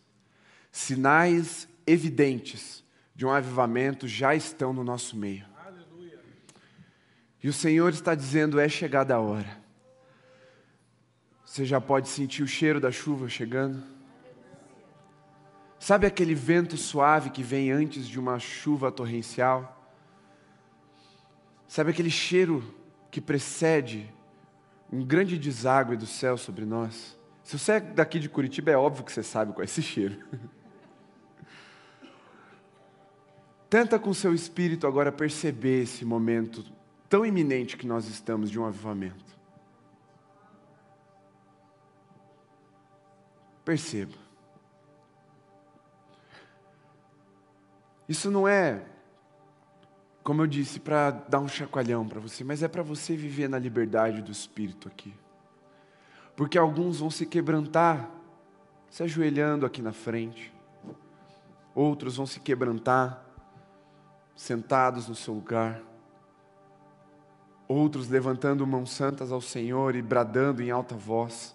Sinais 0.71 1.67
evidentes 1.85 2.85
de 3.17 3.27
um 3.27 3.31
avivamento 3.31 4.07
já 4.07 4.33
estão 4.33 4.73
no 4.73 4.85
nosso 4.85 5.17
meio. 5.17 5.58
E 7.43 7.49
o 7.49 7.53
Senhor 7.53 7.91
está 7.91 8.15
dizendo: 8.15 8.59
é 8.59 8.69
chegada 8.69 9.15
a 9.15 9.21
hora. 9.21 9.59
Você 11.45 11.65
já 11.65 11.81
pode 11.81 12.09
sentir 12.09 12.43
o 12.43 12.47
cheiro 12.47 12.81
da 12.81 12.91
chuva 12.91 13.29
chegando? 13.29 13.83
Sabe 15.79 16.07
aquele 16.07 16.35
vento 16.35 16.77
suave 16.77 17.31
que 17.31 17.43
vem 17.43 17.71
antes 17.71 18.07
de 18.07 18.19
uma 18.19 18.39
chuva 18.39 18.91
torrencial? 18.91 19.75
Sabe 21.67 21.91
aquele 21.91 22.11
cheiro 22.11 22.75
que 23.11 23.21
precede 23.21 24.13
um 24.93 25.05
grande 25.05 25.39
deságue 25.39 25.97
do 25.97 26.07
céu 26.07 26.37
sobre 26.37 26.65
nós? 26.65 27.17
Se 27.43 27.59
você 27.59 27.73
é 27.73 27.81
daqui 27.81 28.19
de 28.19 28.29
Curitiba, 28.29 28.71
é 28.71 28.77
óbvio 28.77 29.05
que 29.05 29.13
você 29.13 29.23
sabe 29.23 29.53
qual 29.53 29.63
é 29.63 29.65
esse 29.65 29.81
cheiro. 29.83 30.23
Tenta 33.71 33.99
com 33.99 34.13
seu 34.13 34.35
espírito 34.35 34.87
agora 34.87 35.13
perceber 35.13 35.83
esse 35.83 36.05
momento 36.05 36.65
tão 37.09 37.25
iminente 37.25 37.77
que 37.77 37.87
nós 37.87 38.07
estamos 38.07 38.51
de 38.51 38.59
um 38.59 38.67
avivamento. 38.67 39.37
Perceba. 43.65 44.15
Isso 48.09 48.31
não 48.31 48.49
é, 48.49 48.87
como 50.23 50.41
eu 50.41 50.47
disse, 50.47 50.81
para 50.81 51.11
dar 51.11 51.41
um 51.41 51.49
chacoalhão 51.49 52.09
para 52.09 52.21
você, 52.21 52.43
mas 52.43 52.63
é 52.63 52.69
para 52.69 52.83
você 52.83 53.15
viver 53.15 53.49
na 53.49 53.59
liberdade 53.59 54.23
do 54.23 54.33
Espírito 54.33 54.89
aqui. 54.89 55.15
porque 56.35 56.57
alguns 56.57 57.01
vão 57.01 57.11
se 57.11 57.27
quebrantar, 57.27 58.09
se 58.89 59.03
ajoelhando 59.03 59.67
aqui 59.67 59.83
na 59.83 59.93
frente, 59.93 60.55
outros 61.75 62.17
vão 62.17 62.27
se 62.27 62.39
quebrantar, 62.39 63.25
sentados 64.37 65.09
no 65.09 65.17
seu 65.17 65.35
lugar, 65.35 65.83
outros 67.69 68.09
levantando 68.09 68.67
mãos 68.67 68.91
santas 68.91 69.31
ao 69.31 69.43
Senhor 69.43 69.95
e 69.95 70.01
bradando 70.01 70.63
em 70.63 70.71
alta 70.71 70.95
voz, 70.95 71.55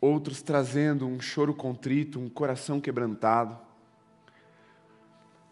outros 0.00 0.40
trazendo 0.40 1.06
um 1.06 1.20
choro 1.20 1.52
contrito, 1.52 2.18
um 2.18 2.28
coração 2.28 2.80
quebrantado. 2.80 3.56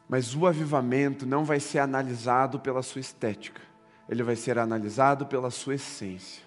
Mas 0.09 0.35
o 0.35 0.47
avivamento 0.47 1.27
não 1.27 1.45
vai 1.45 1.61
ser 1.61 1.81
analisado 1.81 2.59
pela 2.59 2.83
sua 2.83 3.03
estética, 3.03 3.61
ele 4.09 4.23
vai 4.23 4.35
ser 4.35 4.59
analisado 4.59 5.27
pela 5.27 5.51
sua 5.51 5.75
essência. 5.75 6.43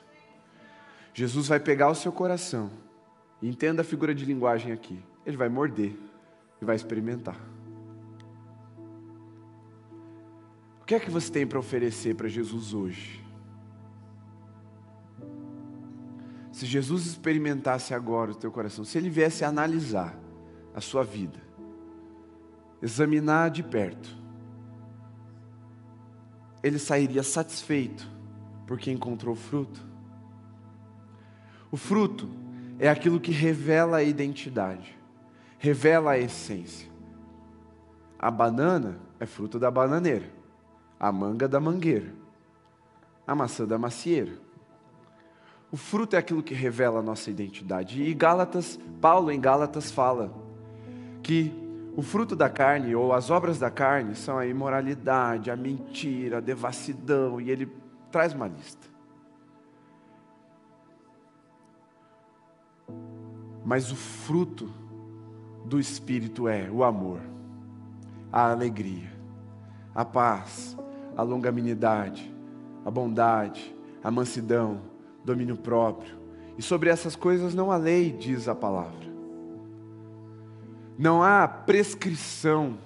Jesus 1.13 1.47
vai 1.47 1.59
pegar 1.59 1.89
o 1.89 1.95
seu 1.95 2.11
coração, 2.11 2.71
entenda 3.41 3.83
a 3.83 3.85
figura 3.85 4.15
de 4.15 4.25
linguagem 4.25 4.71
aqui, 4.71 4.99
ele 5.23 5.37
vai 5.37 5.47
morder 5.47 5.95
e 6.59 6.65
vai 6.65 6.75
experimentar. 6.75 7.50
O 10.81 10.85
que 10.85 10.95
é 10.95 10.99
que 10.99 11.09
você 11.11 11.31
tem 11.31 11.47
para 11.47 11.59
oferecer 11.59 12.15
para 12.15 12.27
Jesus 12.27 12.73
hoje? 12.73 13.23
Se 16.51 16.65
Jesus 16.65 17.05
experimentasse 17.05 17.93
agora 17.93 18.31
o 18.31 18.35
teu 18.35 18.51
coração, 18.51 18.83
se 18.83 18.97
ele 18.97 19.09
viesse 19.09 19.45
analisar 19.45 20.17
a 20.75 20.81
sua 20.81 21.03
vida, 21.03 21.39
examinar 22.81 23.49
de 23.49 23.63
perto, 23.63 24.17
ele 26.61 26.77
sairia 26.77 27.23
satisfeito 27.23 28.07
porque 28.67 28.91
encontrou 28.91 29.35
fruto. 29.35 29.85
O 31.71 31.77
fruto 31.77 32.29
é 32.77 32.89
aquilo 32.89 33.19
que 33.19 33.31
revela 33.31 33.97
a 33.97 34.03
identidade, 34.03 34.97
revela 35.57 36.11
a 36.11 36.19
essência. 36.19 36.89
A 38.19 38.29
banana 38.29 38.99
é 39.19 39.25
fruto 39.25 39.57
da 39.57 39.71
bananeira, 39.71 40.31
a 41.01 41.11
manga 41.11 41.47
da 41.47 41.59
mangueira, 41.59 42.13
a 43.25 43.33
maçã 43.33 43.65
da 43.65 43.75
macieira. 43.75 44.33
O 45.71 45.75
fruto 45.75 46.15
é 46.15 46.19
aquilo 46.19 46.43
que 46.43 46.53
revela 46.53 46.99
a 46.99 47.01
nossa 47.01 47.31
identidade. 47.31 48.03
E 48.03 48.13
Gálatas, 48.13 48.79
Paulo 49.01 49.31
em 49.31 49.41
Gálatas 49.41 49.89
fala 49.89 50.31
que 51.23 51.51
o 51.97 52.03
fruto 52.03 52.35
da 52.35 52.47
carne 52.47 52.93
ou 52.93 53.13
as 53.13 53.31
obras 53.31 53.57
da 53.57 53.71
carne 53.71 54.15
são 54.15 54.37
a 54.37 54.45
imoralidade, 54.45 55.49
a 55.49 55.55
mentira, 55.55 56.37
a 56.37 56.39
devassidão, 56.39 57.41
e 57.41 57.49
ele 57.49 57.67
traz 58.11 58.33
uma 58.35 58.47
lista. 58.47 58.87
Mas 63.65 63.91
o 63.91 63.95
fruto 63.95 64.71
do 65.65 65.79
Espírito 65.79 66.47
é 66.47 66.69
o 66.69 66.83
amor, 66.83 67.21
a 68.31 68.51
alegria, 68.51 69.11
a 69.95 70.05
paz, 70.05 70.77
a 71.15 71.23
longanimidade, 71.23 72.33
a 72.85 72.91
bondade, 72.91 73.75
a 74.03 74.09
mansidão, 74.09 74.81
domínio 75.23 75.57
próprio. 75.57 76.19
E 76.57 76.61
sobre 76.61 76.89
essas 76.89 77.15
coisas 77.15 77.53
não 77.53 77.71
há 77.71 77.77
lei, 77.77 78.11
diz 78.11 78.47
a 78.47 78.55
palavra. 78.55 79.11
Não 80.97 81.23
há 81.23 81.47
prescrição 81.47 82.77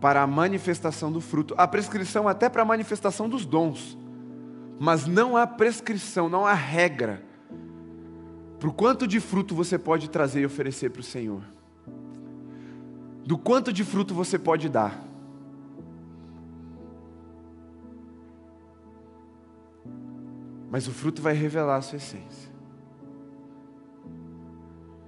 para 0.00 0.22
a 0.22 0.26
manifestação 0.26 1.10
do 1.10 1.20
fruto. 1.20 1.54
Há 1.56 1.66
prescrição 1.66 2.28
até 2.28 2.48
para 2.48 2.62
a 2.62 2.66
manifestação 2.66 3.28
dos 3.28 3.44
dons. 3.44 3.98
Mas 4.78 5.06
não 5.06 5.36
há 5.36 5.46
prescrição, 5.46 6.28
não 6.28 6.46
há 6.46 6.52
regra 6.52 7.26
para 8.58 8.68
o 8.68 8.72
quanto 8.72 9.06
de 9.06 9.20
fruto 9.20 9.54
você 9.54 9.78
pode 9.78 10.08
trazer 10.08 10.40
e 10.40 10.46
oferecer 10.46 10.90
para 10.90 11.00
o 11.00 11.04
Senhor. 11.04 11.42
Do 13.24 13.36
quanto 13.36 13.72
de 13.72 13.84
fruto 13.84 14.14
você 14.14 14.38
pode 14.38 14.68
dar. 14.68 15.04
Mas 20.76 20.86
o 20.86 20.92
fruto 20.92 21.22
vai 21.22 21.32
revelar 21.32 21.76
a 21.76 21.80
sua 21.80 21.96
essência. 21.96 22.52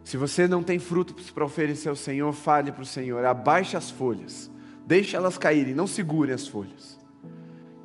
Se 0.02 0.16
você 0.16 0.48
não 0.48 0.62
tem 0.62 0.78
frutos 0.78 1.30
para 1.30 1.44
oferecer 1.44 1.90
ao 1.90 1.94
Senhor, 1.94 2.32
fale 2.32 2.72
para 2.72 2.82
o 2.82 2.86
Senhor, 2.86 3.22
abaixe 3.26 3.76
as 3.76 3.90
folhas, 3.90 4.50
deixe 4.86 5.14
elas 5.14 5.36
caírem, 5.36 5.74
não 5.74 5.86
segure 5.86 6.32
as 6.32 6.48
folhas. 6.48 6.98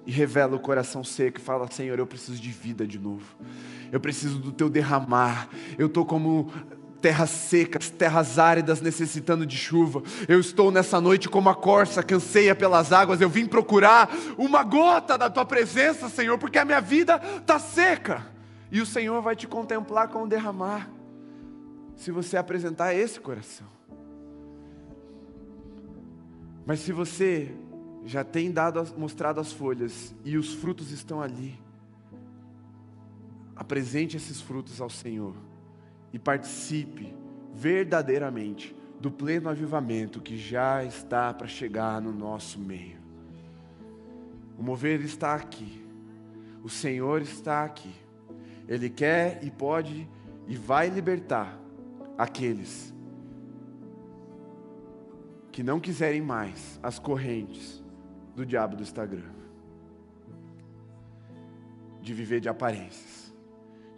E 0.06 0.14
revela 0.14 0.56
o 0.56 0.60
coração 0.62 1.04
seco 1.04 1.40
e 1.40 1.44
fala: 1.44 1.70
Senhor, 1.70 2.00
eu 2.00 2.08
preciso 2.08 2.42
de 2.42 2.52
vida 2.52 2.88
de 2.88 2.98
novo. 2.98 3.36
Eu 3.92 4.00
preciso 4.00 4.40
do 4.40 4.54
teu 4.54 4.70
derramar. 4.70 5.50
Eu 5.78 5.88
estou 5.88 6.06
como 6.06 6.54
terras 7.04 7.32
secas, 7.32 7.90
terras 7.90 8.40
áridas 8.40 8.80
necessitando 8.80 9.46
de 9.46 9.58
chuva. 9.58 10.02
Eu 10.26 10.40
estou 10.40 10.72
nessa 10.72 11.02
noite 11.02 11.28
como 11.28 11.50
a 11.50 11.56
corça 11.56 12.02
que 12.02 12.14
anseia 12.14 12.56
pelas 12.56 12.94
águas. 12.94 13.20
Eu 13.20 13.30
vim 13.30 13.46
procurar 13.46 14.10
uma 14.38 14.64
gota 14.64 15.18
da 15.18 15.30
tua 15.30 15.44
presença, 15.44 16.08
Senhor, 16.08 16.38
porque 16.38 16.58
a 16.58 16.64
minha 16.64 16.80
vida 16.80 17.22
está 17.42 17.60
seca. 17.60 18.26
E 18.72 18.80
o 18.80 18.86
Senhor 18.86 19.22
vai 19.22 19.36
te 19.36 19.46
contemplar 19.46 20.08
com 20.08 20.24
o 20.24 20.28
derramar, 20.28 20.90
se 21.98 22.10
você 22.10 22.38
apresentar 22.38 22.94
esse 22.94 23.20
coração. 23.20 23.68
Mas 26.66 26.80
se 26.80 26.94
você 26.94 27.54
já 28.06 28.24
tem 28.24 28.50
dado, 28.50 28.88
mostrado 28.98 29.42
as 29.42 29.52
folhas 29.52 30.16
e 30.24 30.38
os 30.38 30.54
frutos 30.54 30.90
estão 30.92 31.22
ali, 31.22 31.60
apresente 33.58 34.16
esses 34.16 34.40
frutos 34.40 34.80
ao 34.80 34.90
Senhor 34.90 35.36
e 36.14 36.20
participe 36.20 37.12
verdadeiramente 37.52 38.76
do 39.00 39.12
pleno 39.12 39.50
avivamento 39.50 40.22
que 40.22 40.38
já 40.38 40.84
está 40.84 41.34
para 41.34 41.48
chegar 41.48 42.00
no 42.00 42.14
nosso 42.14 42.60
meio. 42.60 43.02
O 44.58 44.62
mover 44.62 45.02
está 45.02 45.34
aqui, 45.34 45.84
o 46.64 46.70
Senhor 46.70 47.22
está 47.22 47.66
aqui, 47.66 47.94
Ele 48.68 48.90
quer 48.90 49.44
e 49.44 49.50
pode 49.50 50.08
e 50.48 50.56
vai 50.56 50.88
libertar 50.88 51.60
aqueles 52.16 52.94
que 55.52 55.64
não 55.64 55.80
quiserem 55.80 56.22
mais 56.22 56.80
as 56.82 57.00
correntes 57.00 57.84
do 58.36 58.46
diabo 58.46 58.76
do 58.76 58.84
Instagram, 58.84 59.32
de 62.02 62.14
viver 62.14 62.40
de 62.40 62.50
aparências 62.50 63.13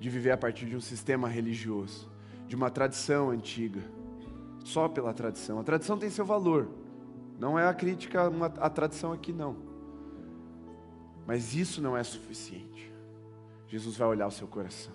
de 0.05 0.09
viver 0.11 0.29
a 0.29 0.37
partir 0.37 0.67
de 0.67 0.75
um 0.75 0.79
sistema 0.79 1.27
religioso, 1.27 2.07
de 2.47 2.55
uma 2.55 2.69
tradição 2.69 3.31
antiga, 3.31 3.81
só 4.63 4.87
pela 4.87 5.11
tradição. 5.11 5.57
A 5.57 5.63
tradição 5.63 5.97
tem 5.97 6.11
seu 6.11 6.23
valor, 6.23 6.69
não 7.39 7.57
é 7.57 7.67
a 7.67 7.73
crítica 7.73 8.31
à 8.59 8.69
tradição 8.69 9.11
aqui, 9.11 9.33
não. 9.33 9.55
Mas 11.25 11.55
isso 11.55 11.81
não 11.81 11.97
é 11.97 12.03
suficiente. 12.03 12.93
Jesus 13.67 13.97
vai 13.97 14.07
olhar 14.07 14.27
o 14.27 14.31
seu 14.31 14.47
coração. 14.47 14.93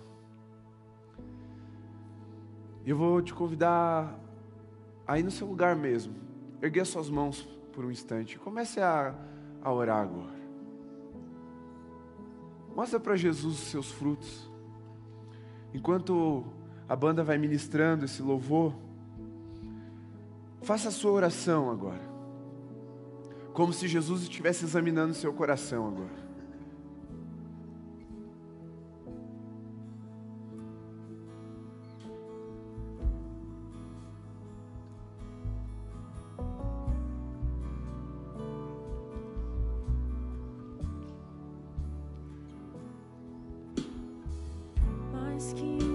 Eu 2.86 2.96
vou 2.96 3.20
te 3.20 3.34
convidar 3.34 4.16
aí 5.04 5.24
no 5.24 5.30
seu 5.32 5.48
lugar 5.48 5.74
mesmo, 5.74 6.14
erguer 6.62 6.86
suas 6.86 7.10
mãos 7.10 7.42
por 7.72 7.84
um 7.84 7.90
instante. 7.90 8.38
Comece 8.38 8.80
a, 8.80 9.12
a 9.60 9.72
orar 9.72 10.04
agora. 10.04 10.38
Mostra 12.76 13.00
para 13.00 13.16
Jesus 13.16 13.54
os 13.54 13.70
seus 13.70 13.90
frutos. 13.90 14.49
Enquanto 15.72 16.44
a 16.88 16.96
banda 16.96 17.22
vai 17.22 17.38
ministrando 17.38 18.04
esse 18.04 18.20
louvor, 18.22 18.74
faça 20.62 20.88
a 20.88 20.92
sua 20.92 21.12
oração 21.12 21.70
agora. 21.70 22.02
Como 23.52 23.72
se 23.72 23.88
Jesus 23.88 24.22
estivesse 24.22 24.64
examinando 24.64 25.14
seu 25.14 25.32
coração 25.32 25.86
agora. 25.86 26.29
ask 45.40 45.56
you. 45.62 45.89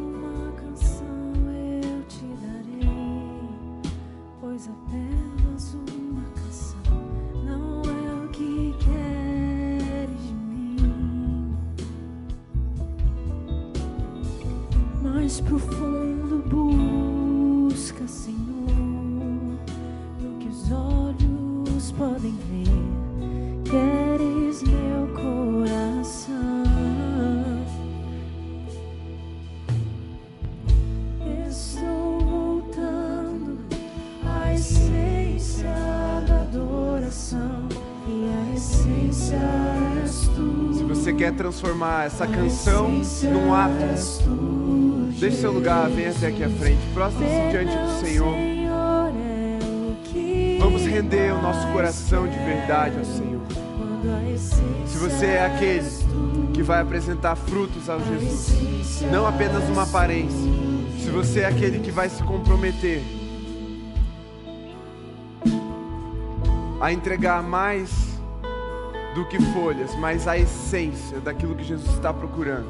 Transformar 41.56 42.08
essa 42.08 42.28
canção 42.28 42.89
num 43.32 43.53
ato, 43.53 43.74
deixe 45.18 45.38
seu 45.38 45.53
lugar, 45.53 45.89
venha 45.89 46.12
até 46.12 46.28
aqui 46.28 46.43
à 46.43 46.49
frente, 46.49 46.82
prostre-se 46.93 47.49
diante 47.49 47.78
do 47.78 48.06
Senhor. 48.06 48.36
Vamos 50.60 50.86
render 50.86 51.32
o 51.34 51.41
nosso 51.41 51.66
coração 51.68 52.28
de 52.28 52.38
verdade 52.38 52.97
ao 52.97 53.06
Senhor. 53.06 53.41
Se 54.86 54.97
você 54.97 55.26
é 55.28 55.45
aquele 55.45 55.88
que 56.53 56.62
vai 56.62 56.82
apresentar 56.82 57.38
frutos 57.38 57.89
ao 57.89 58.01
Jesus, 58.03 59.01
não 59.10 59.26
apenas 59.26 59.64
uma 59.70 59.84
aparência, 59.84 60.51
se 61.01 61.10
você 61.10 61.41
é 61.41 61.45
aquele 61.45 61.80
que 61.80 61.91
vai 61.91 62.10
se 62.10 62.22
comprometer 62.24 63.01
a 66.82 66.91
entregar 66.91 67.41
mais 67.41 68.14
do 69.16 69.26
que 69.26 69.41
folhas, 69.53 69.95
mas 69.95 70.28
a 70.28 70.38
essência 70.38 71.22
daquilo 71.22 71.55
que 71.55 71.63
Jesus 71.63 71.89
está 71.93 72.13
procurando. 72.13 72.68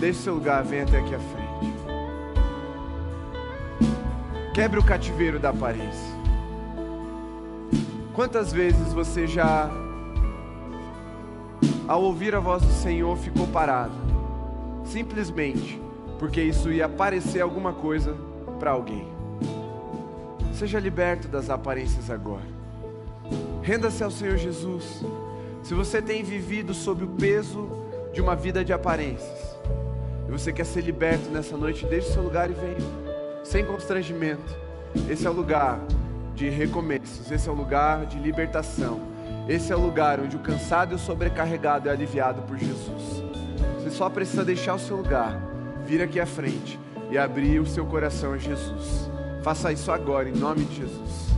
Deixe 0.00 0.18
seu 0.18 0.34
lugar, 0.34 0.64
venha 0.64 0.82
até 0.82 0.98
aqui 0.98 1.14
à 1.14 1.20
frente. 1.20 1.74
Quebre 4.52 4.80
o 4.80 4.84
cativeiro 4.84 5.38
da 5.38 5.50
aparência. 5.50 6.10
Quantas 8.12 8.52
vezes 8.52 8.92
você 8.92 9.28
já, 9.28 9.70
ao 11.86 12.02
ouvir 12.02 12.34
a 12.34 12.40
voz 12.40 12.62
do 12.62 12.72
Senhor, 12.72 13.16
ficou 13.16 13.46
parado? 13.46 13.94
Simplesmente 14.84 15.80
porque 16.18 16.42
isso 16.42 16.70
ia 16.72 16.88
parecer 16.88 17.40
alguma 17.40 17.72
coisa 17.72 18.14
para 18.58 18.72
alguém. 18.72 19.06
Seja 20.52 20.80
liberto 20.80 21.28
das 21.28 21.48
aparências 21.48 22.10
agora. 22.10 22.44
Renda-se 23.62 24.02
ao 24.02 24.10
Senhor 24.10 24.36
Jesus. 24.36 25.02
Se 25.62 25.74
você 25.74 26.00
tem 26.00 26.22
vivido 26.22 26.74
sob 26.74 27.04
o 27.04 27.08
peso 27.08 27.68
de 28.12 28.20
uma 28.20 28.34
vida 28.34 28.64
de 28.64 28.72
aparências, 28.72 29.56
e 30.28 30.30
você 30.30 30.52
quer 30.52 30.64
ser 30.64 30.82
liberto 30.82 31.28
nessa 31.30 31.56
noite, 31.56 31.86
deixe 31.86 32.12
seu 32.12 32.22
lugar 32.22 32.50
e 32.50 32.54
venha, 32.54 32.76
sem 33.44 33.64
constrangimento. 33.64 34.56
Esse 35.08 35.26
é 35.26 35.30
o 35.30 35.32
lugar 35.32 35.80
de 36.34 36.48
recomeços, 36.48 37.30
esse 37.30 37.48
é 37.48 37.52
o 37.52 37.54
lugar 37.54 38.06
de 38.06 38.18
libertação, 38.18 39.00
esse 39.48 39.72
é 39.72 39.76
o 39.76 39.80
lugar 39.80 40.20
onde 40.20 40.36
o 40.36 40.40
cansado 40.40 40.92
e 40.92 40.94
o 40.94 40.98
sobrecarregado 40.98 41.88
é 41.88 41.92
aliviado 41.92 42.42
por 42.42 42.56
Jesus. 42.56 43.22
Você 43.74 43.90
só 43.90 44.08
precisa 44.08 44.44
deixar 44.44 44.74
o 44.74 44.78
seu 44.78 44.96
lugar, 44.96 45.40
vir 45.84 46.02
aqui 46.02 46.18
à 46.18 46.26
frente 46.26 46.78
e 47.10 47.18
abrir 47.18 47.60
o 47.60 47.66
seu 47.66 47.84
coração 47.84 48.32
a 48.32 48.38
Jesus. 48.38 49.10
Faça 49.42 49.72
isso 49.72 49.90
agora, 49.90 50.28
em 50.28 50.34
nome 50.34 50.64
de 50.64 50.76
Jesus. 50.76 51.29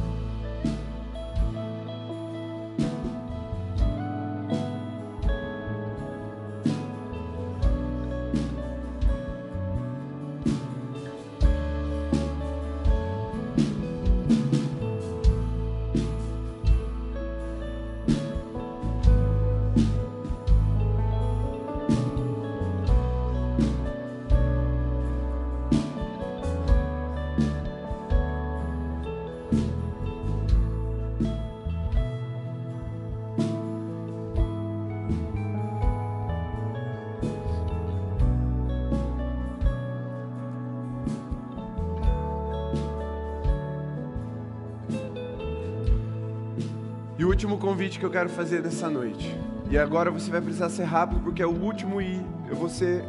Convite 47.72 47.98
que 47.98 48.04
eu 48.04 48.10
quero 48.10 48.28
fazer 48.28 48.62
nessa 48.62 48.90
noite. 48.90 49.34
E 49.70 49.78
agora 49.78 50.10
você 50.10 50.30
vai 50.30 50.42
precisar 50.42 50.68
ser 50.68 50.84
rápido 50.84 51.22
porque 51.22 51.40
é 51.40 51.46
o 51.46 51.58
último 51.58 52.02
e 52.02 52.22
eu 52.46 52.54
vou 52.54 52.68
ser 52.68 53.02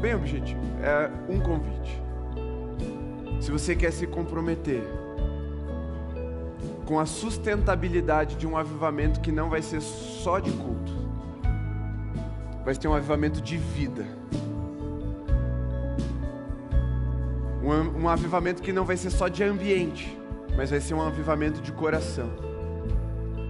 bem 0.00 0.14
objetivo. 0.14 0.60
É 0.80 1.10
um 1.28 1.40
convite. 1.40 2.00
Se 3.40 3.50
você 3.50 3.74
quer 3.74 3.90
se 3.90 4.06
comprometer 4.06 4.84
com 6.86 7.00
a 7.00 7.06
sustentabilidade 7.06 8.36
de 8.36 8.46
um 8.46 8.56
avivamento 8.56 9.18
que 9.18 9.32
não 9.32 9.50
vai 9.50 9.60
ser 9.62 9.80
só 9.80 10.38
de 10.38 10.52
culto, 10.52 10.92
vai 12.64 12.72
ser 12.72 12.86
um 12.86 12.94
avivamento 12.94 13.40
de 13.40 13.56
vida. 13.56 14.06
Um, 17.64 18.04
um 18.04 18.08
avivamento 18.08 18.62
que 18.62 18.72
não 18.72 18.84
vai 18.84 18.96
ser 18.96 19.10
só 19.10 19.26
de 19.26 19.42
ambiente, 19.42 20.16
mas 20.56 20.70
vai 20.70 20.80
ser 20.80 20.94
um 20.94 21.02
avivamento 21.02 21.60
de 21.60 21.72
coração. 21.72 22.43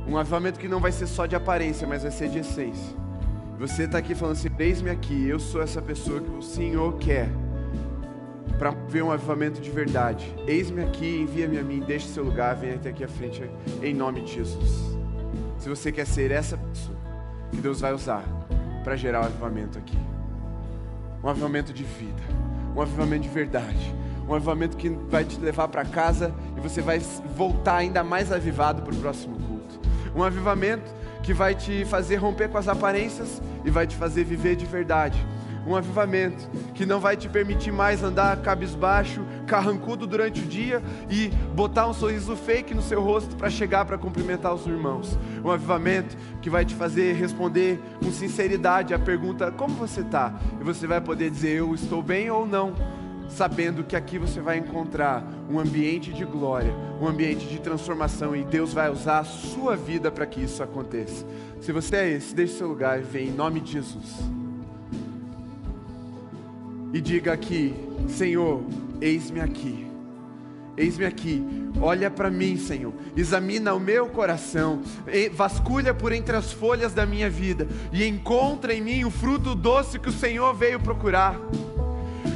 Um 0.06 0.16
avivamento 0.16 0.58
que 0.58 0.68
não 0.68 0.80
vai 0.80 0.92
ser 0.92 1.06
só 1.06 1.26
de 1.26 1.34
aparência, 1.34 1.86
mas 1.86 2.02
vai 2.02 2.10
ser 2.10 2.28
de 2.28 2.38
essência. 2.38 2.96
Você 3.58 3.84
está 3.84 3.98
aqui 3.98 4.14
falando 4.14 4.36
assim: 4.36 4.48
eis-me 4.58 4.90
aqui, 4.90 5.26
eu 5.28 5.38
sou 5.38 5.62
essa 5.62 5.80
pessoa 5.80 6.20
que 6.20 6.30
o 6.30 6.42
Senhor 6.42 6.96
quer 6.98 7.28
para 8.58 8.70
ver 8.70 9.02
um 9.02 9.10
avivamento 9.10 9.60
de 9.60 9.70
verdade. 9.70 10.34
Eis-me 10.46 10.82
aqui, 10.82 11.20
envia-me 11.20 11.58
a 11.58 11.62
mim, 11.62 11.80
deixe 11.80 12.08
seu 12.08 12.24
lugar, 12.24 12.54
venha 12.54 12.74
até 12.74 12.90
aqui 12.90 13.04
à 13.04 13.08
frente, 13.08 13.42
em 13.82 13.94
nome 13.94 14.22
de 14.22 14.34
Jesus. 14.34 14.96
Se 15.58 15.68
você 15.68 15.90
quer 15.90 16.06
ser 16.06 16.30
essa 16.30 16.56
pessoa 16.56 16.96
que 17.50 17.56
Deus 17.58 17.80
vai 17.80 17.92
usar 17.92 18.24
para 18.82 18.96
gerar 18.96 19.22
um 19.22 19.24
avivamento 19.24 19.78
aqui, 19.78 19.98
um 21.22 21.28
avivamento 21.28 21.72
de 21.72 21.84
vida, 21.84 22.22
um 22.76 22.80
avivamento 22.80 23.22
de 23.22 23.28
verdade, 23.28 23.94
um 24.28 24.34
avivamento 24.34 24.76
que 24.76 24.88
vai 24.88 25.24
te 25.24 25.38
levar 25.40 25.68
para 25.68 25.84
casa 25.84 26.34
e 26.56 26.60
você 26.60 26.80
vai 26.80 26.98
voltar 27.36 27.76
ainda 27.76 28.02
mais 28.04 28.32
avivado 28.32 28.82
para 28.82 28.92
o 28.92 28.96
próximo 28.96 29.36
culto. 29.36 29.53
Um 30.14 30.22
avivamento 30.22 30.92
que 31.22 31.32
vai 31.32 31.54
te 31.54 31.84
fazer 31.84 32.16
romper 32.16 32.48
com 32.48 32.58
as 32.58 32.68
aparências 32.68 33.42
e 33.64 33.70
vai 33.70 33.86
te 33.86 33.96
fazer 33.96 34.24
viver 34.24 34.56
de 34.56 34.66
verdade. 34.66 35.18
Um 35.66 35.74
avivamento 35.74 36.46
que 36.74 36.84
não 36.84 37.00
vai 37.00 37.16
te 37.16 37.26
permitir 37.26 37.72
mais 37.72 38.02
andar 38.02 38.36
cabisbaixo, 38.42 39.24
carrancudo 39.46 40.06
durante 40.06 40.42
o 40.42 40.44
dia 40.44 40.82
e 41.08 41.28
botar 41.54 41.88
um 41.88 41.94
sorriso 41.94 42.36
fake 42.36 42.74
no 42.74 42.82
seu 42.82 43.00
rosto 43.00 43.34
para 43.34 43.48
chegar 43.48 43.86
para 43.86 43.96
cumprimentar 43.96 44.52
os 44.52 44.66
irmãos. 44.66 45.18
Um 45.42 45.50
avivamento 45.50 46.16
que 46.42 46.50
vai 46.50 46.66
te 46.66 46.74
fazer 46.74 47.14
responder 47.14 47.80
com 48.02 48.12
sinceridade 48.12 48.92
a 48.92 48.98
pergunta: 48.98 49.50
como 49.50 49.74
você 49.74 50.02
está? 50.02 50.34
E 50.60 50.64
você 50.64 50.86
vai 50.86 51.00
poder 51.00 51.30
dizer: 51.30 51.56
eu 51.56 51.74
estou 51.74 52.02
bem 52.02 52.30
ou 52.30 52.46
não 52.46 52.74
sabendo 53.34 53.82
que 53.82 53.96
aqui 53.96 54.18
você 54.18 54.40
vai 54.40 54.58
encontrar 54.58 55.24
um 55.50 55.58
ambiente 55.58 56.12
de 56.12 56.24
glória, 56.24 56.72
um 57.00 57.06
ambiente 57.06 57.46
de 57.46 57.58
transformação 57.58 58.34
e 58.34 58.44
Deus 58.44 58.72
vai 58.72 58.90
usar 58.90 59.18
a 59.18 59.24
sua 59.24 59.76
vida 59.76 60.10
para 60.10 60.24
que 60.24 60.42
isso 60.42 60.62
aconteça. 60.62 61.26
Se 61.60 61.72
você 61.72 61.96
é 61.96 62.10
esse, 62.10 62.34
deixe 62.34 62.54
seu 62.54 62.68
lugar 62.68 63.00
e 63.00 63.02
vem 63.02 63.28
em 63.28 63.32
nome 63.32 63.60
de 63.60 63.72
Jesus. 63.72 64.20
E 66.92 67.00
diga 67.00 67.32
aqui, 67.32 67.74
Senhor, 68.08 68.62
eis-me 69.00 69.40
aqui. 69.40 69.84
Eis-me 70.76 71.04
aqui, 71.04 71.40
olha 71.80 72.10
para 72.10 72.28
mim, 72.28 72.56
Senhor, 72.56 72.92
examina 73.16 73.72
o 73.74 73.78
meu 73.78 74.08
coração, 74.08 74.82
vasculha 75.32 75.94
por 75.94 76.12
entre 76.12 76.34
as 76.36 76.52
folhas 76.52 76.92
da 76.92 77.06
minha 77.06 77.30
vida 77.30 77.68
e 77.92 78.04
encontra 78.04 78.74
em 78.74 78.80
mim 78.80 79.04
o 79.04 79.10
fruto 79.10 79.54
doce 79.54 80.00
que 80.00 80.08
o 80.08 80.12
Senhor 80.12 80.52
veio 80.52 80.80
procurar, 80.80 81.38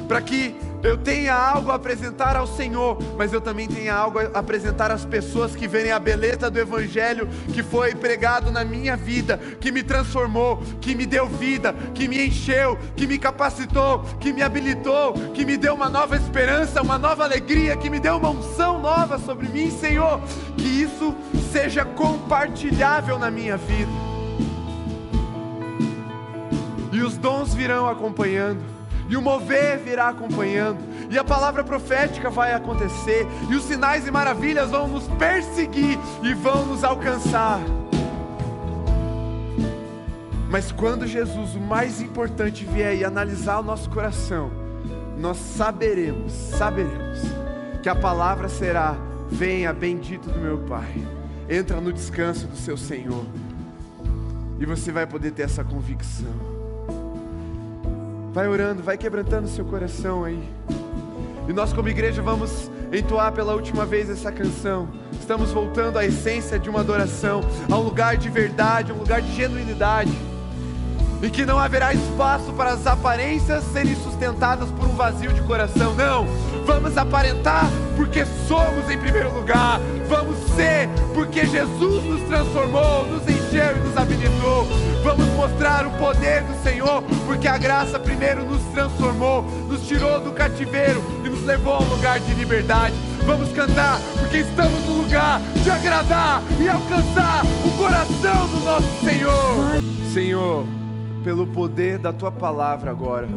para 0.08 0.22
que 0.22 0.56
eu 0.82 0.96
tenha 0.96 1.34
algo 1.34 1.70
a 1.70 1.74
apresentar 1.74 2.34
ao 2.34 2.46
Senhor, 2.46 2.96
mas 3.16 3.32
eu 3.32 3.40
também 3.40 3.68
tenha 3.68 3.94
algo 3.94 4.18
a 4.18 4.38
apresentar 4.38 4.90
às 4.90 5.04
pessoas 5.04 5.54
que 5.54 5.68
verem 5.68 5.92
a 5.92 5.98
beleza 5.98 6.50
do 6.50 6.58
Evangelho 6.58 7.28
que 7.52 7.62
foi 7.62 7.94
pregado 7.94 8.50
na 8.50 8.64
minha 8.64 8.96
vida, 8.96 9.38
que 9.60 9.70
me 9.70 9.82
transformou, 9.82 10.62
que 10.80 10.94
me 10.94 11.04
deu 11.04 11.26
vida, 11.26 11.74
que 11.94 12.08
me 12.08 12.26
encheu, 12.26 12.78
que 12.96 13.06
me 13.06 13.18
capacitou, 13.18 14.00
que 14.18 14.32
me 14.32 14.40
habilitou, 14.40 15.12
que 15.34 15.44
me 15.44 15.56
deu 15.56 15.74
uma 15.74 15.90
nova 15.90 16.16
esperança, 16.16 16.80
uma 16.80 16.98
nova 16.98 17.24
alegria, 17.24 17.76
que 17.76 17.90
me 17.90 18.00
deu 18.00 18.16
uma 18.16 18.30
unção 18.30 18.80
nova 18.80 19.18
sobre 19.18 19.48
mim, 19.48 19.70
Senhor. 19.70 20.20
Que 20.56 20.82
isso 20.82 21.14
seja 21.52 21.84
compartilhável 21.84 23.18
na 23.18 23.30
minha 23.30 23.56
vida. 23.56 23.90
E 26.92 27.00
os 27.02 27.18
dons 27.18 27.52
virão 27.52 27.88
acompanhando 27.88 28.77
e 29.08 29.16
o 29.16 29.22
mover 29.22 29.78
virá 29.78 30.08
acompanhando, 30.08 30.78
e 31.10 31.18
a 31.18 31.24
palavra 31.24 31.64
profética 31.64 32.28
vai 32.28 32.52
acontecer, 32.52 33.26
e 33.48 33.54
os 33.54 33.64
sinais 33.64 34.06
e 34.06 34.10
maravilhas 34.10 34.70
vão 34.70 34.86
nos 34.86 35.08
perseguir 35.08 35.98
e 36.22 36.34
vão 36.34 36.66
nos 36.66 36.84
alcançar. 36.84 37.60
Mas 40.50 40.70
quando 40.70 41.06
Jesus, 41.06 41.54
o 41.54 41.60
mais 41.60 42.00
importante, 42.00 42.64
vier 42.64 42.96
e 42.96 43.04
analisar 43.04 43.60
o 43.60 43.62
nosso 43.62 43.88
coração, 43.90 44.50
nós 45.18 45.36
saberemos, 45.36 46.32
saberemos, 46.32 47.20
que 47.82 47.88
a 47.88 47.94
palavra 47.94 48.48
será: 48.48 48.96
Venha, 49.30 49.72
bendito 49.72 50.30
do 50.30 50.38
meu 50.38 50.58
Pai, 50.58 50.94
entra 51.48 51.80
no 51.80 51.92
descanso 51.92 52.46
do 52.46 52.56
seu 52.56 52.76
Senhor, 52.76 53.24
e 54.58 54.66
você 54.66 54.92
vai 54.92 55.06
poder 55.06 55.32
ter 55.32 55.42
essa 55.42 55.64
convicção 55.64 56.57
Vai 58.32 58.46
orando, 58.46 58.82
vai 58.82 58.96
quebrantando 58.98 59.48
seu 59.48 59.64
coração 59.64 60.24
aí. 60.24 60.42
E 61.48 61.52
nós, 61.52 61.72
como 61.72 61.88
igreja, 61.88 62.20
vamos 62.20 62.70
entoar 62.92 63.32
pela 63.32 63.54
última 63.54 63.86
vez 63.86 64.10
essa 64.10 64.30
canção. 64.30 64.88
Estamos 65.18 65.50
voltando 65.50 65.98
à 65.98 66.04
essência 66.04 66.58
de 66.58 66.68
uma 66.68 66.80
adoração, 66.80 67.40
a 67.70 67.76
um 67.76 67.82
lugar 67.82 68.16
de 68.16 68.28
verdade, 68.28 68.92
um 68.92 68.98
lugar 68.98 69.22
de 69.22 69.34
genuinidade. 69.34 70.12
E 71.22 71.30
que 71.30 71.44
não 71.44 71.58
haverá 71.58 71.92
espaço 71.92 72.52
para 72.52 72.72
as 72.72 72.86
aparências 72.86 73.64
serem 73.72 73.96
sustentadas 73.96 74.70
por 74.70 74.86
um 74.86 74.94
vazio 74.94 75.32
de 75.32 75.40
coração. 75.42 75.94
Não! 75.94 76.26
Vamos 76.64 76.96
aparentar 76.96 77.64
porque 77.96 78.24
somos 78.46 78.88
em 78.90 78.98
primeiro 78.98 79.34
lugar. 79.34 79.80
Vamos 80.06 80.36
ser 80.54 80.88
porque 81.14 81.46
Jesus 81.46 82.04
nos 82.04 82.22
transformou, 82.22 83.06
nos 83.06 83.26
encheu 83.48 83.76
e 83.76 83.80
nos 83.80 83.96
habilitou. 83.96 84.66
Vamos 85.02 85.26
mostrar 85.28 85.86
o 85.86 85.90
poder 85.92 86.42
do 86.42 86.62
Senhor 86.62 87.02
porque 87.26 87.48
a 87.48 87.56
graça 87.56 87.98
primeiro 87.98 88.44
nos 88.44 88.62
transformou, 88.74 89.42
nos 89.42 89.86
tirou 89.86 90.20
do 90.20 90.32
cativeiro 90.32 91.02
e 91.24 91.28
nos 91.28 91.44
levou 91.44 91.74
a 91.74 91.80
um 91.80 91.88
lugar 91.88 92.20
de 92.20 92.34
liberdade. 92.34 92.94
Vamos 93.24 93.50
cantar 93.52 93.98
porque 94.18 94.38
estamos 94.38 94.84
no 94.86 95.02
lugar 95.02 95.40
de 95.62 95.70
agradar 95.70 96.42
e 96.60 96.68
alcançar 96.68 97.42
o 97.64 97.78
coração 97.78 98.48
do 98.48 98.64
nosso 98.64 99.04
Senhor. 99.04 100.12
Senhor, 100.12 100.66
pelo 101.24 101.46
poder 101.46 101.98
da 101.98 102.12
tua 102.12 102.30
palavra 102.30 102.90
agora 102.90 103.28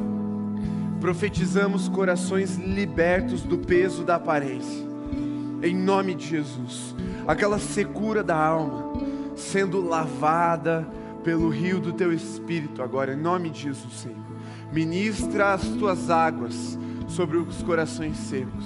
profetizamos 0.99 1.89
corações 1.89 2.57
libertos 2.57 3.41
do 3.41 3.57
peso 3.57 4.03
da 4.03 4.18
aparência, 4.18 4.86
em 5.64 5.76
nome 5.76 6.14
de 6.14 6.28
Jesus, 6.28 6.93
aquela 7.28 7.57
secura 7.57 8.24
da 8.24 8.38
alma 8.38 8.91
sendo 9.42 9.82
lavada 9.82 10.88
pelo 11.24 11.50
rio 11.50 11.80
do 11.80 11.94
teu 11.94 12.14
espírito 12.14 12.82
agora, 12.82 13.14
em 13.14 13.18
nome 13.18 13.50
de 13.50 13.64
Jesus, 13.64 13.94
Senhor. 13.94 14.18
Ministra 14.72 15.54
as 15.54 15.68
tuas 15.68 16.10
águas 16.10 16.78
sobre 17.08 17.38
os 17.38 17.62
corações 17.62 18.18
secos. 18.18 18.66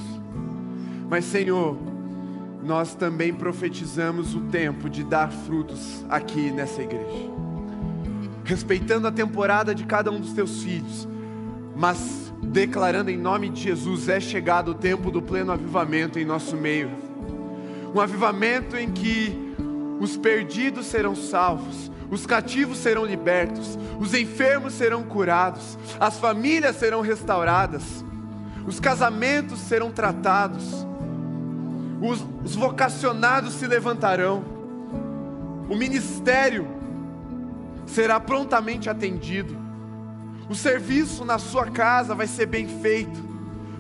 Mas, 1.10 1.26
Senhor, 1.26 1.78
nós 2.64 2.96
também 2.96 3.34
profetizamos 3.34 4.36
o 4.36 4.42
tempo 4.42 4.90
de 4.90 5.04
dar 5.04 5.32
frutos 5.32 6.06
aqui 6.10 6.52
nessa 6.52 6.82
igreja, 6.82 7.32
respeitando 8.44 9.08
a 9.08 9.12
temporada 9.12 9.74
de 9.74 9.86
cada 9.86 10.12
um 10.12 10.20
dos 10.20 10.34
teus 10.34 10.64
filhos, 10.64 11.08
mas 11.76 12.34
declarando 12.42 13.10
em 13.12 13.18
nome 13.18 13.50
de 13.50 13.62
Jesus: 13.62 14.10
é 14.10 14.20
chegado 14.20 14.72
o 14.72 14.76
tempo 14.76 15.12
do 15.12 15.22
pleno 15.22 15.52
avivamento 15.52 16.18
em 16.18 16.26
nosso 16.26 16.56
meio. 16.56 16.90
Um 17.94 18.00
avivamento 18.00 18.76
em 18.76 18.92
que 18.92 19.45
os 20.00 20.18
perdidos 20.18 20.86
serão 20.88 21.16
salvos, 21.16 21.92
os 22.10 22.26
cativos 22.26 22.78
serão 22.78 23.06
libertos, 23.06 23.78
os 24.00 24.14
enfermos 24.14 24.74
serão 24.74 25.04
curados, 25.04 25.78
as 26.00 26.20
famílias 26.20 26.76
serão 26.76 27.02
restauradas, 27.02 28.04
os 28.66 28.80
casamentos 28.80 29.60
serão 29.60 29.92
tratados, 29.92 30.86
os, 32.02 32.26
os 32.44 32.56
vocacionados 32.56 33.54
se 33.54 33.68
levantarão, 33.68 34.44
o 35.70 35.76
ministério 35.76 36.68
será 37.86 38.20
prontamente 38.20 38.90
atendido 38.90 39.66
o 40.48 40.54
serviço 40.54 41.26
na 41.26 41.40
sua 41.40 41.72
casa 41.72 42.14
vai 42.14 42.28
ser 42.28 42.46
bem 42.46 42.68
feito, 42.68 43.35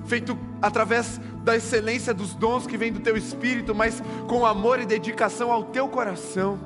feito 0.05 0.37
através 0.61 1.19
da 1.43 1.55
excelência 1.55 2.13
dos 2.13 2.33
dons 2.33 2.65
que 2.65 2.77
vem 2.77 2.91
do 2.91 2.99
teu 2.99 3.15
espírito, 3.15 3.73
mas 3.75 4.01
com 4.27 4.45
amor 4.45 4.79
e 4.79 4.85
dedicação 4.85 5.51
ao 5.51 5.63
teu 5.63 5.87
coração. 5.87 6.59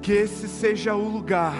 Que 0.00 0.12
esse 0.12 0.48
seja 0.48 0.94
o 0.94 1.08
lugar 1.08 1.54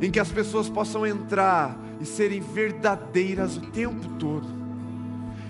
em 0.00 0.10
que 0.10 0.18
as 0.18 0.32
pessoas 0.32 0.68
possam 0.68 1.06
entrar 1.06 1.78
e 2.00 2.04
serem 2.04 2.40
verdadeiras 2.40 3.56
o 3.56 3.60
tempo 3.60 4.08
todo, 4.18 4.46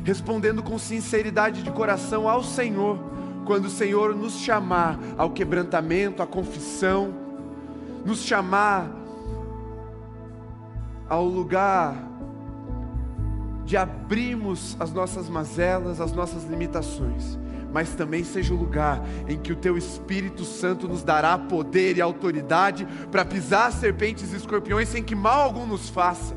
respondendo 0.05 0.62
com 0.62 0.78
sinceridade 0.78 1.62
de 1.62 1.70
coração 1.70 2.28
ao 2.28 2.45
Senhor, 2.45 2.99
quando 3.47 3.64
o 3.64 3.70
Senhor 3.70 4.14
nos 4.14 4.34
chamar 4.34 4.99
ao 5.16 5.30
quebrantamento, 5.30 6.22
à 6.22 6.26
confissão, 6.26 7.14
nos 8.05 8.22
chamar 8.22 8.90
ao 11.09 11.24
lugar 11.24 12.11
de 13.73 13.77
abrirmos 13.79 14.77
as 14.79 14.93
nossas 14.93 15.31
mazelas, 15.31 15.99
as 15.99 16.12
nossas 16.12 16.45
limitações, 16.45 17.39
mas 17.73 17.95
também 17.95 18.23
seja 18.23 18.53
o 18.53 18.57
lugar 18.59 19.03
em 19.27 19.39
que 19.39 19.51
o 19.51 19.57
Teu 19.57 19.79
Espírito 19.79 20.45
Santo 20.45 20.87
nos 20.87 21.03
dará 21.03 21.39
poder 21.39 21.97
e 21.97 22.03
autoridade 22.03 22.87
para 23.11 23.25
pisar 23.25 23.73
serpentes 23.73 24.31
e 24.31 24.37
escorpiões 24.37 24.91
sem 24.91 25.03
que 25.03 25.14
mal 25.14 25.41
algum 25.41 25.66
nos 25.66 25.89
faça. 25.89 26.37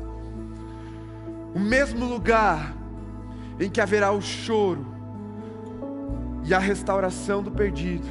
O 1.54 1.60
mesmo 1.60 2.06
lugar 2.06 2.74
em 3.60 3.68
que 3.68 3.82
haverá 3.82 4.12
o 4.12 4.22
choro 4.22 4.86
e 6.42 6.54
a 6.54 6.58
restauração 6.58 7.42
do 7.42 7.50
perdido, 7.50 8.08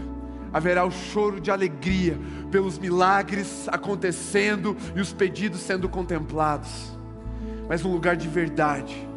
haverá 0.54 0.86
o 0.86 0.92
choro 0.92 1.42
de 1.42 1.50
alegria, 1.50 2.16
pelos 2.52 2.78
milagres 2.78 3.68
acontecendo 3.70 4.78
e 4.96 5.02
os 5.02 5.12
pedidos 5.12 5.62
sendo 5.62 5.90
contemplados, 5.90 6.96
mas 7.68 7.84
um 7.84 7.92
lugar 7.92 8.16
de 8.16 8.28
verdade, 8.28 9.15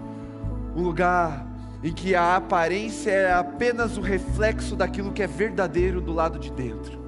um 0.79 0.83
lugar 0.83 1.45
em 1.83 1.93
que 1.93 2.14
a 2.14 2.37
aparência 2.37 3.11
é 3.11 3.33
apenas 3.33 3.97
o 3.97 4.01
reflexo 4.01 4.76
daquilo 4.76 5.12
que 5.12 5.22
é 5.22 5.26
verdadeiro 5.26 6.01
do 6.01 6.12
lado 6.12 6.39
de 6.39 6.53
dentro, 6.53 6.99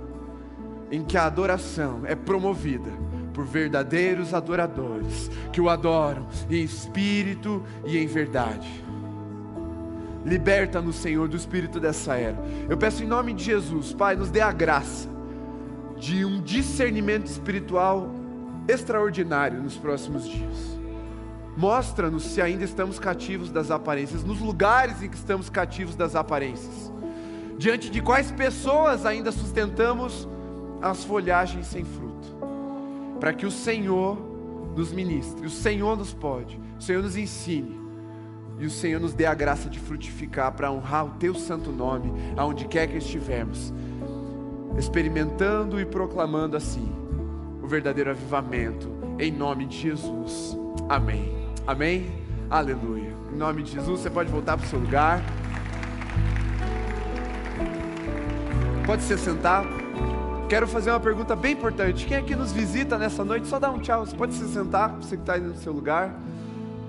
em 0.91 1.05
que 1.05 1.17
a 1.17 1.27
adoração 1.27 2.03
é 2.05 2.17
promovida 2.17 2.91
por 3.33 3.45
verdadeiros 3.45 4.35
adoradores 4.35 5.31
que 5.53 5.61
o 5.61 5.69
adoram 5.69 6.27
em 6.51 6.65
espírito 6.65 7.63
e 7.87 7.97
em 7.97 8.09
verdade. 8.09 8.69
Liberta-nos, 10.27 10.97
Senhor, 10.97 11.29
do 11.29 11.37
espírito 11.37 11.79
dessa 11.79 12.17
era. 12.17 12.39
Eu 12.69 12.77
peço 12.77 13.05
em 13.05 13.07
nome 13.07 13.33
de 13.33 13.45
Jesus, 13.45 13.93
Pai, 13.93 14.17
nos 14.17 14.31
dê 14.31 14.41
a 14.41 14.51
graça 14.51 15.09
de 15.97 16.25
um 16.25 16.43
discernimento 16.43 17.27
espiritual 17.27 18.11
extraordinário 18.69 19.63
nos 19.63 19.77
próximos 19.77 20.29
dias. 20.29 20.80
Mostra-nos 21.57 22.25
se 22.25 22.41
ainda 22.41 22.65
estamos 22.65 22.99
cativos 22.99 23.51
das 23.51 23.71
aparências, 23.71 24.25
nos 24.25 24.41
lugares 24.41 25.03
em 25.03 25.09
que 25.09 25.17
estamos 25.17 25.51
cativos 25.51 25.95
das 25.95 26.15
aparências, 26.15 26.93
diante 27.59 27.91
de 27.91 28.01
quais 28.01 28.31
pessoas 28.31 29.05
ainda 29.05 29.33
sustentamos 29.33 30.29
as 30.81 31.05
folhagens 31.05 31.67
sem 31.67 31.85
fruto, 31.85 32.37
para 33.19 33.33
que 33.33 33.45
o 33.45 33.51
Senhor 33.51 34.17
nos 34.77 34.93
ministre, 34.93 35.47
o 35.47 35.51
Senhor 35.51 35.97
nos 35.97 36.15
pode, 36.15 36.59
o 36.79 36.83
Senhor 36.83 37.03
nos 37.03 37.17
ensine 37.17 37.79
e 38.59 38.67
o 38.67 38.71
Senhor 38.71 39.01
nos 39.01 39.15
dê 39.15 39.27
a 39.27 39.35
graça 39.35 39.69
de 39.69 39.79
frutificar 39.79 40.53
para 40.53 40.71
honrar 40.71 41.07
o 41.07 41.11
Teu 41.11 41.35
santo 41.35 41.73
nome, 41.73 42.13
aonde 42.37 42.67
quer 42.67 42.87
que 42.87 42.99
estivermos 42.99 43.73
experimentando 44.79 45.81
e 45.81 45.85
proclamando 45.85 46.57
assim 46.57 46.91
o 47.63 47.67
verdadeiro 47.67 48.11
avivamento, 48.11 48.91
em 49.19 49.31
nome 49.31 49.67
de 49.67 49.77
Jesus. 49.77 50.57
Amém. 50.89 51.40
Amém. 51.71 52.11
Aleluia. 52.51 53.15
Em 53.33 53.37
nome 53.37 53.63
de 53.63 53.71
Jesus, 53.71 54.01
você 54.01 54.11
pode 54.11 54.29
voltar 54.29 54.57
para 54.57 54.67
o 54.67 54.69
seu 54.69 54.81
lugar. 54.81 55.23
Pode 58.85 59.03
se 59.05 59.17
sentar. 59.17 59.65
Quero 60.49 60.67
fazer 60.67 60.91
uma 60.91 60.99
pergunta 60.99 61.37
bem 61.37 61.53
importante. 61.53 62.07
Quem 62.07 62.17
aqui 62.17 62.35
nos 62.35 62.51
visita 62.51 62.99
nessa 62.99 63.25
noite, 63.25 63.47
só 63.47 63.61
dá 63.61 63.71
um 63.71 63.79
tchau. 63.79 64.05
Você 64.05 64.17
pode 64.17 64.35
se 64.35 64.49
sentar, 64.49 64.97
você 64.97 65.15
que 65.15 65.23
está 65.23 65.35
aí 65.35 65.41
no 65.41 65.55
seu 65.59 65.73
lugar. 65.73 66.13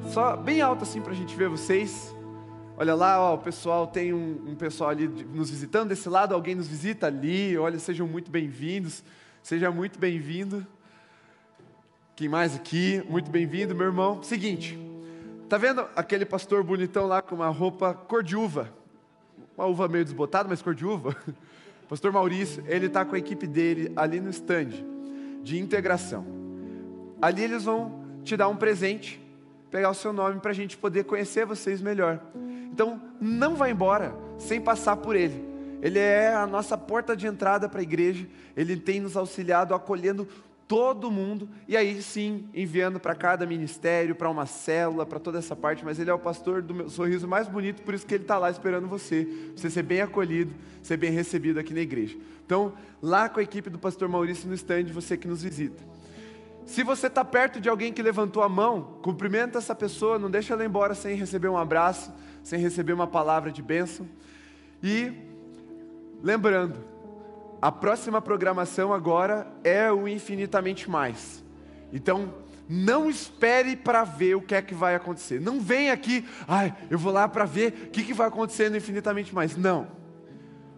Só 0.10 0.36
bem 0.36 0.62
alto 0.62 0.82
assim 0.82 1.00
para 1.00 1.12
a 1.12 1.16
gente 1.16 1.36
ver 1.36 1.48
vocês. 1.48 2.12
Olha 2.76 2.96
lá, 2.96 3.22
ó, 3.22 3.36
o 3.36 3.38
pessoal 3.38 3.86
tem 3.86 4.12
um, 4.12 4.46
um, 4.48 4.56
pessoal 4.56 4.90
ali 4.90 5.08
nos 5.08 5.52
visitando. 5.52 5.90
Desse 5.90 6.10
lado, 6.10 6.34
alguém 6.34 6.56
nos 6.56 6.68
visita 6.68 7.06
ali. 7.06 7.56
Olha, 7.56 7.78
sejam 7.78 8.08
muito 8.08 8.32
bem-vindos. 8.32 9.04
Seja 9.44 9.70
muito 9.70 10.00
bem-vindo. 10.00 10.66
Quem 12.16 12.28
mais 12.28 12.56
aqui? 12.56 13.04
Muito 13.10 13.32
bem-vindo, 13.32 13.74
meu 13.74 13.88
irmão. 13.88 14.22
Seguinte, 14.22 14.78
tá 15.48 15.58
vendo 15.58 15.86
aquele 15.96 16.26
pastor 16.26 16.64
bonitão 16.64 17.08
lá 17.08 17.22
com 17.22 17.36
uma 17.36 17.48
roupa 17.48 17.94
cor 17.94 18.22
de 18.22 18.36
uva? 18.36 18.70
Uma 19.58 19.66
uva 19.66 19.88
meio 19.88 20.04
desbotada, 20.04 20.48
mas 20.48 20.62
cor 20.62 20.76
de 20.76 20.86
uva. 20.86 21.16
Pastor 21.88 22.12
Maurício, 22.12 22.64
ele 22.68 22.86
está 22.86 23.04
com 23.04 23.16
a 23.16 23.18
equipe 23.18 23.46
dele 23.46 23.92
ali 23.98 24.22
no 24.22 24.30
stand 24.30 24.70
de 25.44 25.60
integração. 25.60 26.26
Ali 27.22 27.44
eles 27.44 27.66
vão 27.66 28.02
te 28.24 28.38
dar 28.38 28.48
um 28.48 28.56
presente, 28.56 29.22
pegar 29.70 29.90
o 29.90 29.94
seu 29.94 30.14
nome 30.14 30.40
para 30.40 30.52
a 30.52 30.54
gente 30.54 30.78
poder 30.78 31.04
conhecer 31.04 31.46
vocês 31.46 31.82
melhor. 31.82 32.22
Então, 32.72 33.02
não 33.20 33.56
vá 33.56 33.70
embora 33.70 34.16
sem 34.38 34.62
passar 34.62 34.96
por 34.98 35.16
Ele. 35.16 35.44
Ele 35.82 36.00
é 36.00 36.34
a 36.34 36.48
nossa 36.48 36.78
porta 36.78 37.16
de 37.16 37.28
entrada 37.28 37.68
para 37.68 37.80
a 37.80 37.84
igreja. 37.84 38.26
Ele 38.56 38.78
tem 38.78 39.02
nos 39.02 39.18
auxiliado 39.18 39.74
acolhendo 39.74 40.28
todo 40.72 41.12
mundo 41.12 41.50
e 41.68 41.76
aí 41.76 42.02
sim 42.02 42.48
enviando 42.54 42.98
para 42.98 43.14
cada 43.14 43.46
ministério, 43.46 44.16
para 44.16 44.30
uma 44.30 44.46
célula, 44.46 45.06
para 45.06 45.20
toda 45.20 45.38
essa 45.38 45.54
parte. 45.54 45.84
Mas 45.84 46.00
ele 46.00 46.10
é 46.10 46.14
o 46.14 46.18
pastor 46.18 46.62
do 46.62 46.74
meu 46.74 46.90
sorriso 46.90 47.28
mais 47.28 47.46
bonito, 47.46 47.82
por 47.82 47.94
isso 47.94 48.06
que 48.06 48.14
ele 48.14 48.24
está 48.24 48.38
lá 48.38 48.50
esperando 48.50 48.88
você, 48.88 49.28
você 49.54 49.70
ser 49.70 49.84
bem 49.84 50.00
acolhido, 50.00 50.56
ser 50.82 50.96
bem 50.96 51.12
recebido 51.12 51.60
aqui 51.60 51.74
na 51.74 51.82
igreja. 51.82 52.18
Então, 52.46 52.72
lá 53.02 53.28
com 53.28 53.42
a 53.42 53.44
equipe 53.44 53.70
do 53.70 53.78
pastor 53.78 54.08
Maurício 54.08 54.48
no 54.48 54.54
stand, 54.54 54.86
você 54.94 55.18
que 55.18 55.28
nos 55.28 55.44
visita. 55.44 55.84
Se 56.66 56.84
você 56.84 57.08
está 57.08 57.26
perto 57.26 57.60
de 57.60 57.68
alguém 57.68 57.92
que 57.92 58.02
levantou 58.02 58.42
a 58.42 58.48
mão, 58.48 58.98
cumprimenta 59.02 59.58
essa 59.58 59.76
pessoa, 59.76 60.18
não 60.18 60.32
deixa 60.32 60.54
ela 60.54 60.64
embora 60.64 60.96
sem 60.96 61.18
receber 61.18 61.50
um 61.50 61.58
abraço, 61.58 62.14
sem 62.46 62.62
receber 62.62 62.94
uma 62.94 63.08
palavra 63.08 63.52
de 63.52 63.62
bênção. 63.62 64.08
E 64.82 65.12
lembrando, 66.24 66.91
a 67.62 67.72
próxima 67.72 68.22
programação 68.22 68.92
agora 68.92 69.48
é 69.64 69.92
o 69.92 70.08
infinitamente 70.08 70.90
mais. 70.90 71.44
Então, 71.94 72.34
não 72.68 73.10
espere 73.10 73.76
para 73.76 74.04
ver 74.04 74.36
o 74.36 74.42
que 74.42 74.56
é 74.56 74.62
que 74.62 74.74
vai 74.74 74.96
acontecer. 74.96 75.40
Não 75.40 75.60
vem 75.60 75.92
aqui, 75.92 76.26
ai, 76.48 76.74
eu 76.90 76.98
vou 76.98 77.12
lá 77.12 77.28
para 77.28 77.46
ver 77.46 77.88
o 77.88 77.90
que, 77.90 78.04
que 78.04 78.14
vai 78.14 78.28
acontecer 78.28 78.70
no 78.70 78.78
infinitamente 78.78 79.36
mais. 79.36 79.56
Não. 79.56 79.88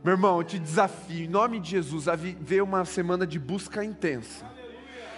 Meu 0.03 0.13
irmão, 0.13 0.39
eu 0.39 0.43
te 0.43 0.59
desafio, 0.59 1.23
em 1.23 1.29
nome 1.29 1.59
de 1.59 1.69
Jesus, 1.69 2.07
a 2.07 2.15
viver 2.15 2.61
uma 2.61 2.83
semana 2.83 3.25
de 3.25 3.39
busca 3.39 3.85
intensa 3.85 4.51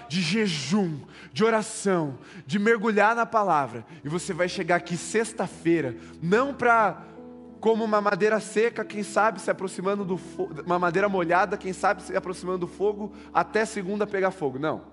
de 0.08 0.22
jejum, 0.22 1.00
de 1.34 1.44
oração, 1.44 2.18
de 2.46 2.60
mergulhar 2.60 3.16
na 3.16 3.26
palavra. 3.26 3.86
E 4.04 4.10
você 4.10 4.34
vai 4.34 4.48
chegar 4.48 4.76
aqui 4.76 4.96
sexta-feira, 4.96 5.96
não 6.22 6.54
para 6.54 7.04
como 7.66 7.84
uma 7.84 8.00
madeira 8.00 8.40
seca, 8.40 8.86
quem 8.86 9.02
sabe 9.02 9.42
se 9.42 9.50
aproximando 9.50 10.06
do 10.06 10.18
fogo, 10.18 10.62
uma 10.68 10.78
madeira 10.78 11.10
molhada, 11.10 11.58
quem 11.58 11.74
sabe 11.74 12.04
se 12.04 12.16
aproximando 12.16 12.60
do 12.60 12.68
fogo, 12.68 13.12
até 13.34 13.66
segunda 13.66 14.06
pegar 14.06 14.30
fogo. 14.30 14.60
Não. 14.60 14.84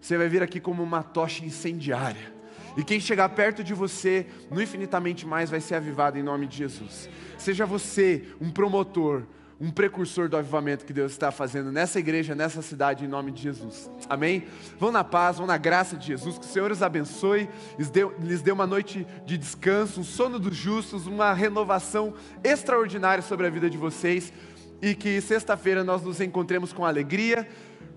Você 0.00 0.18
vai 0.18 0.28
vir 0.28 0.42
aqui 0.42 0.58
como 0.58 0.82
uma 0.82 1.00
tocha 1.00 1.44
incendiária. 1.44 2.34
E 2.76 2.82
quem 2.82 2.98
chegar 2.98 3.28
perto 3.28 3.62
de 3.62 3.72
você, 3.72 4.26
no 4.50 4.60
infinitamente 4.60 5.24
mais, 5.24 5.48
vai 5.48 5.60
ser 5.60 5.76
avivado 5.76 6.18
em 6.18 6.22
nome 6.24 6.48
de 6.48 6.56
Jesus. 6.56 7.08
Seja 7.38 7.64
você 7.64 8.24
um 8.40 8.50
promotor, 8.50 9.22
um 9.60 9.70
precursor 9.70 10.28
do 10.28 10.36
avivamento 10.36 10.84
que 10.84 10.92
Deus 10.92 11.12
está 11.12 11.32
fazendo 11.32 11.72
nessa 11.72 11.98
igreja, 11.98 12.34
nessa 12.34 12.62
cidade, 12.62 13.04
em 13.04 13.08
nome 13.08 13.32
de 13.32 13.42
Jesus. 13.42 13.90
Amém? 14.08 14.44
Vão 14.78 14.92
na 14.92 15.02
paz, 15.02 15.38
vão 15.38 15.46
na 15.46 15.56
graça 15.56 15.96
de 15.96 16.06
Jesus, 16.06 16.38
que 16.38 16.44
o 16.44 16.48
Senhor 16.48 16.70
os 16.70 16.82
abençoe, 16.82 17.48
lhes 17.76 17.90
dê, 17.90 18.08
lhes 18.20 18.42
uma 18.52 18.66
noite 18.66 19.06
de 19.26 19.36
descanso, 19.36 20.00
um 20.00 20.04
sono 20.04 20.38
dos 20.38 20.56
justos, 20.56 21.06
uma 21.06 21.32
renovação 21.32 22.14
extraordinária 22.44 23.22
sobre 23.22 23.46
a 23.46 23.50
vida 23.50 23.68
de 23.68 23.76
vocês 23.76 24.32
e 24.80 24.94
que 24.94 25.20
sexta-feira 25.20 25.82
nós 25.82 26.02
nos 26.02 26.20
encontremos 26.20 26.72
com 26.72 26.84
alegria 26.84 27.46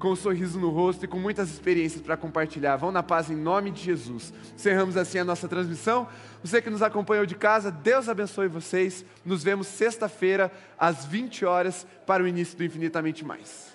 com 0.01 0.11
um 0.11 0.15
sorriso 0.15 0.59
no 0.59 0.69
rosto 0.69 1.05
e 1.05 1.07
com 1.07 1.19
muitas 1.19 1.51
experiências 1.51 2.01
para 2.01 2.17
compartilhar. 2.17 2.75
Vão 2.75 2.91
na 2.91 3.03
paz 3.03 3.29
em 3.29 3.35
nome 3.35 3.69
de 3.69 3.83
Jesus. 3.83 4.33
Encerramos 4.55 4.97
assim 4.97 5.19
a 5.19 5.23
nossa 5.23 5.47
transmissão. 5.47 6.07
Você 6.43 6.59
que 6.59 6.71
nos 6.71 6.81
acompanhou 6.81 7.25
de 7.25 7.35
casa, 7.35 7.71
Deus 7.71 8.09
abençoe 8.09 8.47
vocês. 8.47 9.05
Nos 9.23 9.43
vemos 9.43 9.67
sexta-feira, 9.67 10.51
às 10.77 11.05
20 11.05 11.45
horas, 11.45 11.85
para 12.05 12.23
o 12.23 12.27
início 12.27 12.57
do 12.57 12.63
Infinitamente 12.63 13.23
Mais. 13.23 13.70